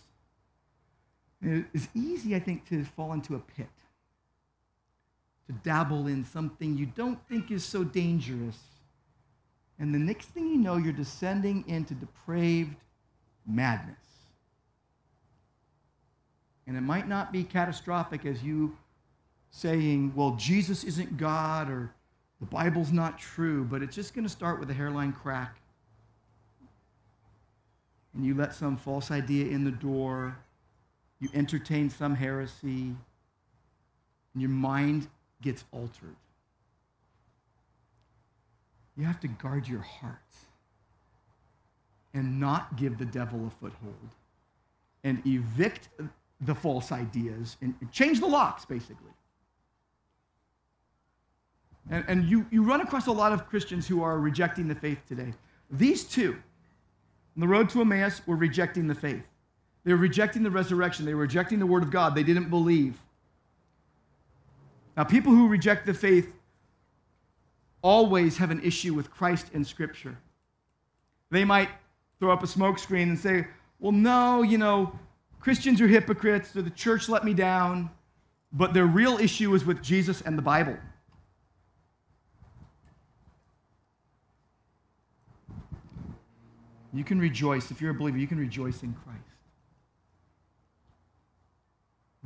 It's 1.41 1.87
easy, 1.93 2.35
I 2.35 2.39
think, 2.39 2.67
to 2.69 2.83
fall 2.83 3.13
into 3.13 3.35
a 3.35 3.39
pit, 3.39 3.69
to 5.47 5.53
dabble 5.63 6.07
in 6.07 6.25
something 6.25 6.77
you 6.77 6.87
don't 6.87 7.19
think 7.27 7.51
is 7.51 7.63
so 7.63 7.83
dangerous. 7.83 8.57
And 9.79 9.93
the 9.93 9.99
next 9.99 10.25
thing 10.29 10.47
you 10.47 10.57
know, 10.57 10.77
you're 10.77 10.93
descending 10.93 11.63
into 11.67 11.93
depraved 11.93 12.75
madness. 13.45 13.95
And 16.65 16.75
it 16.75 16.81
might 16.81 17.07
not 17.07 17.31
be 17.31 17.43
catastrophic 17.43 18.25
as 18.25 18.43
you 18.43 18.75
saying, 19.51 20.13
well, 20.15 20.35
Jesus 20.37 20.83
isn't 20.83 21.17
God 21.17 21.69
or 21.69 21.93
the 22.39 22.45
Bible's 22.45 22.91
not 22.91 23.17
true, 23.17 23.63
but 23.63 23.81
it's 23.81 23.95
just 23.95 24.13
going 24.13 24.25
to 24.25 24.29
start 24.29 24.59
with 24.59 24.69
a 24.69 24.73
hairline 24.73 25.13
crack. 25.13 25.57
And 28.13 28.25
you 28.25 28.35
let 28.35 28.53
some 28.53 28.77
false 28.77 29.11
idea 29.11 29.45
in 29.45 29.63
the 29.63 29.71
door, 29.71 30.37
you 31.19 31.29
entertain 31.33 31.89
some 31.89 32.15
heresy, 32.15 32.95
and 34.33 34.41
your 34.41 34.49
mind 34.49 35.07
gets 35.41 35.63
altered. 35.71 36.15
You 38.95 39.05
have 39.05 39.19
to 39.21 39.27
guard 39.27 39.67
your 39.67 39.81
heart 39.81 40.17
and 42.13 42.39
not 42.39 42.75
give 42.77 42.97
the 42.97 43.05
devil 43.05 43.45
a 43.47 43.49
foothold 43.49 43.93
and 45.03 45.21
evict 45.25 45.89
the 46.41 46.55
false 46.55 46.91
ideas 46.91 47.57
and 47.61 47.75
change 47.91 48.19
the 48.19 48.27
locks, 48.27 48.65
basically. 48.65 49.11
And, 51.89 52.03
and 52.07 52.25
you, 52.25 52.45
you 52.51 52.63
run 52.63 52.81
across 52.81 53.07
a 53.07 53.11
lot 53.11 53.31
of 53.31 53.47
Christians 53.47 53.87
who 53.87 54.03
are 54.03 54.19
rejecting 54.19 54.67
the 54.67 54.75
faith 54.75 54.99
today. 55.07 55.33
These 55.71 56.03
two, 56.03 56.33
on 57.35 57.41
the 57.41 57.47
road 57.47 57.69
to 57.69 57.81
Emmaus, 57.81 58.21
were 58.25 58.35
rejecting 58.35 58.87
the 58.87 58.95
faith. 58.95 59.23
They 59.87 59.93
were 59.93 59.99
rejecting 59.99 60.43
the 60.43 60.51
resurrection. 60.51 61.05
They 61.05 61.13
were 61.13 61.21
rejecting 61.21 61.59
the 61.59 61.65
word 61.65 61.81
of 61.81 61.91
God. 61.91 62.13
They 62.13 62.23
didn't 62.23 62.49
believe. 62.49 62.99
Now, 64.97 65.05
people 65.05 65.31
who 65.31 65.47
reject 65.47 65.85
the 65.85 65.93
faith 65.93 66.29
always 67.81 68.35
have 68.35 68.51
an 68.51 68.61
issue 68.63 68.93
with 68.93 69.09
Christ 69.09 69.47
and 69.53 69.65
Scripture. 69.65 70.17
They 71.31 71.45
might 71.45 71.69
throw 72.19 72.31
up 72.31 72.43
a 72.43 72.47
smokescreen 72.47 73.03
and 73.03 73.17
say, 73.17 73.47
well, 73.79 73.93
no, 73.93 74.41
you 74.41 74.57
know, 74.57 74.91
Christians 75.39 75.79
are 75.79 75.87
hypocrites, 75.87 76.53
or 76.53 76.63
the 76.63 76.69
church 76.69 77.07
let 77.07 77.23
me 77.23 77.33
down, 77.33 77.89
but 78.51 78.73
their 78.73 78.87
real 78.87 79.17
issue 79.17 79.55
is 79.55 79.63
with 79.63 79.81
Jesus 79.81 80.19
and 80.19 80.37
the 80.37 80.41
Bible. 80.41 80.75
You 86.93 87.05
can 87.05 87.21
rejoice, 87.21 87.71
if 87.71 87.79
you're 87.79 87.91
a 87.91 87.93
believer, 87.93 88.17
you 88.17 88.27
can 88.27 88.37
rejoice 88.37 88.83
in 88.83 88.93
Christ. 89.05 89.26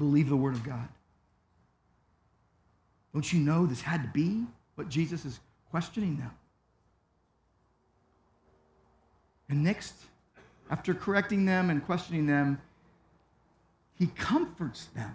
Believe 0.02 0.30
the 0.30 0.36
Word 0.36 0.56
of 0.56 0.64
God. 0.64 0.88
Don't 3.14 3.32
you 3.32 3.40
know 3.40 3.68
this 3.68 3.82
had 3.82 4.02
to 4.02 4.10
be 4.10 4.46
what 4.74 4.90
Jesus 4.90 5.26
is 5.26 5.40
questioning 5.70 6.18
now? 6.18 6.32
And 9.48 9.64
next, 9.64 9.94
after 10.72 10.96
correcting 10.96 11.46
them 11.46 11.70
and 11.70 11.86
questioning 11.86 12.26
them, 12.26 12.60
he 13.94 14.08
comforts 14.08 14.86
them. 14.96 15.14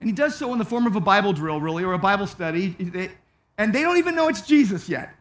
And 0.00 0.10
he 0.10 0.14
does 0.14 0.36
so 0.36 0.52
in 0.52 0.58
the 0.58 0.64
form 0.66 0.86
of 0.86 0.94
a 0.94 1.00
Bible 1.00 1.32
drill, 1.32 1.62
really, 1.62 1.84
or 1.84 1.94
a 1.94 1.98
Bible 1.98 2.26
study. 2.26 2.76
And 3.56 3.72
they 3.72 3.80
don't 3.80 3.96
even 3.96 4.14
know 4.14 4.28
it's 4.28 4.42
Jesus 4.42 4.90
yet. 4.90 5.14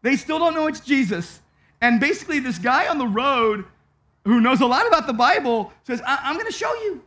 They 0.00 0.16
still 0.16 0.38
don't 0.38 0.54
know 0.54 0.66
it's 0.66 0.80
Jesus. 0.80 1.40
And 1.82 2.00
basically, 2.00 2.38
this 2.38 2.56
guy 2.56 2.88
on 2.88 2.96
the 2.96 3.06
road 3.06 3.66
who 4.24 4.40
knows 4.40 4.60
a 4.60 4.66
lot 4.66 4.86
about 4.86 5.06
the 5.06 5.12
Bible 5.12 5.72
says, 5.84 6.00
I- 6.06 6.30
am 6.30 6.34
going 6.34 6.46
to 6.46 6.52
show 6.52 6.72
you. 6.74 7.02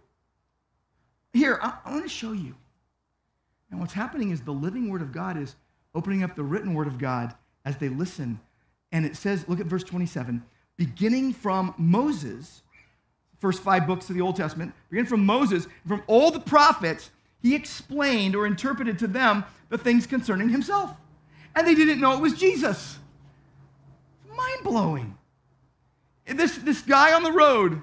Here, 1.33 1.59
I, 1.61 1.73
I 1.85 1.91
want 1.91 2.03
to 2.03 2.09
show 2.09 2.31
you. 2.31 2.55
And 3.69 3.79
what's 3.79 3.93
happening 3.93 4.31
is 4.31 4.41
the 4.41 4.51
living 4.51 4.89
Word 4.89 5.01
of 5.01 5.11
God 5.11 5.37
is 5.37 5.55
opening 5.93 6.23
up 6.23 6.35
the 6.35 6.43
written 6.43 6.73
Word 6.73 6.87
of 6.87 6.97
God 6.97 7.35
as 7.65 7.77
they 7.77 7.89
listen. 7.89 8.39
And 8.91 9.05
it 9.05 9.15
says, 9.15 9.47
look 9.47 9.59
at 9.59 9.65
verse 9.65 9.83
27, 9.83 10.43
beginning 10.77 11.33
from 11.33 11.73
Moses, 11.77 12.61
first 13.39 13.61
five 13.61 13.85
books 13.85 14.09
of 14.09 14.15
the 14.15 14.21
Old 14.21 14.35
Testament, 14.35 14.73
beginning 14.89 15.09
from 15.09 15.25
Moses, 15.25 15.67
from 15.85 16.01
all 16.07 16.31
the 16.31 16.39
prophets, 16.39 17.11
he 17.41 17.53
explained 17.55 18.35
or 18.35 18.47
interpreted 18.47 18.97
to 18.99 19.07
them 19.07 19.43
the 19.69 19.77
things 19.77 20.07
concerning 20.07 20.49
himself 20.49 20.91
and 21.57 21.65
they 21.65 21.73
didn't 21.73 21.99
know 21.99 22.13
it 22.13 22.21
was 22.21 22.33
Jesus. 22.33 22.99
Mind 24.35 24.63
blowing. 24.63 25.16
This, 26.27 26.57
this 26.57 26.81
guy 26.81 27.13
on 27.13 27.23
the 27.23 27.31
road 27.31 27.81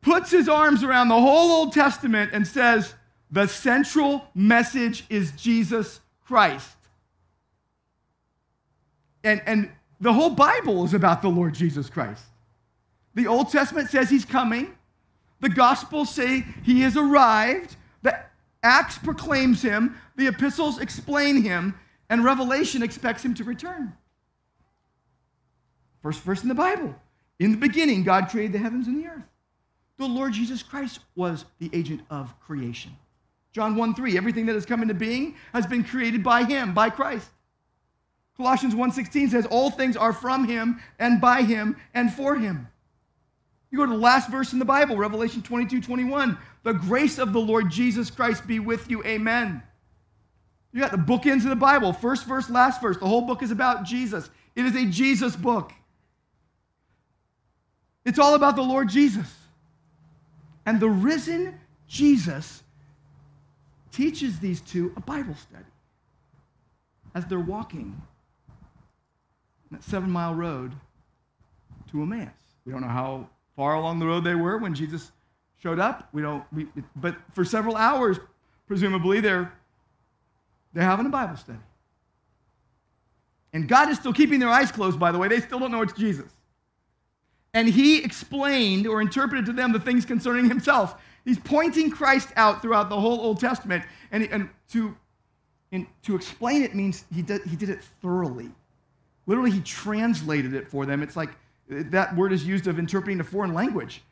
puts 0.00 0.30
his 0.30 0.48
arms 0.48 0.82
around 0.82 1.08
the 1.08 1.20
whole 1.20 1.50
Old 1.50 1.72
Testament 1.72 2.30
and 2.32 2.46
says, 2.46 2.94
the 3.30 3.46
central 3.46 4.28
message 4.34 5.04
is 5.08 5.32
Jesus 5.32 6.00
Christ. 6.26 6.76
And, 9.24 9.40
and 9.46 9.70
the 10.00 10.12
whole 10.12 10.30
Bible 10.30 10.84
is 10.84 10.94
about 10.94 11.22
the 11.22 11.28
Lord 11.28 11.54
Jesus 11.54 11.88
Christ. 11.88 12.24
The 13.14 13.26
Old 13.26 13.50
Testament 13.50 13.90
says 13.90 14.10
he's 14.10 14.24
coming. 14.24 14.74
The 15.40 15.48
Gospels 15.48 16.10
say 16.10 16.44
he 16.62 16.80
has 16.82 16.96
arrived. 16.96 17.76
The 18.02 18.18
Acts 18.62 18.98
proclaims 18.98 19.62
him. 19.62 19.96
The 20.16 20.26
epistles 20.26 20.78
explain 20.78 21.42
him 21.42 21.74
and 22.10 22.24
Revelation 22.24 22.82
expects 22.82 23.24
him 23.24 23.32
to 23.34 23.44
return. 23.44 23.94
First 26.02 26.20
verse 26.22 26.42
in 26.42 26.48
the 26.48 26.54
Bible. 26.54 26.94
In 27.42 27.50
the 27.50 27.56
beginning, 27.56 28.04
God 28.04 28.28
created 28.28 28.52
the 28.52 28.58
heavens 28.58 28.86
and 28.86 29.02
the 29.02 29.08
earth. 29.08 29.24
The 29.98 30.06
Lord 30.06 30.32
Jesus 30.32 30.62
Christ 30.62 31.00
was 31.16 31.44
the 31.58 31.70
agent 31.72 32.02
of 32.08 32.38
creation. 32.40 32.92
John 33.52 33.74
1 33.74 33.94
3, 33.94 34.16
everything 34.16 34.46
that 34.46 34.54
has 34.54 34.64
come 34.64 34.80
into 34.80 34.94
being 34.94 35.34
has 35.52 35.66
been 35.66 35.82
created 35.82 36.22
by 36.22 36.44
him, 36.44 36.72
by 36.72 36.88
Christ. 36.88 37.28
Colossians 38.36 38.74
1:16 38.74 39.30
says 39.30 39.46
all 39.46 39.70
things 39.70 39.96
are 39.96 40.12
from 40.12 40.44
him 40.44 40.80
and 40.98 41.20
by 41.20 41.42
him 41.42 41.76
and 41.94 42.12
for 42.12 42.36
him. 42.36 42.68
You 43.70 43.78
go 43.78 43.86
to 43.86 43.92
the 43.92 43.98
last 43.98 44.30
verse 44.30 44.52
in 44.52 44.58
the 44.58 44.64
Bible, 44.64 44.96
Revelation 44.96 45.42
22, 45.42 45.80
21. 45.80 46.38
The 46.62 46.72
grace 46.72 47.18
of 47.18 47.32
the 47.32 47.40
Lord 47.40 47.70
Jesus 47.70 48.10
Christ 48.10 48.46
be 48.46 48.58
with 48.58 48.90
you. 48.90 49.02
Amen. 49.04 49.62
You 50.72 50.80
got 50.80 50.92
the 50.92 50.96
bookends 50.96 51.42
of 51.42 51.50
the 51.50 51.56
Bible, 51.56 51.92
first 51.92 52.24
verse, 52.24 52.48
last 52.48 52.80
verse. 52.80 52.98
The 52.98 53.06
whole 53.06 53.22
book 53.22 53.42
is 53.42 53.50
about 53.50 53.84
Jesus. 53.84 54.30
It 54.54 54.64
is 54.64 54.76
a 54.76 54.86
Jesus 54.86 55.36
book. 55.36 55.72
It's 58.12 58.18
all 58.18 58.34
about 58.34 58.56
the 58.56 58.62
Lord 58.62 58.90
Jesus. 58.90 59.34
And 60.66 60.78
the 60.78 60.90
risen 60.90 61.58
Jesus 61.88 62.62
teaches 63.90 64.38
these 64.38 64.60
two 64.60 64.92
a 64.98 65.00
Bible 65.00 65.34
study 65.34 65.64
as 67.14 67.24
they're 67.24 67.40
walking 67.40 67.98
that 69.70 69.82
seven 69.82 70.10
mile 70.10 70.34
road 70.34 70.72
to 71.90 72.02
Emmaus. 72.02 72.28
We 72.66 72.72
don't 72.72 72.82
know 72.82 72.88
how 72.88 73.30
far 73.56 73.76
along 73.76 73.98
the 73.98 74.04
road 74.04 74.24
they 74.24 74.34
were 74.34 74.58
when 74.58 74.74
Jesus 74.74 75.10
showed 75.62 75.78
up. 75.78 76.10
We 76.12 76.20
don't, 76.20 76.44
we, 76.52 76.66
but 76.96 77.16
for 77.32 77.46
several 77.46 77.76
hours, 77.76 78.18
presumably, 78.66 79.20
they're, 79.20 79.50
they're 80.74 80.84
having 80.84 81.06
a 81.06 81.08
Bible 81.08 81.38
study. 81.38 81.60
And 83.54 83.66
God 83.66 83.88
is 83.88 83.96
still 83.96 84.12
keeping 84.12 84.38
their 84.38 84.50
eyes 84.50 84.70
closed, 84.70 85.00
by 85.00 85.12
the 85.12 85.18
way. 85.18 85.28
They 85.28 85.40
still 85.40 85.58
don't 85.58 85.70
know 85.70 85.80
it's 85.80 85.94
Jesus. 85.94 86.30
And 87.54 87.68
he 87.68 88.02
explained 88.02 88.86
or 88.86 89.00
interpreted 89.00 89.46
to 89.46 89.52
them 89.52 89.72
the 89.72 89.80
things 89.80 90.04
concerning 90.04 90.48
himself. 90.48 91.00
He's 91.24 91.38
pointing 91.38 91.90
Christ 91.90 92.28
out 92.36 92.62
throughout 92.62 92.88
the 92.88 92.98
whole 92.98 93.20
Old 93.20 93.40
Testament. 93.40 93.84
And, 94.10 94.24
and 94.24 94.48
to, 94.70 94.96
and 95.70 95.86
to 96.02 96.16
explain 96.16 96.62
it 96.62 96.74
means 96.74 97.04
he 97.14 97.22
did, 97.22 97.42
he 97.42 97.56
did 97.56 97.68
it 97.68 97.82
thoroughly. 98.00 98.50
Literally, 99.26 99.50
he 99.50 99.60
translated 99.60 100.54
it 100.54 100.68
for 100.68 100.86
them. 100.86 101.02
It's 101.02 101.16
like 101.16 101.30
that 101.68 102.16
word 102.16 102.32
is 102.32 102.44
used 102.44 102.66
of 102.66 102.78
interpreting 102.78 103.20
a 103.20 103.24
foreign 103.24 103.54
language. 103.54 104.02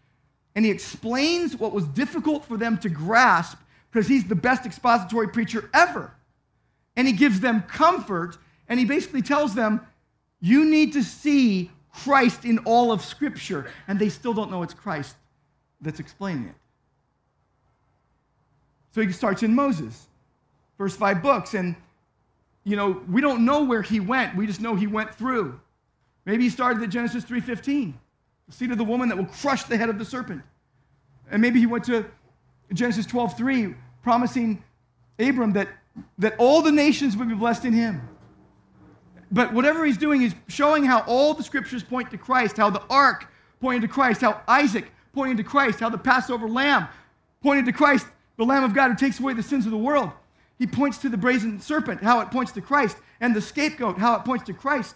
And 0.55 0.65
he 0.65 0.71
explains 0.71 1.57
what 1.57 1.73
was 1.73 1.85
difficult 1.87 2.45
for 2.45 2.57
them 2.57 2.79
to 2.79 2.89
grasp 2.89 3.59
because 3.91 4.07
he's 4.07 4.25
the 4.25 4.35
best 4.35 4.67
expository 4.67 5.29
preacher 5.29 5.69
ever. 5.75 6.13
And 6.97 7.07
he 7.07 7.13
gives 7.13 7.41
them 7.41 7.63
comfort 7.63 8.37
and 8.69 8.79
he 8.79 8.85
basically 8.85 9.23
tells 9.23 9.55
them, 9.55 9.81
You 10.41 10.65
need 10.65 10.93
to 10.93 11.03
see 11.03 11.71
Christ 11.93 12.45
in 12.45 12.59
all 12.61 12.93
of 12.93 13.03
Scripture. 13.03 13.71
And 13.89 13.99
they 13.99 14.09
still 14.09 14.33
don't 14.33 14.51
know 14.51 14.63
it's 14.63 14.75
Christ 14.75 15.17
that's 15.81 16.01
explaining 16.01 16.47
it. 16.47 16.55
So 18.93 19.01
he 19.01 19.13
starts 19.13 19.43
in 19.43 19.55
Moses, 19.55 20.09
first 20.77 20.99
five 20.99 21.23
books. 21.23 21.55
And, 21.55 21.77
you 22.65 22.77
know, 22.77 23.03
we 23.09 23.21
don't 23.21 23.45
know 23.45 23.65
where 23.65 23.83
he 23.83 24.01
went. 24.01 24.37
We 24.37 24.47
just 24.47 24.61
know 24.61 24.75
he 24.75 24.87
went 24.87 25.15
through. 25.15 25.61
Maybe 26.27 26.45
he 26.45 26.51
started 26.51 26.83
at 26.83 26.91
Genesis 26.91 27.25
3.15, 27.25 27.95
the 28.47 28.53
seed 28.53 28.71
of 28.71 28.79
the 28.79 28.85
woman 28.85 29.09
that 29.09 29.17
will 29.17 29.27
crush 29.27 29.65
the 29.65 29.77
head 29.77 29.89
of 29.89 29.99
the 29.99 30.05
serpent. 30.05 30.43
And 31.31 31.41
maybe 31.41 31.61
he 31.61 31.67
went 31.67 31.85
to 31.85 32.05
Genesis 32.73 33.07
12.3, 33.07 33.75
promising 34.03 34.63
Abram 35.19 35.53
that, 35.53 35.69
that 36.19 36.35
all 36.39 36.63
the 36.63 36.73
nations 36.73 37.17
would 37.17 37.29
be 37.29 37.35
blessed 37.35 37.65
in 37.65 37.73
him. 37.73 38.09
But 39.31 39.53
whatever 39.53 39.85
he's 39.85 39.99
doing 39.99 40.23
is 40.23 40.35
showing 40.49 40.85
how 40.85 41.05
all 41.07 41.35
the 41.35 41.43
scriptures 41.43 41.83
point 41.83 42.11
to 42.11 42.19
Christ, 42.19 42.57
how 42.57 42.71
the 42.71 42.83
ark 42.91 43.29
pointed 43.61 43.83
to 43.83 43.89
Christ, 43.89 44.23
how 44.23 44.41
Isaac 44.49 44.91
pointed 45.13 45.37
to 45.37 45.45
Christ, 45.45 45.81
how 45.81 45.89
the 45.89 45.99
Passover 45.99 46.49
lamb 46.49 46.89
pointed 47.43 47.67
to 47.67 47.73
Christ, 47.73 48.07
the 48.37 48.45
Lamb 48.45 48.65
of 48.65 48.75
God 48.75 48.91
who 48.91 48.97
takes 48.97 49.21
away 49.21 49.35
the 49.35 49.43
sins 49.43 49.67
of 49.67 49.71
the 49.71 49.79
world. 49.79 50.11
He 50.59 50.67
points 50.67 50.99
to 50.99 51.09
the 51.09 51.17
brazen 51.17 51.61
serpent, 51.61 52.03
how 52.03 52.21
it 52.21 52.31
points 52.31 52.53
to 52.53 52.61
Christ, 52.61 52.97
and 53.21 53.35
the 53.35 53.41
scapegoat, 53.41 53.99
how 53.99 54.15
it 54.17 54.25
points 54.25 54.45
to 54.45 54.53
Christ. 54.53 54.95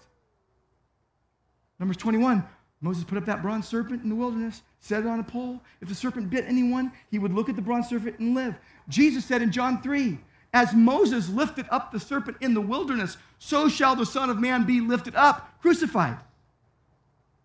Numbers 1.79 1.97
21, 1.97 2.45
Moses 2.81 3.05
put 3.05 3.19
up 3.19 3.27
that 3.27 3.43
bronze 3.43 3.67
serpent 3.67 4.03
in 4.03 4.09
the 4.09 4.15
wilderness, 4.15 4.63
set 4.81 5.01
it 5.01 5.07
on 5.07 5.21
a 5.21 5.25
pole. 5.25 5.61
If 5.81 5.89
the 5.89 5.95
serpent 5.95 6.29
bit 6.29 6.45
anyone, 6.47 6.93
he 7.11 7.19
would 7.19 7.33
look 7.33 7.49
at 7.49 7.57
the 7.57 7.63
bronze 7.63 7.89
serpent 7.89 8.19
and 8.19 8.35
live. 8.35 8.57
Jesus 8.89 9.25
said 9.25 9.43
in 9.43 9.51
John 9.51 9.81
3, 9.81 10.19
as 10.53 10.73
Moses 10.73 11.29
lifted 11.29 11.67
up 11.71 11.91
the 11.91 11.99
serpent 11.99 12.37
in 12.41 12.55
the 12.55 12.61
wilderness, 12.61 13.17
so 13.45 13.69
shall 13.69 13.95
the 13.95 14.07
Son 14.07 14.31
of 14.31 14.41
Man 14.41 14.65
be 14.65 14.81
lifted 14.81 15.15
up, 15.15 15.61
crucified, 15.61 16.17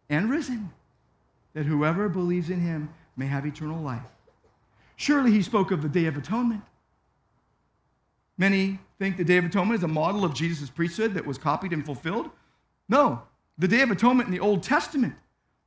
and 0.10 0.30
risen, 0.30 0.70
that 1.54 1.66
whoever 1.66 2.08
believes 2.08 2.50
in 2.50 2.62
him 2.62 2.88
may 3.18 3.26
have 3.26 3.45
eternal 3.45 3.82
life. 3.82 4.06
Surely 4.95 5.30
he 5.30 5.41
spoke 5.41 5.72
of 5.72 5.82
the 5.82 5.89
Day 5.89 6.06
of 6.06 6.16
Atonement. 6.16 6.62
Many 8.38 8.80
think 8.97 9.18
the 9.18 9.26
Day 9.26 9.36
of 9.36 9.43
Atonement 9.43 9.78
is 9.78 9.84
a 9.84 9.89
model 9.89 10.24
of 10.24 10.34
Jesus' 10.34 10.70
priesthood 10.70 11.16
that 11.16 11.26
was 11.26 11.38
copied 11.38 11.74
and 11.74 11.86
fulfilled. 11.86 12.30
No, 12.88 13.24
the 13.58 13.68
Day 13.68 13.82
of 13.82 13.91
Atonement 13.91 14.28
in 14.28 14.34
the 14.34 14.39
Old 14.39 14.64
Testament 14.64 15.16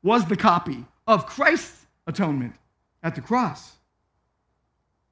was 0.03 0.25
the 0.25 0.37
copy 0.37 0.87
of 1.07 1.27
Christ's 1.27 1.85
atonement 2.07 2.55
at 3.03 3.15
the 3.15 3.21
cross. 3.21 3.73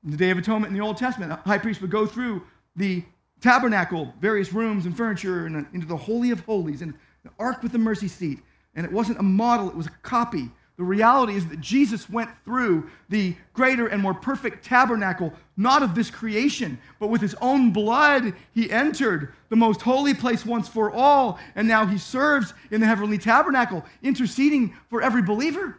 In 0.02 0.12
the 0.12 0.16
Day 0.16 0.30
of 0.30 0.38
Atonement 0.38 0.72
in 0.72 0.78
the 0.78 0.84
Old 0.84 0.96
Testament, 0.96 1.28
the 1.28 1.36
high 1.50 1.58
priest 1.58 1.82
would 1.82 1.90
go 1.90 2.06
through 2.06 2.42
the 2.74 3.04
tabernacle, 3.40 4.14
various 4.20 4.52
rooms 4.52 4.86
and 4.86 4.96
furniture, 4.96 5.46
and 5.46 5.56
uh, 5.56 5.68
into 5.72 5.86
the 5.86 5.96
Holy 5.96 6.30
of 6.30 6.40
Holies, 6.40 6.82
and 6.82 6.94
the 7.24 7.30
ark 7.38 7.62
with 7.62 7.72
the 7.72 7.78
mercy 7.78 8.08
seat. 8.08 8.38
And 8.74 8.86
it 8.86 8.92
wasn't 8.92 9.18
a 9.18 9.22
model, 9.22 9.68
it 9.68 9.76
was 9.76 9.86
a 9.86 9.96
copy. 10.02 10.50
The 10.76 10.84
reality 10.84 11.34
is 11.34 11.46
that 11.48 11.60
Jesus 11.60 12.08
went 12.08 12.30
through 12.42 12.88
the 13.10 13.34
greater 13.52 13.88
and 13.88 14.00
more 14.00 14.14
perfect 14.14 14.64
tabernacle, 14.64 15.30
not 15.58 15.82
of 15.82 15.94
this 15.94 16.10
creation, 16.10 16.78
but 16.98 17.08
with 17.08 17.20
his 17.20 17.34
own 17.42 17.70
blood, 17.70 18.32
he 18.54 18.70
entered 18.70 19.34
the 19.50 19.56
most 19.56 19.82
holy 19.82 20.14
place 20.14 20.46
once 20.46 20.68
for 20.68 20.90
all, 20.90 21.38
and 21.54 21.68
now 21.68 21.84
he 21.84 21.98
serves 21.98 22.54
in 22.70 22.80
the 22.80 22.86
heavenly 22.86 23.18
tabernacle, 23.18 23.84
interceding 24.02 24.74
for 24.88 25.02
every 25.02 25.20
believer. 25.20 25.78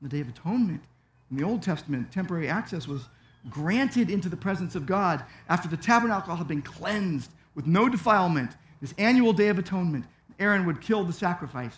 The 0.00 0.08
Day 0.08 0.20
of 0.20 0.30
Atonement 0.30 0.82
in 1.30 1.36
the 1.36 1.44
Old 1.44 1.62
Testament, 1.62 2.10
temporary 2.10 2.48
access 2.48 2.88
was 2.88 3.10
granted 3.48 4.10
into 4.10 4.28
the 4.28 4.36
presence 4.36 4.74
of 4.74 4.86
God 4.86 5.24
after 5.48 5.68
the 5.68 5.76
tabernacle 5.76 6.36
had 6.36 6.48
been 6.48 6.62
cleansed 6.62 7.30
with 7.54 7.66
no 7.66 7.88
defilement. 7.88 8.50
This 8.80 8.94
annual 8.98 9.32
Day 9.32 9.48
of 9.48 9.58
Atonement, 9.58 10.04
Aaron 10.38 10.66
would 10.66 10.80
kill 10.80 11.04
the 11.04 11.12
sacrifice 11.12 11.76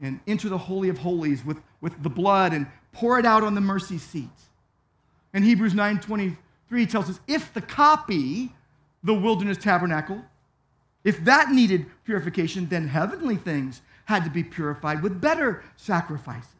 and 0.00 0.20
enter 0.26 0.48
the 0.48 0.58
Holy 0.58 0.88
of 0.88 0.98
Holies 0.98 1.44
with, 1.44 1.58
with 1.80 2.02
the 2.02 2.10
blood 2.10 2.52
and 2.52 2.66
pour 2.92 3.18
it 3.18 3.26
out 3.26 3.42
on 3.42 3.54
the 3.54 3.60
mercy 3.60 3.98
seat. 3.98 4.28
And 5.32 5.44
Hebrews 5.44 5.74
9:23 5.74 6.90
tells 6.90 7.10
us 7.10 7.20
if 7.26 7.52
the 7.52 7.60
copy, 7.60 8.54
the 9.02 9.14
wilderness 9.14 9.58
tabernacle, 9.58 10.22
if 11.04 11.22
that 11.24 11.50
needed 11.50 11.86
purification, 12.04 12.68
then 12.68 12.88
heavenly 12.88 13.36
things 13.36 13.82
had 14.06 14.24
to 14.24 14.30
be 14.30 14.42
purified 14.42 15.02
with 15.02 15.20
better 15.20 15.62
sacrifices. 15.76 16.50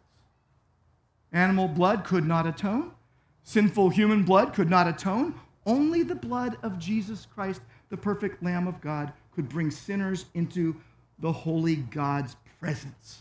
Animal 1.32 1.68
blood 1.68 2.04
could 2.04 2.26
not 2.26 2.46
atone. 2.46 2.92
Sinful 3.46 3.90
human 3.90 4.24
blood 4.24 4.54
could 4.54 4.68
not 4.68 4.88
atone. 4.88 5.32
Only 5.66 6.02
the 6.02 6.16
blood 6.16 6.58
of 6.64 6.80
Jesus 6.80 7.28
Christ, 7.32 7.60
the 7.90 7.96
perfect 7.96 8.42
Lamb 8.42 8.66
of 8.66 8.80
God, 8.80 9.12
could 9.36 9.48
bring 9.48 9.70
sinners 9.70 10.26
into 10.34 10.74
the 11.20 11.30
holy 11.30 11.76
God's 11.76 12.34
presence. 12.58 13.20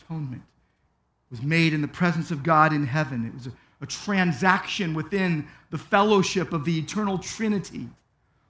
Atonement 0.00 0.42
was 1.28 1.42
made 1.42 1.74
in 1.74 1.82
the 1.82 1.88
presence 1.88 2.30
of 2.30 2.44
God 2.44 2.72
in 2.72 2.86
heaven. 2.86 3.26
It 3.26 3.34
was 3.34 3.48
a, 3.48 3.52
a 3.80 3.86
transaction 3.86 4.94
within 4.94 5.48
the 5.70 5.78
fellowship 5.78 6.52
of 6.52 6.64
the 6.64 6.78
eternal 6.78 7.18
Trinity, 7.18 7.88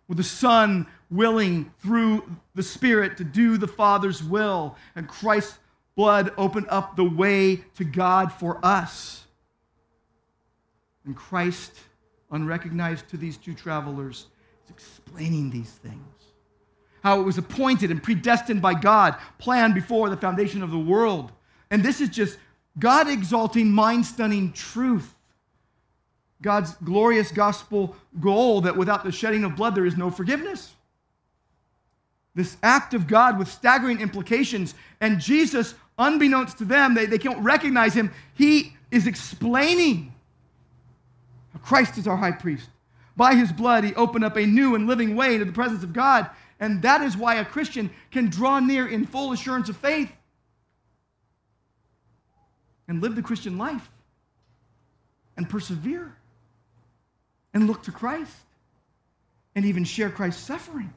with 0.09 0.19
the 0.19 0.25
Son 0.25 0.87
willing 1.11 1.73
through 1.81 2.23
the 2.55 2.63
Spirit 2.63 3.17
to 3.17 3.25
do 3.25 3.57
the 3.57 3.67
Father's 3.67 4.23
will, 4.23 4.77
and 4.95 5.09
Christ's 5.09 5.59
blood 5.97 6.35
opened 6.37 6.67
up 6.69 6.97
the 6.97 7.05
way 7.05 7.65
to 7.77 7.85
God 7.85 8.31
for 8.31 8.61
us. 8.63 9.22
And 11.05 11.17
Christ, 11.17 11.73
unrecognized 12.31 13.09
to 13.09 13.17
these 13.17 13.37
two 13.37 13.55
travelers, 13.55 14.27
is 14.65 14.71
explaining 14.71 15.51
these 15.51 15.71
things. 15.71 15.99
How 17.03 17.21
it 17.21 17.25
was 17.25 17.39
appointed 17.39 17.91
and 17.91 18.03
predestined 18.03 18.63
by 18.63 18.75
God, 18.75 19.17
planned 19.39 19.75
before 19.75 20.09
the 20.09 20.17
foundation 20.17 20.63
of 20.63 20.71
the 20.71 20.79
world. 20.79 21.33
And 21.71 21.83
this 21.83 22.01
is 22.01 22.09
just 22.09 22.39
God 22.79 23.09
exalting, 23.09 23.71
mind 23.71 24.07
stunning 24.07 24.53
truth. 24.53 25.15
God's 26.41 26.75
glorious 26.85 27.31
gospel 27.31 27.97
goal 28.21 28.63
that 28.63 28.77
without 28.77 29.05
the 29.05 29.13
shedding 29.13 29.45
of 29.45 29.57
blood 29.57 29.75
there 29.75 29.87
is 29.87 29.97
no 29.97 30.11
forgiveness. 30.11 30.75
This 32.35 32.57
act 32.63 32.95
of 32.95 33.07
God 33.07 33.39
with 33.39 33.49
staggering 33.49 34.01
implications, 34.01 34.75
and 35.01 35.21
Jesus, 35.21 35.75
unbeknownst 35.99 36.59
to 36.59 36.65
them, 36.65 36.95
they, 36.95 37.07
they 37.07 37.19
can't 37.19 37.39
recognize 37.41 37.95
him, 37.95 38.11
he 38.35 38.75
is 38.91 39.07
explaining 39.07 40.12
Christ 41.61 41.99
is 41.99 42.07
our 42.07 42.17
high 42.17 42.33
priest. 42.33 42.69
By 43.17 43.35
his 43.35 43.53
blood, 43.53 43.85
he 43.85 43.95
opened 43.95 44.25
up 44.25 44.37
a 44.37 44.47
new 44.47 44.75
and 44.75 44.87
living 44.87 45.17
way 45.17 45.35
into 45.35 45.45
the 45.45 45.53
presence 45.53 45.83
of 45.83 45.93
God. 45.93 46.31
And 46.61 46.83
that 46.83 47.03
is 47.03 47.17
why 47.17 47.35
a 47.37 47.45
Christian 47.45 47.91
can 48.11 48.29
draw 48.31 48.61
near 48.61 48.89
in 48.89 49.07
full 49.07 49.33
assurance 49.33 49.69
of 49.69 49.77
faith 49.77 50.11
and 52.89 53.03
live 53.03 53.17
the 53.17 53.23
Christian 53.23 53.59
life 53.59 53.91
and 55.37 55.49
persevere 55.49 56.17
and 57.55 57.67
look 57.67 57.83
to 57.85 57.93
Christ 57.93 58.37
and 59.55 59.65
even 59.65 59.85
share 59.85 60.11
Christ's 60.11 60.43
suffering 60.43 60.93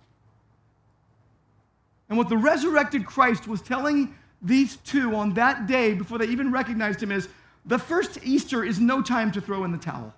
And 2.10 2.18
what 2.18 2.30
the 2.30 2.38
resurrected 2.38 3.06
Christ 3.06 3.48
was 3.48 3.62
telling 3.62 4.16
these 4.42 4.78
two 4.78 5.16
on 5.16 5.34
that 5.34 5.68
day 5.68 5.94
before 5.94 6.18
they 6.18 6.28
even 6.28 6.52
recognized 6.52 7.02
him 7.02 7.12
is 7.12 7.28
the 7.66 7.80
first 7.80 8.20
Easter 8.24 8.64
is 8.64 8.80
no 8.80 9.02
time 9.02 9.32
to 9.32 9.42
throw 9.42 9.64
in 9.64 9.72
the 9.72 9.78
towel. 9.78 10.14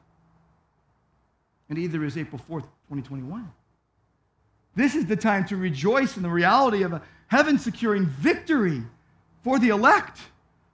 And 1.69 1.77
either 1.77 2.03
is 2.03 2.17
April 2.17 2.39
4th, 2.39 2.63
2021. 2.89 3.51
This 4.75 4.95
is 4.95 5.05
the 5.05 5.15
time 5.15 5.45
to 5.47 5.57
rejoice 5.57 6.17
in 6.17 6.23
the 6.23 6.29
reality 6.29 6.83
of 6.83 6.93
a 6.93 7.01
heaven 7.27 7.57
securing 7.57 8.05
victory 8.05 8.83
for 9.43 9.59
the 9.59 9.69
elect. 9.69 10.19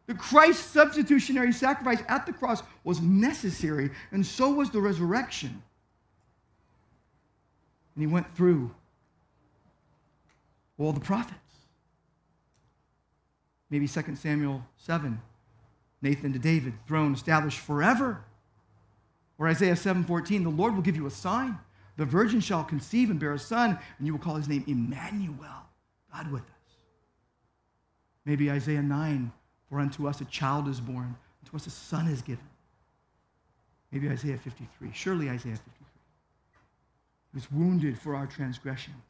The 0.08 0.14
Christ 0.14 0.74
substitutionary 0.74 1.54
sacrifice 1.54 2.04
at 2.10 2.26
the 2.26 2.34
cross 2.34 2.62
was 2.84 3.00
necessary, 3.02 3.92
and 4.12 4.26
so 4.26 4.52
was 4.52 4.70
the 4.70 4.82
resurrection. 4.82 5.64
And 7.96 8.02
he 8.02 8.08
went 8.08 8.36
through 8.36 8.72
all 10.78 10.92
the 10.92 11.00
prophets. 11.00 11.40
Maybe 13.70 13.88
2 13.88 14.16
Samuel 14.16 14.64
7, 14.78 15.20
Nathan 16.02 16.34
to 16.34 16.40
David, 16.40 16.74
throne 16.88 17.14
established 17.14 17.60
forever. 17.60 18.24
Or 19.44 19.50
Isaiah 19.50 19.76
7:14, 19.76 20.44
the 20.44 20.50
Lord 20.50 20.74
will 20.74 20.82
give 20.82 20.96
you 20.96 21.06
a 21.06 21.12
sign. 21.12 21.60
The 21.98 22.06
virgin 22.06 22.40
shall 22.40 22.64
conceive 22.64 23.10
and 23.10 23.20
bear 23.20 23.34
a 23.34 23.40
son, 23.40 23.78
and 23.98 24.08
you 24.08 24.14
will 24.14 24.20
call 24.22 24.36
his 24.36 24.48
name 24.48 24.64
Emmanuel, 24.68 25.68
God 26.14 26.32
with 26.32 26.44
us. 26.44 26.78
Maybe 28.24 28.50
Isaiah 28.50 28.82
9, 28.82 29.34
for 29.68 29.82
unto 29.82 30.08
us 30.08 30.22
a 30.22 30.26
child 30.26 30.70
is 30.70 30.80
born, 30.80 31.18
unto 31.44 31.58
us 31.58 31.68
a 31.68 31.72
son 31.72 32.08
is 32.08 32.22
given. 32.22 32.48
Maybe 33.92 34.08
Isaiah 34.08 34.38
53. 34.38 34.94
Surely 34.94 35.30
Isaiah 35.30 35.58
53. 35.58 35.88
He 37.34 37.36
was 37.36 37.52
wounded 37.52 38.00
for 38.00 38.16
our 38.16 38.28
transgressions, 38.28 39.04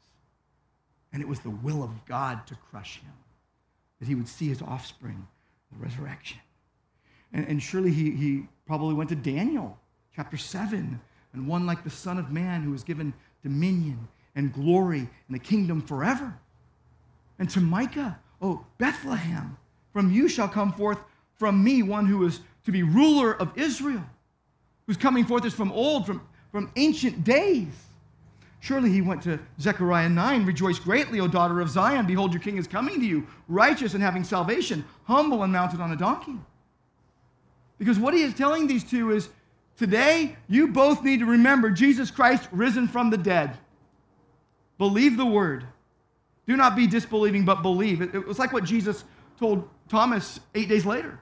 and 1.12 1.22
it 1.22 1.28
was 1.28 1.38
the 1.38 1.50
will 1.50 1.84
of 1.84 2.04
God 2.06 2.44
to 2.48 2.56
crush 2.56 2.98
him, 2.98 3.12
that 4.00 4.08
he 4.08 4.16
would 4.16 4.26
see 4.26 4.48
his 4.48 4.62
offspring, 4.62 5.28
the 5.70 5.78
resurrection. 5.78 6.40
And, 7.32 7.46
and 7.46 7.62
surely 7.62 7.92
he, 7.92 8.10
he 8.10 8.48
probably 8.66 8.94
went 8.94 9.10
to 9.10 9.14
Daniel 9.14 9.78
chapter 10.14 10.36
7 10.36 11.00
and 11.32 11.48
one 11.48 11.66
like 11.66 11.82
the 11.82 11.90
Son 11.90 12.18
of 12.18 12.30
Man 12.30 12.62
who 12.62 12.74
is 12.74 12.84
given 12.84 13.12
dominion 13.42 14.08
and 14.34 14.52
glory 14.52 15.00
and 15.00 15.34
the 15.34 15.38
kingdom 15.38 15.80
forever. 15.80 16.34
And 17.38 17.50
to 17.50 17.60
Micah, 17.60 18.18
oh, 18.40 18.64
Bethlehem, 18.78 19.56
from 19.92 20.12
you 20.12 20.28
shall 20.28 20.48
come 20.48 20.72
forth 20.72 20.98
from 21.36 21.62
me 21.62 21.82
one 21.82 22.06
who 22.06 22.24
is 22.26 22.40
to 22.64 22.72
be 22.72 22.82
ruler 22.82 23.32
of 23.32 23.56
Israel, 23.58 24.04
whose 24.86 24.96
coming 24.96 25.24
forth 25.24 25.44
is 25.44 25.54
from 25.54 25.72
old, 25.72 26.06
from, 26.06 26.22
from 26.52 26.70
ancient 26.76 27.24
days. 27.24 27.72
Surely 28.60 28.90
he 28.90 29.02
went 29.02 29.22
to 29.22 29.38
Zechariah 29.60 30.08
9, 30.08 30.46
rejoice 30.46 30.78
greatly, 30.78 31.20
O 31.20 31.28
daughter 31.28 31.60
of 31.60 31.68
Zion. 31.68 32.06
Behold, 32.06 32.32
your 32.32 32.40
king 32.40 32.56
is 32.56 32.66
coming 32.66 32.98
to 32.98 33.06
you, 33.06 33.26
righteous 33.48 33.92
and 33.94 34.02
having 34.02 34.24
salvation, 34.24 34.84
humble 35.04 35.42
and 35.42 35.52
mounted 35.52 35.80
on 35.80 35.92
a 35.92 35.96
donkey. 35.96 36.38
Because 37.78 37.98
what 37.98 38.14
he 38.14 38.22
is 38.22 38.32
telling 38.32 38.66
these 38.66 38.84
two 38.84 39.10
is 39.10 39.28
today, 39.76 40.36
you 40.48 40.68
both 40.68 41.02
need 41.02 41.20
to 41.20 41.26
remember 41.26 41.70
Jesus 41.70 42.10
Christ 42.10 42.48
risen 42.52 42.88
from 42.88 43.10
the 43.10 43.18
dead. 43.18 43.56
Believe 44.78 45.16
the 45.16 45.26
word. 45.26 45.66
Do 46.46 46.56
not 46.56 46.76
be 46.76 46.86
disbelieving, 46.86 47.44
but 47.44 47.62
believe. 47.62 48.02
It, 48.02 48.26
was 48.26 48.38
like 48.38 48.52
what 48.52 48.64
Jesus 48.64 49.04
told 49.38 49.68
Thomas 49.88 50.40
eight 50.54 50.68
days 50.68 50.84
later. 50.84 51.18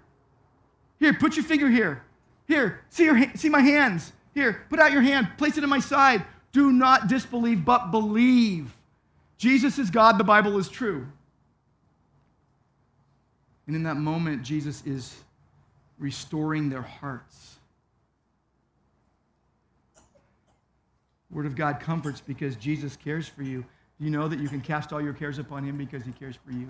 Here, 0.98 1.14
put 1.14 1.36
your 1.36 1.44
finger 1.44 1.68
here. 1.68 2.02
Here, 2.46 2.80
see, 2.90 3.04
your, 3.04 3.34
see 3.34 3.48
my 3.48 3.60
hands. 3.60 4.12
Here, 4.34 4.64
put 4.68 4.80
out 4.80 4.92
your 4.92 5.02
hand, 5.02 5.28
place 5.36 5.56
it 5.56 5.64
in 5.64 5.70
my 5.70 5.80
side. 5.80 6.24
Do 6.52 6.72
not 6.72 7.08
disbelieve, 7.08 7.64
but 7.64 7.90
believe. 7.90 8.74
Jesus 9.38 9.78
is 9.78 9.90
God, 9.90 10.18
the 10.18 10.24
Bible 10.24 10.58
is 10.58 10.68
true. 10.68 11.06
And 13.66 13.76
in 13.76 13.84
that 13.84 13.96
moment, 13.96 14.42
Jesus 14.42 14.82
is 14.84 15.16
restoring 15.98 16.68
their 16.68 16.82
hearts. 16.82 17.56
Word 21.32 21.46
of 21.46 21.56
God 21.56 21.80
comforts 21.80 22.20
because 22.20 22.56
Jesus 22.56 22.96
cares 22.96 23.26
for 23.26 23.42
you. 23.42 23.64
Do 23.98 24.04
you 24.04 24.10
know 24.10 24.28
that 24.28 24.38
you 24.38 24.48
can 24.48 24.60
cast 24.60 24.92
all 24.92 25.00
your 25.00 25.14
cares 25.14 25.38
upon 25.38 25.64
him 25.64 25.76
because 25.76 26.04
he 26.04 26.12
cares 26.12 26.36
for 26.36 26.52
you? 26.52 26.68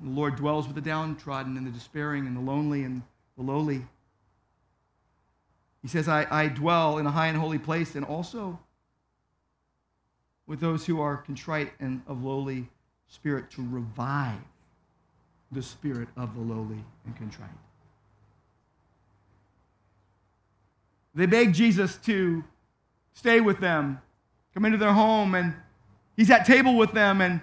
The 0.00 0.10
Lord 0.10 0.36
dwells 0.36 0.66
with 0.66 0.74
the 0.74 0.80
downtrodden 0.82 1.56
and 1.56 1.66
the 1.66 1.70
despairing 1.70 2.26
and 2.26 2.36
the 2.36 2.40
lonely 2.40 2.84
and 2.84 3.02
the 3.36 3.42
lowly. 3.42 3.84
He 5.82 5.88
says, 5.88 6.08
I, 6.08 6.26
I 6.30 6.48
dwell 6.48 6.98
in 6.98 7.06
a 7.06 7.10
high 7.10 7.26
and 7.26 7.36
holy 7.36 7.58
place 7.58 7.94
and 7.94 8.04
also 8.04 8.58
with 10.46 10.60
those 10.60 10.86
who 10.86 11.00
are 11.00 11.16
contrite 11.16 11.72
and 11.78 12.02
of 12.06 12.24
lowly 12.24 12.68
spirit 13.06 13.50
to 13.50 13.66
revive 13.68 14.40
the 15.50 15.62
spirit 15.62 16.08
of 16.16 16.34
the 16.34 16.40
lowly 16.40 16.82
and 17.04 17.16
contrite. 17.16 17.50
They 21.14 21.26
beg 21.26 21.52
Jesus 21.52 21.96
to 22.04 22.42
stay 23.14 23.40
with 23.40 23.60
them, 23.60 24.00
come 24.54 24.64
into 24.64 24.78
their 24.78 24.92
home, 24.92 25.34
and 25.34 25.54
he's 26.16 26.30
at 26.30 26.46
table 26.46 26.76
with 26.76 26.92
them, 26.92 27.20
and 27.20 27.40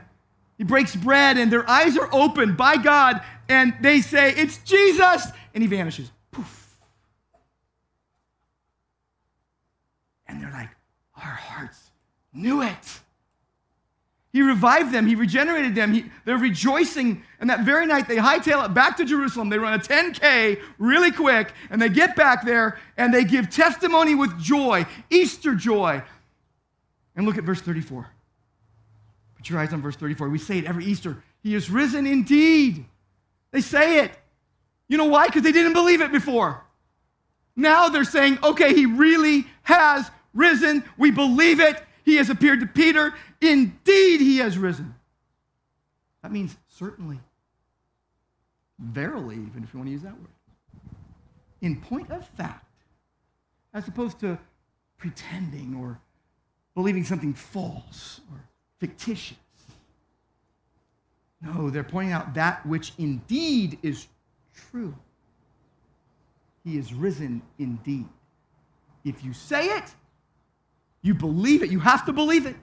he 0.57 0.63
breaks 0.63 0.95
bread, 0.95 1.37
and 1.37 1.51
their 1.51 1.67
eyes 1.69 1.97
are 1.97 2.09
opened 2.11 2.57
by 2.57 2.77
God, 2.77 3.21
and 3.47 3.73
they 3.81 4.01
say, 4.01 4.33
It's 4.35 4.57
Jesus! 4.59 5.27
And 5.53 5.63
he 5.63 5.67
vanishes. 5.67 6.11
Poof. 6.31 6.77
And 10.27 10.41
they're 10.41 10.51
like, 10.51 10.69
Our 11.15 11.21
hearts 11.21 11.91
knew 12.33 12.61
it. 12.61 12.99
He 14.31 14.43
revived 14.43 14.93
them. 14.93 15.07
He 15.07 15.15
regenerated 15.15 15.73
them. 15.73 15.93
He, 15.93 16.05
they're 16.23 16.37
rejoicing. 16.37 17.23
And 17.39 17.49
that 17.49 17.61
very 17.61 17.87
night, 17.87 18.07
they 18.07 18.17
hightail 18.17 18.63
it 18.63 18.73
back 18.73 18.97
to 18.97 19.05
Jerusalem. 19.05 19.49
They 19.49 19.57
run 19.57 19.73
a 19.73 19.79
10K 19.79 20.61
really 20.77 21.11
quick, 21.11 21.51
and 21.71 21.81
they 21.81 21.89
get 21.89 22.15
back 22.15 22.45
there 22.45 22.79
and 22.95 23.13
they 23.13 23.23
give 23.23 23.49
testimony 23.49 24.13
with 24.13 24.39
joy, 24.39 24.85
Easter 25.09 25.55
joy. 25.55 26.03
And 27.15 27.25
look 27.25 27.37
at 27.37 27.43
verse 27.43 27.61
34. 27.61 28.07
Put 29.37 29.49
your 29.49 29.59
eyes 29.59 29.73
on 29.73 29.81
verse 29.81 29.95
34. 29.95 30.29
We 30.29 30.37
say 30.37 30.59
it 30.59 30.65
every 30.65 30.85
Easter. 30.85 31.23
He 31.41 31.55
is 31.55 31.69
risen 31.69 32.05
indeed. 32.05 32.85
They 33.51 33.61
say 33.61 34.03
it. 34.03 34.11
You 34.87 34.97
know 34.97 35.05
why? 35.05 35.25
Because 35.25 35.43
they 35.43 35.51
didn't 35.51 35.73
believe 35.73 36.01
it 36.01 36.11
before. 36.11 36.63
Now 37.55 37.89
they're 37.89 38.03
saying, 38.03 38.39
okay, 38.43 38.73
he 38.73 38.85
really 38.85 39.47
has 39.63 40.09
risen. 40.33 40.83
We 40.97 41.11
believe 41.11 41.59
it. 41.59 41.81
He 42.03 42.15
has 42.15 42.29
appeared 42.29 42.59
to 42.61 42.65
Peter. 42.65 43.13
Indeed, 43.41 44.21
he 44.21 44.37
has 44.37 44.57
risen. 44.57 44.95
That 46.21 46.31
means 46.31 46.57
certainly, 46.67 47.19
verily, 48.77 49.35
even 49.35 49.63
if 49.63 49.73
you 49.73 49.79
want 49.79 49.87
to 49.87 49.91
use 49.91 50.01
that 50.01 50.17
word. 50.17 50.27
In 51.61 51.79
point 51.81 52.11
of 52.11 52.27
fact, 52.27 52.65
as 53.73 53.87
opposed 53.87 54.19
to 54.19 54.37
pretending 54.97 55.75
or 55.75 55.99
believing 56.75 57.03
something 57.03 57.33
false 57.33 58.21
or 58.31 58.43
fictitious. 58.79 59.37
No, 61.41 61.69
they're 61.69 61.83
pointing 61.83 62.13
out 62.13 62.33
that 62.33 62.65
which 62.65 62.93
indeed 62.97 63.79
is 63.81 64.07
true. 64.53 64.93
He 66.65 66.77
is 66.77 66.93
risen 66.93 67.41
indeed. 67.57 68.07
If 69.05 69.23
you 69.23 69.33
say 69.33 69.67
it, 69.67 69.95
you 71.01 71.13
believe 71.13 71.63
it. 71.63 71.71
You 71.71 71.79
have 71.79 72.05
to 72.05 72.13
believe 72.13 72.45
it. 72.45 72.55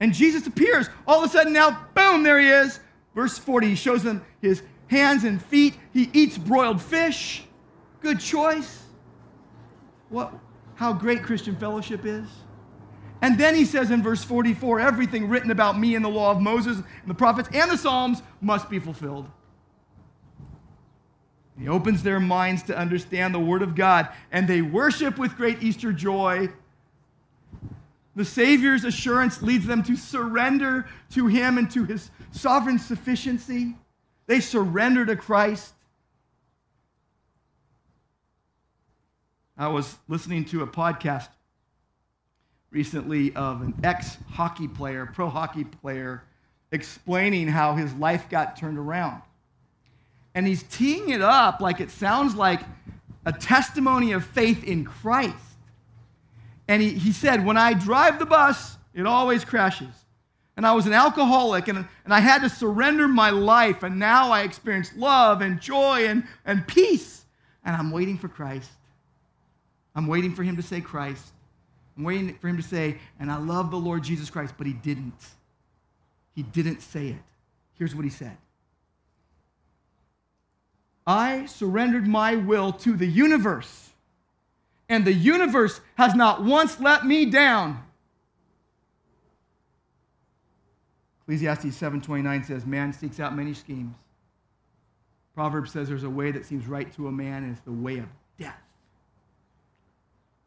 And 0.00 0.12
Jesus 0.12 0.46
appears. 0.46 0.88
All 1.06 1.22
of 1.22 1.30
a 1.30 1.32
sudden, 1.32 1.52
now, 1.52 1.86
boom, 1.94 2.22
there 2.22 2.40
he 2.40 2.48
is. 2.48 2.80
Verse 3.14 3.38
40, 3.38 3.68
he 3.68 3.74
shows 3.74 4.02
them 4.02 4.24
his 4.40 4.62
hands 4.88 5.24
and 5.24 5.42
feet. 5.42 5.74
He 5.92 6.10
eats 6.12 6.36
broiled 6.36 6.82
fish. 6.82 7.44
Good 8.00 8.20
choice. 8.20 8.82
What, 10.08 10.32
how 10.74 10.92
great 10.92 11.22
Christian 11.22 11.56
fellowship 11.56 12.04
is. 12.04 12.28
And 13.22 13.38
then 13.38 13.54
he 13.54 13.64
says 13.64 13.90
in 13.90 14.02
verse 14.02 14.22
44 14.22 14.80
everything 14.80 15.28
written 15.28 15.50
about 15.50 15.78
me 15.78 15.94
in 15.94 16.02
the 16.02 16.10
law 16.10 16.30
of 16.30 16.40
Moses 16.40 16.76
and 16.76 16.86
the 17.06 17.14
prophets 17.14 17.48
and 17.54 17.70
the 17.70 17.78
Psalms 17.78 18.20
must 18.42 18.68
be 18.68 18.78
fulfilled. 18.78 19.30
He 21.58 21.68
opens 21.68 22.02
their 22.02 22.20
minds 22.20 22.64
to 22.64 22.76
understand 22.76 23.32
the 23.32 23.40
Word 23.40 23.62
of 23.62 23.76
God, 23.76 24.08
and 24.32 24.48
they 24.48 24.60
worship 24.60 25.18
with 25.18 25.36
great 25.36 25.62
Easter 25.62 25.92
joy 25.92 26.50
the 28.16 28.24
Savior's 28.24 28.84
assurance 28.84 29.42
leads 29.42 29.66
them 29.66 29.82
to 29.84 29.96
surrender 29.96 30.86
to 31.10 31.26
Him 31.26 31.58
and 31.58 31.70
to 31.72 31.84
His 31.84 32.10
sovereign 32.32 32.78
sufficiency. 32.78 33.74
They 34.26 34.40
surrender 34.40 35.04
to 35.06 35.16
Christ. 35.16 35.74
I 39.56 39.68
was 39.68 39.96
listening 40.08 40.44
to 40.46 40.62
a 40.62 40.66
podcast 40.66 41.28
recently 42.70 43.34
of 43.36 43.62
an 43.62 43.74
ex 43.84 44.16
hockey 44.30 44.66
player, 44.66 45.06
pro 45.06 45.28
hockey 45.28 45.64
player, 45.64 46.24
explaining 46.72 47.46
how 47.46 47.76
his 47.76 47.94
life 47.94 48.28
got 48.28 48.56
turned 48.56 48.78
around. 48.78 49.22
And 50.34 50.46
he's 50.46 50.64
teeing 50.64 51.10
it 51.10 51.22
up 51.22 51.60
like 51.60 51.80
it 51.80 51.90
sounds 51.90 52.34
like 52.34 52.60
a 53.24 53.32
testimony 53.32 54.10
of 54.12 54.24
faith 54.24 54.64
in 54.64 54.84
Christ. 54.84 55.36
And 56.68 56.80
he, 56.80 56.90
he 56.90 57.12
said, 57.12 57.44
When 57.44 57.56
I 57.56 57.74
drive 57.74 58.18
the 58.18 58.26
bus, 58.26 58.76
it 58.94 59.06
always 59.06 59.44
crashes. 59.44 59.94
and 60.56 60.66
I 60.66 60.72
was 60.72 60.86
an 60.86 60.92
alcoholic 60.92 61.68
and, 61.68 61.78
and 62.04 62.14
I 62.14 62.20
had 62.20 62.42
to 62.42 62.48
surrender 62.48 63.08
my 63.08 63.30
life. 63.30 63.82
And 63.82 63.98
now 63.98 64.30
I 64.30 64.42
experience 64.42 64.90
love 64.96 65.40
and 65.40 65.60
joy 65.60 66.06
and, 66.06 66.24
and 66.44 66.66
peace. 66.66 67.24
And 67.64 67.74
I'm 67.76 67.90
waiting 67.90 68.18
for 68.18 68.28
Christ. 68.28 68.70
I'm 69.94 70.06
waiting 70.06 70.34
for 70.34 70.42
him 70.42 70.56
to 70.56 70.62
say 70.62 70.80
Christ. 70.80 71.32
I'm 71.96 72.04
waiting 72.04 72.34
for 72.34 72.48
him 72.48 72.56
to 72.56 72.62
say, 72.62 72.98
and 73.20 73.30
I 73.30 73.36
love 73.36 73.70
the 73.70 73.76
Lord 73.76 74.02
Jesus 74.02 74.30
Christ, 74.30 74.54
but 74.58 74.66
he 74.66 74.72
didn't. 74.72 75.20
He 76.34 76.42
didn't 76.42 76.80
say 76.82 77.08
it. 77.08 77.22
Here's 77.74 77.94
what 77.94 78.04
he 78.04 78.10
said 78.10 78.36
I 81.06 81.46
surrendered 81.46 82.06
my 82.06 82.36
will 82.36 82.72
to 82.72 82.96
the 82.96 83.06
universe, 83.06 83.83
and 84.88 85.04
the 85.04 85.12
universe 85.12 85.80
has 85.96 86.14
not 86.14 86.44
once 86.44 86.80
let 86.80 87.06
me 87.06 87.26
down. 87.26 87.82
Ecclesiastes 91.22 91.76
7:29 91.76 92.44
says, 92.44 92.66
"Man 92.66 92.92
seeks 92.92 93.18
out 93.18 93.34
many 93.34 93.54
schemes." 93.54 93.96
Proverbs 95.34 95.72
says 95.72 95.88
there's 95.88 96.04
a 96.04 96.10
way 96.10 96.30
that 96.30 96.44
seems 96.44 96.66
right 96.66 96.92
to 96.94 97.08
a 97.08 97.12
man, 97.12 97.42
and 97.42 97.52
it's 97.52 97.60
the 97.62 97.72
way 97.72 97.98
of 97.98 98.08
death. 98.38 98.60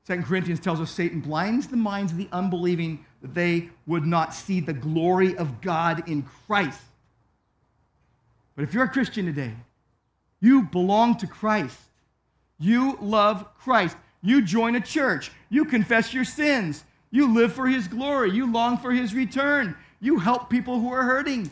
Second 0.04 0.24
Corinthians 0.24 0.62
tells 0.62 0.80
us 0.80 0.90
Satan 0.90 1.20
blinds 1.20 1.68
the 1.68 1.76
minds 1.76 2.14
of 2.14 2.18
the 2.18 2.30
unbelieving 2.32 3.06
that 3.22 3.34
they 3.34 3.70
would 3.86 4.06
not 4.06 4.34
see 4.34 4.62
the 4.62 4.72
glory 4.72 5.36
of 5.36 5.60
God 5.60 6.08
in 6.08 6.24
Christ. 6.24 6.80
But 8.56 8.64
if 8.64 8.74
you're 8.74 8.86
a 8.86 8.90
Christian 8.90 9.26
today, 9.26 9.56
you 10.40 10.62
belong 10.62 11.18
to 11.18 11.28
Christ. 11.28 11.80
You 12.58 12.98
love 13.02 13.54
Christ. 13.56 13.98
You 14.28 14.42
join 14.42 14.76
a 14.76 14.82
church. 14.82 15.32
You 15.50 15.64
confess 15.64 16.14
your 16.14 16.26
sins. 16.26 16.84
You 17.12 17.34
live 17.34 17.54
for 17.54 17.66
his 17.66 17.88
glory. 17.88 18.32
You 18.32 18.52
long 18.52 18.78
for 18.78 18.92
his 18.92 19.14
return. 19.14 19.74
You 20.02 20.20
help 20.20 20.50
people 20.50 20.82
who 20.82 20.92
are 20.92 21.04
hurting. 21.04 21.50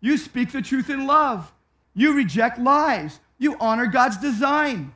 You 0.00 0.16
speak 0.16 0.50
the 0.50 0.62
truth 0.62 0.88
in 0.88 1.06
love. 1.06 1.52
You 1.92 2.14
reject 2.14 2.58
lies. 2.58 3.20
You 3.36 3.58
honor 3.60 3.86
God's 3.86 4.16
design. 4.16 4.94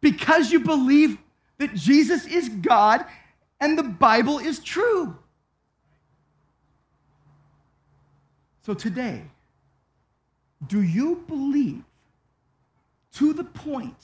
Because 0.00 0.50
you 0.50 0.60
believe 0.60 1.18
that 1.58 1.74
Jesus 1.74 2.26
is 2.26 2.48
God 2.48 3.04
and 3.60 3.76
the 3.76 3.82
Bible 3.82 4.38
is 4.38 4.58
true. 4.58 5.14
So 8.62 8.72
today, 8.72 9.22
do 10.66 10.80
you 10.80 11.22
believe 11.28 11.84
to 13.16 13.34
the 13.34 13.44
point 13.44 13.98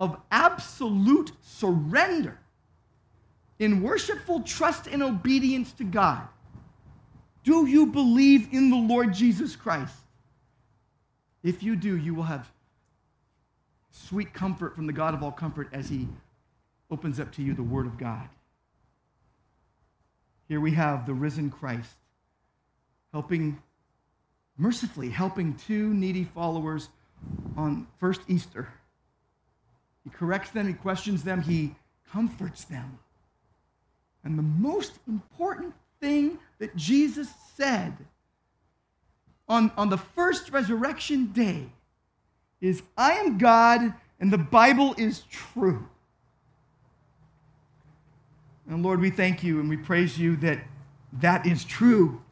of 0.00 0.16
absolute 0.30 1.30
surrender 1.42 2.38
in 3.58 3.82
worshipful 3.82 4.40
trust 4.40 4.86
and 4.86 5.02
obedience 5.02 5.72
to 5.72 5.84
God? 5.84 6.22
Do 7.44 7.66
you 7.66 7.86
believe 7.86 8.48
in 8.52 8.70
the 8.70 8.76
Lord 8.76 9.14
Jesus 9.14 9.54
Christ? 9.54 9.94
If 11.42 11.62
you 11.62 11.76
do, 11.76 11.96
you 11.96 12.14
will 12.14 12.24
have 12.24 12.50
sweet 13.90 14.32
comfort 14.32 14.74
from 14.74 14.86
the 14.86 14.92
God 14.92 15.14
of 15.14 15.22
all 15.22 15.32
comfort 15.32 15.68
as 15.72 15.88
He 15.88 16.08
opens 16.90 17.20
up 17.20 17.32
to 17.32 17.42
you 17.42 17.54
the 17.54 17.62
Word 17.62 17.86
of 17.86 17.98
God. 17.98 18.28
Here 20.48 20.60
we 20.60 20.72
have 20.72 21.06
the 21.06 21.14
risen 21.14 21.50
Christ 21.50 21.94
helping, 23.12 23.62
mercifully 24.58 25.10
helping 25.10 25.54
two 25.54 25.94
needy 25.94 26.24
followers 26.24 26.88
on 27.56 27.86
first 27.98 28.22
Easter. 28.28 28.68
Corrects 30.12 30.50
them, 30.50 30.68
he 30.68 30.74
questions 30.74 31.22
them, 31.22 31.42
he 31.42 31.74
comforts 32.12 32.64
them. 32.64 32.98
And 34.24 34.38
the 34.38 34.42
most 34.42 34.98
important 35.08 35.74
thing 36.00 36.38
that 36.58 36.76
Jesus 36.76 37.28
said 37.56 37.92
on, 39.48 39.72
on 39.76 39.88
the 39.88 39.98
first 39.98 40.50
resurrection 40.50 41.32
day 41.32 41.66
is 42.60 42.82
I 42.96 43.12
am 43.12 43.38
God 43.38 43.94
and 44.20 44.32
the 44.32 44.38
Bible 44.38 44.94
is 44.98 45.22
true. 45.30 45.88
And 48.68 48.84
Lord, 48.84 49.00
we 49.00 49.10
thank 49.10 49.42
you 49.42 49.58
and 49.58 49.68
we 49.68 49.76
praise 49.76 50.18
you 50.18 50.36
that 50.36 50.60
that 51.14 51.46
is 51.46 51.64
true. 51.64 52.22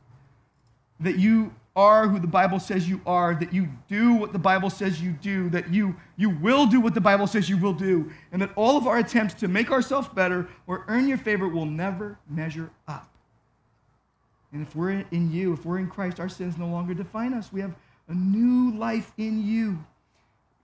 That 1.00 1.18
you 1.18 1.52
are 1.78 2.08
who 2.08 2.18
the 2.18 2.26
Bible 2.26 2.58
says 2.58 2.88
you 2.88 3.00
are, 3.06 3.36
that 3.36 3.52
you 3.52 3.68
do 3.86 4.14
what 4.14 4.32
the 4.32 4.38
Bible 4.38 4.68
says 4.68 5.00
you 5.00 5.12
do, 5.12 5.48
that 5.50 5.72
you, 5.72 5.94
you 6.16 6.28
will 6.28 6.66
do 6.66 6.80
what 6.80 6.92
the 6.92 7.00
Bible 7.00 7.28
says 7.28 7.48
you 7.48 7.56
will 7.56 7.72
do, 7.72 8.10
and 8.32 8.42
that 8.42 8.50
all 8.56 8.76
of 8.76 8.88
our 8.88 8.98
attempts 8.98 9.32
to 9.34 9.46
make 9.46 9.70
ourselves 9.70 10.08
better 10.08 10.48
or 10.66 10.84
earn 10.88 11.06
your 11.06 11.18
favor 11.18 11.46
will 11.46 11.66
never 11.66 12.18
measure 12.28 12.70
up. 12.88 13.08
And 14.52 14.60
if 14.60 14.74
we're 14.74 15.04
in 15.12 15.30
you, 15.30 15.52
if 15.52 15.64
we're 15.64 15.78
in 15.78 15.86
Christ, 15.86 16.18
our 16.18 16.28
sins 16.28 16.58
no 16.58 16.66
longer 16.66 16.94
define 16.94 17.32
us. 17.32 17.52
We 17.52 17.60
have 17.60 17.76
a 18.08 18.14
new 18.14 18.76
life 18.76 19.12
in 19.16 19.46
you. 19.46 19.78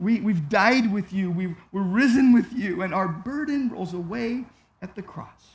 We, 0.01 0.21
we've 0.21 0.49
died 0.49 0.93
with 0.93 1.12
you, 1.12 1.31
we, 1.31 1.55
we're 1.71 1.83
risen 1.83 2.33
with 2.33 2.53
you, 2.53 2.83
and 2.83 2.93
our 2.93 3.07
burden 3.07 3.71
rolls 3.71 3.95
away 3.95 4.45
at 4.83 4.97
the 4.97 5.03
cross. 5.03 5.47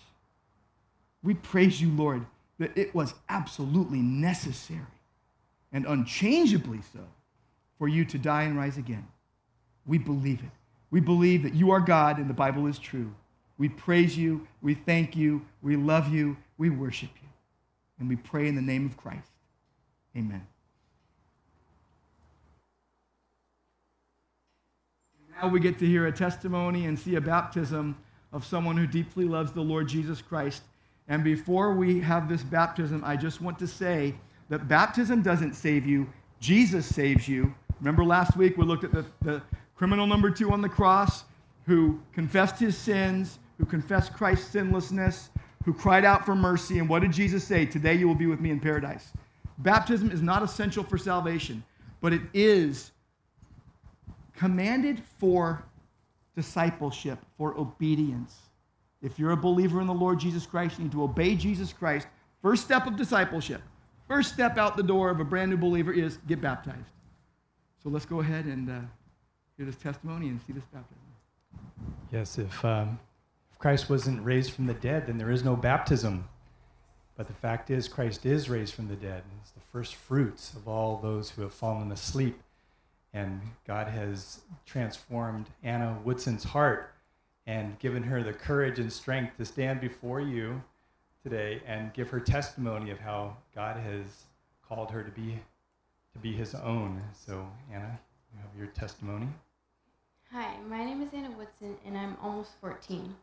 We 1.22 1.34
praise 1.34 1.82
you, 1.82 1.92
Lord, 1.92 2.26
that 2.60 2.78
it 2.78 2.96
was 2.96 3.14
absolutely 3.28 4.00
necessary 4.00 4.99
and 5.72 5.86
unchangeably 5.86 6.80
so 6.94 7.00
for 7.78 7.88
you 7.88 8.06
to 8.06 8.18
die 8.18 8.44
and 8.44 8.58
rise 8.58 8.78
again. 8.78 9.08
We 9.86 9.98
believe 9.98 10.40
it. 10.40 10.52
We 10.92 11.00
believe 11.00 11.44
that 11.44 11.54
you 11.54 11.72
are 11.72 11.80
God 11.80 12.18
and 12.18 12.30
the 12.30 12.34
Bible 12.34 12.68
is 12.68 12.80
true. 12.80 13.14
We 13.58 13.70
praise 13.70 14.18
you, 14.18 14.48
we 14.62 14.74
thank 14.74 15.16
you, 15.16 15.46
we 15.62 15.76
love 15.76 16.14
you, 16.14 16.38
we 16.58 16.70
worship 16.70 17.10
you. 17.22 17.28
And 18.00 18.08
we 18.08 18.16
pray 18.16 18.48
in 18.48 18.56
the 18.56 18.62
name 18.62 18.86
of 18.86 18.98
Christ. 18.98 19.30
Amen. 20.16 20.46
Now 25.42 25.48
we 25.50 25.60
get 25.60 25.78
to 25.80 25.86
hear 25.86 26.08
a 26.08 26.12
testimony 26.12 26.86
and 26.86 26.98
see 26.98 27.16
a 27.16 27.22
baptism 27.22 27.98
of 28.32 28.46
someone 28.46 28.78
who 28.78 28.88
deeply 28.88 29.26
loves 29.26 29.52
the 29.52 29.62
Lord 29.62 29.88
Jesus 29.88 30.22
Christ. 30.22 30.64
And 31.08 31.24
before 31.24 31.74
we 31.74 32.00
have 32.02 32.30
this 32.30 32.44
baptism, 32.44 33.04
I 33.06 33.16
just 33.16 33.42
want 33.42 33.60
to 33.60 33.68
say 33.68 34.16
that 34.50 34.68
baptism 34.68 35.22
doesn't 35.22 35.54
save 35.54 35.86
you, 35.86 36.08
Jesus 36.40 36.86
saves 36.86 37.28
you. 37.28 37.54
Remember 37.80 38.04
last 38.04 38.36
week 38.36 38.58
we 38.58 38.66
looked 38.66 38.84
at 38.84 38.92
the, 38.92 39.06
the 39.22 39.42
criminal 39.76 40.06
number 40.06 40.30
two 40.30 40.52
on 40.52 40.62
the 40.62 40.70
cross 40.70 41.24
who 41.66 42.00
confessed 42.14 42.60
his 42.60 42.78
sins, 42.78 43.40
who 43.58 43.66
confessed 43.66 44.14
Christ's 44.14 44.48
sinlessness, 44.52 45.30
who 45.66 45.74
cried 45.74 46.04
out 46.04 46.26
for 46.26 46.36
mercy. 46.36 46.80
And 46.80 46.90
what 46.90 47.02
did 47.02 47.12
Jesus 47.12 47.44
say? 47.44 47.66
Today 47.66 47.94
you 47.94 48.08
will 48.08 48.16
be 48.16 48.26
with 48.26 48.40
me 48.40 48.50
in 48.50 48.60
paradise. 48.60 49.12
Baptism 49.60 50.10
is 50.12 50.22
not 50.22 50.42
essential 50.42 50.84
for 50.84 50.98
salvation, 50.98 51.64
but 52.02 52.14
it 52.14 52.22
is 52.34 52.92
commanded 54.36 55.02
for 55.20 55.64
discipleship, 56.36 57.20
for 57.38 57.58
obedience. 57.58 58.38
If 59.02 59.20
you're 59.20 59.32
a 59.32 59.38
believer 59.38 59.82
in 59.82 59.88
the 59.88 59.94
Lord 59.94 60.20
Jesus 60.20 60.46
Christ, 60.46 60.78
you 60.78 60.86
need 60.86 60.94
to 60.94 61.04
obey 61.04 61.36
Jesus 61.36 61.74
Christ. 61.74 62.08
First 62.42 62.64
step 62.64 62.88
of 62.88 62.96
discipleship, 62.96 63.62
first 64.10 64.34
step 64.34 64.58
out 64.58 64.76
the 64.76 64.84
door 64.84 65.10
of 65.10 65.22
a 65.22 65.24
brand 65.24 65.52
new 65.52 65.58
believer 65.58 65.94
is 65.94 66.18
get 66.28 66.42
baptized. 66.42 66.90
So 67.82 67.90
let's 67.90 68.06
go 68.06 68.20
ahead 68.20 68.46
and 68.46 68.70
uh, 68.70 68.80
hear 69.56 69.66
this 69.66 69.78
testimony 69.78 70.28
and 70.28 70.42
see 70.46 70.52
this 70.52 70.66
baptism. 70.74 70.98
Yes, 72.12 72.38
if, 72.38 72.66
um, 72.66 73.00
if 73.52 73.60
Christ 73.60 73.90
wasn't 73.90 74.26
raised 74.26 74.52
from 74.52 74.66
the 74.66 74.74
dead, 74.74 75.08
then 75.08 75.18
there 75.18 75.32
is 75.32 75.46
no 75.46 75.56
baptism. 75.56 76.28
But 77.16 77.28
the 77.28 77.34
fact 77.34 77.70
is, 77.70 77.88
Christ 77.88 78.26
is 78.26 78.50
raised 78.50 78.74
from 78.74 78.88
the 78.88 78.96
dead. 78.96 79.24
It's 79.42 79.52
the 79.52 79.62
first 79.72 79.96
fruits 79.96 80.54
of 80.54 80.68
all 80.68 80.98
those 80.98 81.30
who 81.32 81.44
have 81.44 81.54
fallen 81.54 81.92
asleep. 81.92 82.42
And 83.14 83.42
God 83.66 83.88
has 83.88 84.42
transformed 84.66 85.48
Anna 85.64 86.00
Woodson's 86.04 86.44
heart 86.44 86.94
and 87.46 87.78
given 87.80 88.04
her 88.04 88.24
the 88.24 88.34
courage 88.34 88.80
and 88.80 88.92
strength 88.92 89.38
to 89.38 89.46
stand 89.46 89.82
before 89.82 90.20
you 90.22 90.62
today 91.24 91.62
and 91.66 91.94
give 91.94 92.10
her 92.10 92.20
testimony 92.20 92.92
of 92.92 93.00
how 93.00 93.36
God 93.54 93.78
has 93.78 94.26
called 94.68 94.92
her 94.92 95.04
to 95.04 95.12
be 95.12 95.40
to 96.14 96.20
be 96.20 96.34
his 96.34 96.56
own. 96.56 97.02
So, 97.14 97.48
Anna, 97.72 98.00
you 98.34 98.40
have 98.42 98.58
your 98.58 98.68
testimony. 98.68 99.28
Hi, 100.32 100.56
my 100.68 100.84
name 100.84 101.02
is 101.02 101.14
Anna 101.14 101.32
Woodson, 101.32 101.76
and 101.86 101.98
I'm 101.98 102.18
almost 102.22 102.52
14. 102.62 103.16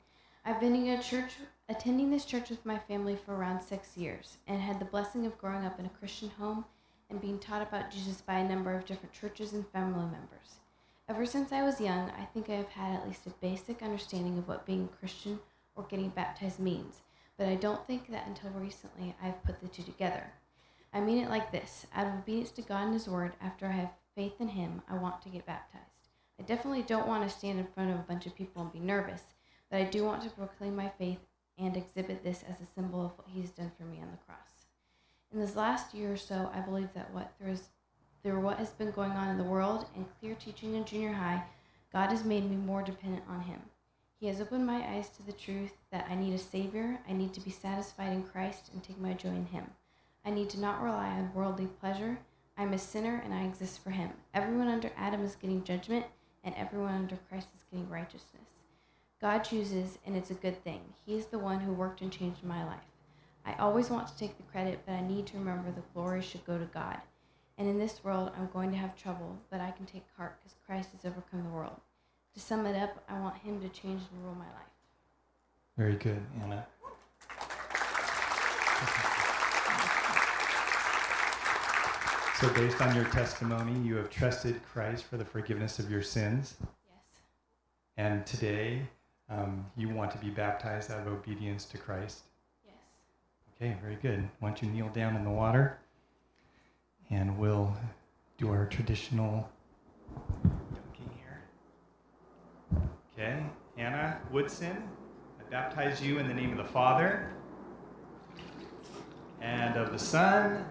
I've 0.44 0.60
been 0.60 0.76
in 0.76 0.98
a 0.98 1.02
church, 1.02 1.32
attending 1.68 2.10
this 2.10 2.24
church 2.24 2.50
with 2.50 2.64
my 2.64 2.78
family 2.78 3.16
for 3.16 3.34
around 3.34 3.60
six 3.60 3.96
years, 3.96 4.38
and 4.46 4.60
had 4.60 4.78
the 4.78 4.84
blessing 4.84 5.26
of 5.26 5.38
growing 5.38 5.64
up 5.64 5.80
in 5.80 5.86
a 5.86 5.90
Christian 6.00 6.30
home 6.38 6.64
and 7.10 7.20
being 7.20 7.38
taught 7.38 7.62
about 7.62 7.90
Jesus 7.90 8.20
by 8.20 8.38
a 8.38 8.48
number 8.48 8.74
of 8.74 8.84
different 8.84 9.12
churches 9.12 9.52
and 9.52 9.66
family 9.68 10.04
members. 10.04 10.60
Ever 11.08 11.26
since 11.26 11.52
I 11.52 11.62
was 11.62 11.80
young, 11.80 12.10
I 12.10 12.24
think 12.24 12.50
I 12.50 12.54
have 12.54 12.68
had 12.68 12.94
at 12.94 13.06
least 13.06 13.26
a 13.26 13.30
basic 13.40 13.82
understanding 13.82 14.38
of 14.38 14.48
what 14.48 14.66
being 14.66 14.88
Christian 14.98 15.38
or 15.76 15.84
getting 15.84 16.08
baptized 16.08 16.58
means, 16.58 17.02
but 17.38 17.48
I 17.48 17.54
don't 17.54 17.86
think 17.86 18.10
that 18.10 18.26
until 18.26 18.50
recently 18.50 19.14
I've 19.22 19.42
put 19.44 19.60
the 19.60 19.68
two 19.68 19.82
together. 19.82 20.32
I 20.92 21.00
mean 21.00 21.22
it 21.22 21.30
like 21.30 21.52
this 21.52 21.86
out 21.94 22.06
of 22.06 22.14
obedience 22.14 22.50
to 22.52 22.62
God 22.62 22.84
and 22.84 22.94
His 22.94 23.08
Word, 23.08 23.32
after 23.40 23.66
I 23.66 23.72
have 23.72 23.90
faith 24.14 24.40
in 24.40 24.48
Him, 24.48 24.82
I 24.88 24.96
want 24.96 25.22
to 25.22 25.28
get 25.28 25.46
baptized. 25.46 25.84
I 26.38 26.42
definitely 26.42 26.82
don't 26.82 27.08
want 27.08 27.28
to 27.28 27.34
stand 27.34 27.58
in 27.58 27.66
front 27.66 27.90
of 27.90 27.96
a 27.96 28.02
bunch 28.08 28.26
of 28.26 28.34
people 28.34 28.62
and 28.62 28.72
be 28.72 28.78
nervous, 28.78 29.22
but 29.70 29.80
I 29.80 29.84
do 29.84 30.04
want 30.04 30.22
to 30.22 30.30
proclaim 30.30 30.76
my 30.76 30.90
faith 30.98 31.18
and 31.58 31.76
exhibit 31.76 32.22
this 32.22 32.44
as 32.48 32.60
a 32.60 32.72
symbol 32.74 33.04
of 33.04 33.12
what 33.16 33.28
He's 33.32 33.50
done 33.50 33.72
for 33.78 33.84
me 33.84 33.98
on 34.00 34.10
the 34.10 34.24
cross. 34.26 34.66
In 35.32 35.40
this 35.40 35.56
last 35.56 35.94
year 35.94 36.12
or 36.12 36.16
so, 36.16 36.50
I 36.54 36.60
believe 36.60 36.88
that 36.94 37.12
what 37.12 37.32
there 37.40 37.50
is 37.50 37.68
through 38.22 38.40
what 38.40 38.58
has 38.58 38.70
been 38.70 38.90
going 38.90 39.12
on 39.12 39.28
in 39.28 39.38
the 39.38 39.44
world 39.44 39.86
and 39.94 40.04
clear 40.18 40.34
teaching 40.34 40.74
in 40.74 40.84
junior 40.84 41.12
high, 41.12 41.44
God 41.92 42.10
has 42.10 42.24
made 42.24 42.48
me 42.48 42.56
more 42.56 42.82
dependent 42.82 43.22
on 43.28 43.40
Him. 43.42 43.60
He 44.18 44.28
has 44.28 44.40
opened 44.40 44.66
my 44.66 44.82
eyes 44.82 45.10
to 45.10 45.22
the 45.22 45.32
truth 45.32 45.72
that 45.92 46.06
I 46.08 46.14
need 46.14 46.32
a 46.32 46.38
Savior, 46.38 47.00
I 47.06 47.12
need 47.12 47.34
to 47.34 47.40
be 47.40 47.50
satisfied 47.50 48.12
in 48.12 48.22
Christ 48.22 48.70
and 48.72 48.82
take 48.82 48.98
my 48.98 49.12
joy 49.12 49.28
in 49.28 49.46
Him. 49.46 49.70
I 50.24 50.30
need 50.30 50.48
to 50.50 50.60
not 50.60 50.82
rely 50.82 51.08
on 51.08 51.34
worldly 51.34 51.66
pleasure. 51.66 52.18
I'm 52.56 52.72
a 52.72 52.78
sinner 52.78 53.20
and 53.22 53.34
I 53.34 53.44
exist 53.44 53.84
for 53.84 53.90
Him. 53.90 54.10
Everyone 54.32 54.68
under 54.68 54.90
Adam 54.96 55.22
is 55.22 55.36
getting 55.36 55.62
judgment, 55.64 56.06
and 56.42 56.54
everyone 56.54 56.94
under 56.94 57.18
Christ 57.28 57.48
is 57.54 57.64
getting 57.70 57.90
righteousness. 57.90 58.48
God 59.20 59.40
chooses, 59.40 59.98
and 60.06 60.16
it's 60.16 60.30
a 60.30 60.34
good 60.34 60.64
thing. 60.64 60.80
He 61.04 61.16
is 61.16 61.26
the 61.26 61.38
one 61.38 61.60
who 61.60 61.72
worked 61.72 62.00
and 62.00 62.10
changed 62.10 62.42
my 62.42 62.64
life. 62.64 62.80
I 63.44 63.52
always 63.54 63.90
want 63.90 64.08
to 64.08 64.16
take 64.16 64.38
the 64.38 64.42
credit, 64.44 64.80
but 64.86 64.92
I 64.92 65.02
need 65.02 65.26
to 65.26 65.38
remember 65.38 65.70
the 65.70 65.82
glory 65.92 66.22
should 66.22 66.46
go 66.46 66.58
to 66.58 66.64
God. 66.64 66.98
And 67.58 67.68
in 67.68 67.78
this 67.78 68.02
world, 68.02 68.30
I'm 68.36 68.48
going 68.52 68.70
to 68.70 68.76
have 68.78 68.96
trouble, 68.96 69.38
but 69.50 69.60
I 69.60 69.72
can 69.72 69.84
take 69.84 70.04
heart 70.16 70.38
because 70.40 70.56
Christ 70.66 70.90
has 70.92 71.04
overcome 71.04 71.44
the 71.44 71.50
world. 71.50 71.80
To 72.36 72.42
sum 72.42 72.66
it 72.66 72.76
up, 72.76 73.02
I 73.08 73.18
want 73.18 73.34
Him 73.38 73.62
to 73.62 73.68
change 73.70 74.02
and 74.12 74.22
rule 74.22 74.34
my 74.34 74.44
life. 74.44 74.68
Very 75.78 75.94
good, 75.94 76.20
Anna. 76.42 76.66
So, 82.38 82.52
based 82.52 82.82
on 82.82 82.94
your 82.94 83.06
testimony, 83.06 83.80
you 83.80 83.96
have 83.96 84.10
trusted 84.10 84.60
Christ 84.70 85.04
for 85.04 85.16
the 85.16 85.24
forgiveness 85.24 85.78
of 85.78 85.90
your 85.90 86.02
sins. 86.02 86.56
Yes. 86.60 87.20
And 87.96 88.26
today, 88.26 88.82
um, 89.30 89.64
you 89.74 89.88
want 89.88 90.10
to 90.10 90.18
be 90.18 90.28
baptized 90.28 90.90
out 90.90 91.06
of 91.06 91.06
obedience 91.06 91.64
to 91.64 91.78
Christ. 91.78 92.24
Yes. 92.66 92.74
Okay, 93.56 93.78
very 93.80 93.96
good. 93.96 94.28
Why 94.40 94.50
don't 94.50 94.62
you 94.62 94.68
kneel 94.68 94.90
down 94.90 95.16
in 95.16 95.24
the 95.24 95.30
water? 95.30 95.78
And 97.08 97.38
we'll 97.38 97.74
do 98.36 98.50
our 98.50 98.66
traditional. 98.66 99.48
Okay, 103.18 103.42
Anna 103.78 104.20
Woodson, 104.30 104.76
I 105.40 105.50
baptize 105.50 106.02
you 106.02 106.18
in 106.18 106.28
the 106.28 106.34
name 106.34 106.50
of 106.50 106.58
the 106.58 106.70
Father 106.70 107.32
and 109.40 109.74
of 109.78 109.90
the 109.90 109.98
Son 109.98 110.66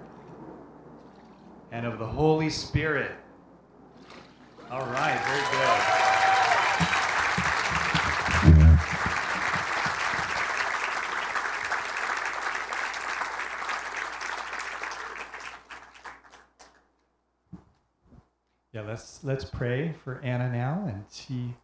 and 1.71 1.87
of 1.87 1.97
the 1.97 2.05
Holy 2.05 2.51
Spirit. 2.51 3.13
All 4.69 4.85
right, 4.85 5.19
very 5.25 5.41
good. 5.41 5.81
Yeah, 18.71 18.81
let's 18.81 19.23
let's 19.23 19.45
pray 19.45 19.95
for 20.03 20.19
Anna 20.21 20.51
now, 20.51 20.85
and 20.87 21.05
she 21.11 21.55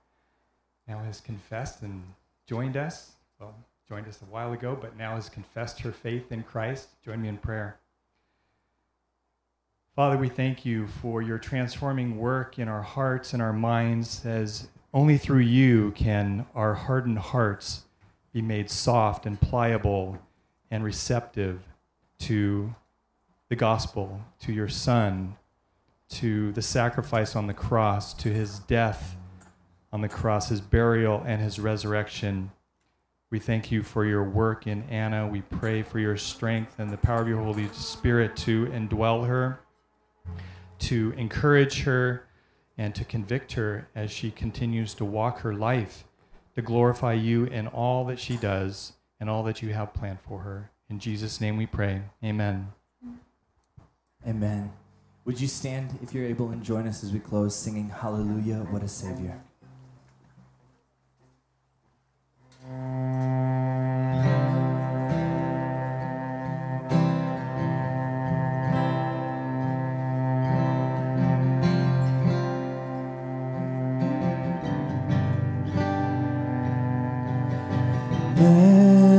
now 0.87 0.99
has 0.99 1.21
confessed 1.21 1.81
and 1.81 2.03
joined 2.47 2.77
us. 2.77 3.13
Well, 3.39 3.55
joined 3.87 4.07
us 4.07 4.21
a 4.21 4.25
while 4.25 4.53
ago, 4.53 4.77
but 4.79 4.97
now 4.97 5.15
has 5.15 5.29
confessed 5.29 5.81
her 5.81 5.91
faith 5.91 6.31
in 6.31 6.43
Christ. 6.43 6.89
Join 7.03 7.21
me 7.21 7.27
in 7.27 7.37
prayer. 7.37 7.77
Father, 9.95 10.17
we 10.17 10.29
thank 10.29 10.65
you 10.65 10.87
for 10.87 11.21
your 11.21 11.37
transforming 11.37 12.17
work 12.17 12.57
in 12.57 12.69
our 12.69 12.81
hearts 12.81 13.33
and 13.33 13.41
our 13.41 13.51
minds, 13.51 14.25
as 14.25 14.69
only 14.93 15.17
through 15.17 15.39
you 15.39 15.91
can 15.91 16.45
our 16.55 16.73
hardened 16.73 17.19
hearts 17.19 17.83
be 18.31 18.41
made 18.41 18.69
soft 18.69 19.25
and 19.25 19.39
pliable 19.41 20.17
and 20.69 20.83
receptive 20.83 21.61
to 22.19 22.73
the 23.49 23.55
gospel, 23.55 24.21
to 24.39 24.53
your 24.53 24.69
Son, 24.69 25.35
to 26.07 26.53
the 26.53 26.61
sacrifice 26.61 27.35
on 27.35 27.47
the 27.47 27.53
cross, 27.53 28.13
to 28.13 28.29
his 28.29 28.59
death 28.59 29.17
on 29.91 30.01
the 30.01 30.09
cross, 30.09 30.49
his 30.49 30.61
burial, 30.61 31.23
and 31.25 31.41
his 31.41 31.59
resurrection. 31.59 32.51
We 33.29 33.39
thank 33.39 33.71
you 33.71 33.83
for 33.83 34.05
your 34.05 34.23
work 34.23 34.67
in 34.67 34.83
Anna. 34.89 35.27
We 35.27 35.41
pray 35.41 35.83
for 35.83 35.99
your 35.99 36.17
strength 36.17 36.79
and 36.79 36.89
the 36.89 36.97
power 36.97 37.21
of 37.21 37.27
your 37.27 37.43
Holy 37.43 37.67
Spirit 37.69 38.35
to 38.37 38.65
indwell 38.67 39.27
her, 39.27 39.59
to 40.79 41.13
encourage 41.17 41.83
her, 41.83 42.27
and 42.77 42.95
to 42.95 43.05
convict 43.05 43.53
her 43.53 43.87
as 43.95 44.11
she 44.11 44.31
continues 44.31 44.93
to 44.95 45.05
walk 45.05 45.39
her 45.41 45.53
life, 45.53 46.05
to 46.55 46.61
glorify 46.61 47.13
you 47.13 47.45
in 47.45 47.67
all 47.67 48.05
that 48.05 48.19
she 48.19 48.37
does 48.37 48.93
and 49.19 49.29
all 49.29 49.43
that 49.43 49.61
you 49.61 49.69
have 49.73 49.93
planned 49.93 50.19
for 50.27 50.39
her. 50.39 50.71
In 50.89 50.99
Jesus' 50.99 51.39
name 51.39 51.57
we 51.57 51.67
pray. 51.67 52.01
Amen. 52.23 52.73
Amen. 54.27 54.71
Would 55.25 55.39
you 55.39 55.47
stand 55.47 55.97
if 56.01 56.13
you're 56.13 56.25
able 56.25 56.49
and 56.49 56.63
join 56.63 56.87
us 56.87 57.03
as 57.03 57.13
we 57.13 57.19
close 57.19 57.55
singing 57.55 57.89
Hallelujah, 57.89 58.67
what 58.71 58.83
a 58.83 58.87
Savior? 58.87 59.39
Man 62.63 62.77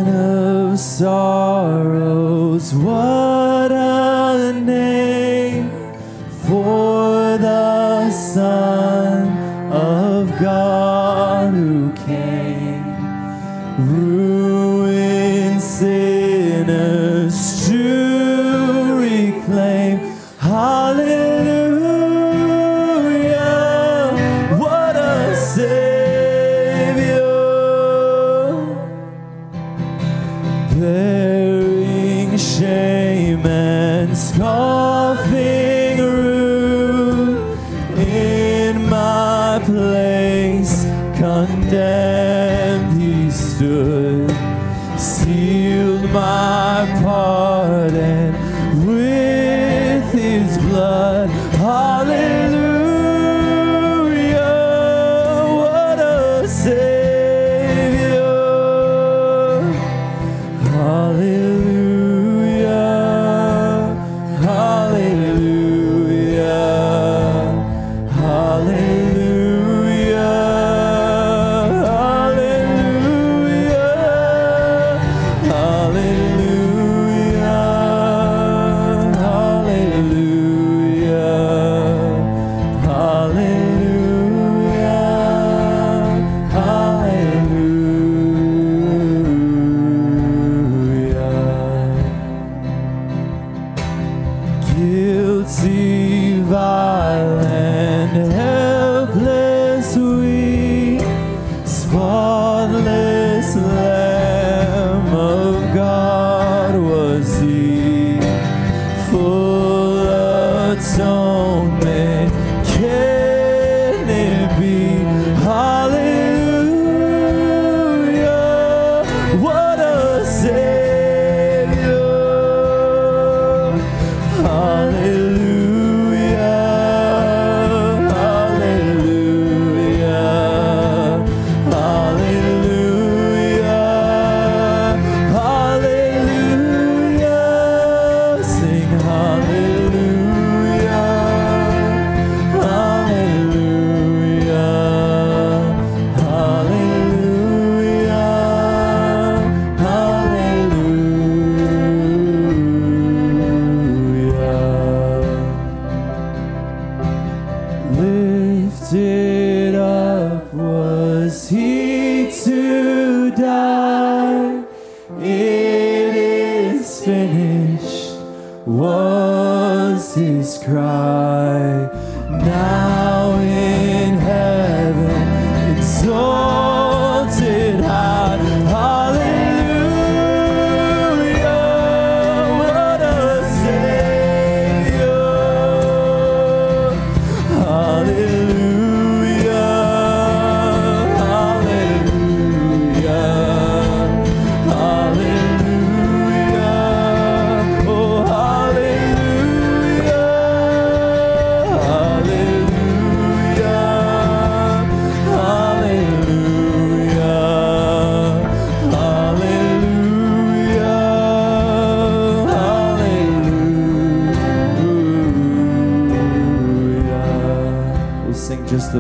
of 0.06 0.78
sorrows, 0.78 2.73
what 2.74 3.22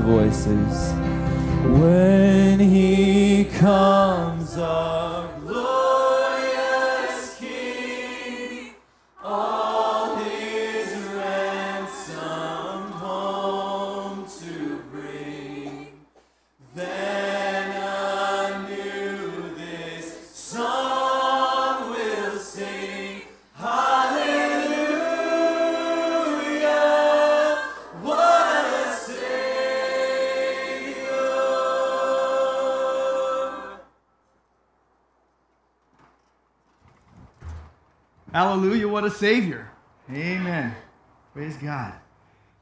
voices. 0.02 0.92
When 1.78 2.58
he 2.58 3.44
comes, 3.44 4.31
Savior. 39.22 39.70
Amen. 40.10 40.74
Praise 41.32 41.56
God. 41.58 41.94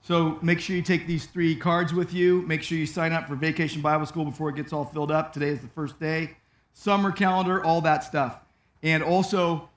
So 0.02 0.38
make 0.42 0.60
sure 0.60 0.76
you 0.76 0.82
take 0.82 1.06
these 1.06 1.24
three 1.24 1.56
cards 1.56 1.94
with 1.94 2.12
you. 2.12 2.42
Make 2.42 2.62
sure 2.62 2.76
you 2.76 2.84
sign 2.84 3.14
up 3.14 3.26
for 3.26 3.34
Vacation 3.34 3.80
Bible 3.80 4.04
School 4.04 4.26
before 4.26 4.50
it 4.50 4.56
gets 4.56 4.70
all 4.70 4.84
filled 4.84 5.10
up. 5.10 5.32
Today 5.32 5.48
is 5.48 5.60
the 5.60 5.68
first 5.68 5.98
day. 5.98 6.36
Summer 6.74 7.12
calendar, 7.12 7.64
all 7.64 7.80
that 7.80 8.04
stuff. 8.04 8.40
And 8.82 9.02
also, 9.02 9.70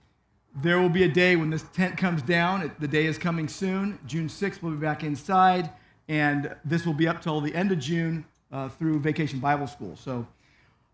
there 0.62 0.78
will 0.78 0.90
be 0.90 1.04
a 1.04 1.08
day 1.08 1.38
when 1.38 1.50
this 1.50 1.64
tent 1.72 1.96
comes 1.96 2.22
down. 2.22 2.70
The 2.80 2.88
day 2.90 3.06
is 3.06 3.18
coming 3.18 3.48
soon. 3.48 3.98
June 4.06 4.28
6th, 4.28 4.62
we'll 4.62 4.74
be 4.74 4.78
back 4.80 5.06
inside. 5.06 5.70
And 6.10 6.54
this 6.66 6.86
will 6.86 6.94
be 6.94 7.08
up 7.08 7.22
till 7.22 7.40
the 7.40 7.56
end 7.56 7.72
of 7.72 7.80
June 7.80 8.26
uh, 8.52 8.68
through 8.68 9.00
Vacation 9.00 9.40
Bible 9.40 9.68
School. 9.68 9.96
So 9.96 10.28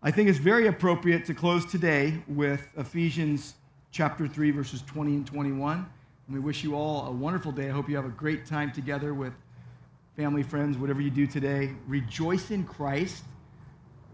I 0.04 0.12
think 0.12 0.28
it's 0.28 0.38
very 0.38 0.68
appropriate 0.68 1.24
to 1.24 1.34
close 1.34 1.66
today 1.66 2.22
with 2.28 2.68
Ephesians 2.76 3.54
chapter 3.92 4.28
3, 4.28 4.52
verses 4.52 4.82
20 4.82 5.14
and 5.16 5.26
21. 5.26 5.78
And 5.78 6.34
we 6.34 6.40
wish 6.40 6.62
you 6.62 6.74
all 6.74 7.08
a 7.08 7.10
wonderful 7.10 7.50
day. 7.50 7.68
I 7.68 7.72
hope 7.72 7.88
you 7.88 7.96
have 7.96 8.04
a 8.04 8.10
great 8.10 8.46
time 8.46 8.70
together 8.72 9.14
with 9.14 9.32
family, 10.16 10.42
friends, 10.42 10.78
whatever 10.78 11.00
you 11.00 11.10
do 11.10 11.26
today. 11.26 11.72
Rejoice 11.88 12.50
in 12.50 12.64
Christ, 12.64 13.24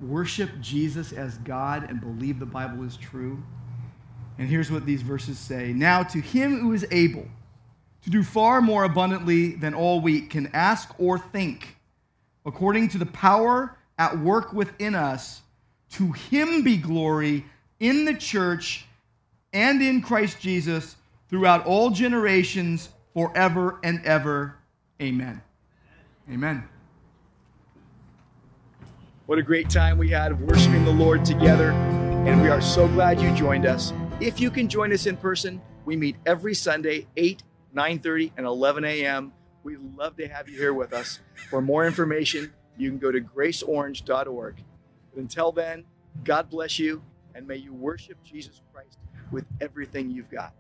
worship 0.00 0.50
Jesus 0.60 1.12
as 1.12 1.36
God, 1.38 1.88
and 1.90 2.00
believe 2.00 2.38
the 2.38 2.46
Bible 2.46 2.84
is 2.84 2.96
true. 2.96 3.42
And 4.38 4.48
here's 4.48 4.70
what 4.70 4.86
these 4.86 5.02
verses 5.02 5.38
say 5.38 5.72
Now, 5.74 6.02
to 6.04 6.20
him 6.20 6.60
who 6.60 6.72
is 6.72 6.86
able 6.90 7.26
to 8.02 8.10
do 8.10 8.22
far 8.22 8.62
more 8.62 8.84
abundantly 8.84 9.56
than 9.56 9.74
all 9.74 10.00
we 10.00 10.22
can 10.22 10.48
ask 10.54 10.94
or 10.98 11.18
think, 11.18 11.76
according 12.46 12.88
to 12.90 12.98
the 12.98 13.06
power 13.06 13.76
at 13.98 14.18
work 14.18 14.52
within 14.52 14.94
us, 14.94 15.42
to 15.90 16.12
him 16.12 16.62
be 16.62 16.78
glory 16.78 17.44
in 17.78 18.04
the 18.06 18.14
church 18.14 18.85
and 19.56 19.80
in 19.80 20.02
Christ 20.02 20.38
Jesus 20.38 20.96
throughout 21.30 21.64
all 21.64 21.88
generations, 21.88 22.90
forever 23.14 23.80
and 23.82 24.04
ever. 24.04 24.58
Amen. 25.00 25.40
Amen. 26.30 26.68
What 29.24 29.38
a 29.38 29.42
great 29.42 29.70
time 29.70 29.96
we 29.96 30.10
had 30.10 30.30
of 30.30 30.42
worshiping 30.42 30.84
the 30.84 30.92
Lord 30.92 31.24
together, 31.24 31.70
and 31.72 32.42
we 32.42 32.48
are 32.48 32.60
so 32.60 32.86
glad 32.88 33.18
you 33.18 33.34
joined 33.34 33.64
us. 33.64 33.94
If 34.20 34.40
you 34.40 34.50
can 34.50 34.68
join 34.68 34.92
us 34.92 35.06
in 35.06 35.16
person, 35.16 35.62
we 35.86 35.96
meet 35.96 36.16
every 36.26 36.54
Sunday, 36.54 37.06
8, 37.16 37.42
9:30, 37.74 38.32
and 38.36 38.44
11 38.46 38.84
a.m. 38.84 39.32
We'd 39.62 39.78
love 39.96 40.16
to 40.18 40.28
have 40.28 40.50
you 40.50 40.58
here 40.58 40.74
with 40.74 40.92
us. 40.92 41.20
For 41.48 41.62
more 41.62 41.86
information, 41.86 42.52
you 42.76 42.90
can 42.90 42.98
go 42.98 43.10
to 43.10 43.22
graceorange.org. 43.22 44.56
But 45.14 45.20
until 45.20 45.50
then, 45.50 45.86
God 46.24 46.50
bless 46.50 46.78
you, 46.78 47.02
and 47.34 47.48
may 47.48 47.56
you 47.56 47.72
worship 47.72 48.22
Jesus 48.22 48.60
Christ 48.72 48.98
with 49.30 49.44
everything 49.60 50.10
you've 50.10 50.30
got. 50.30 50.52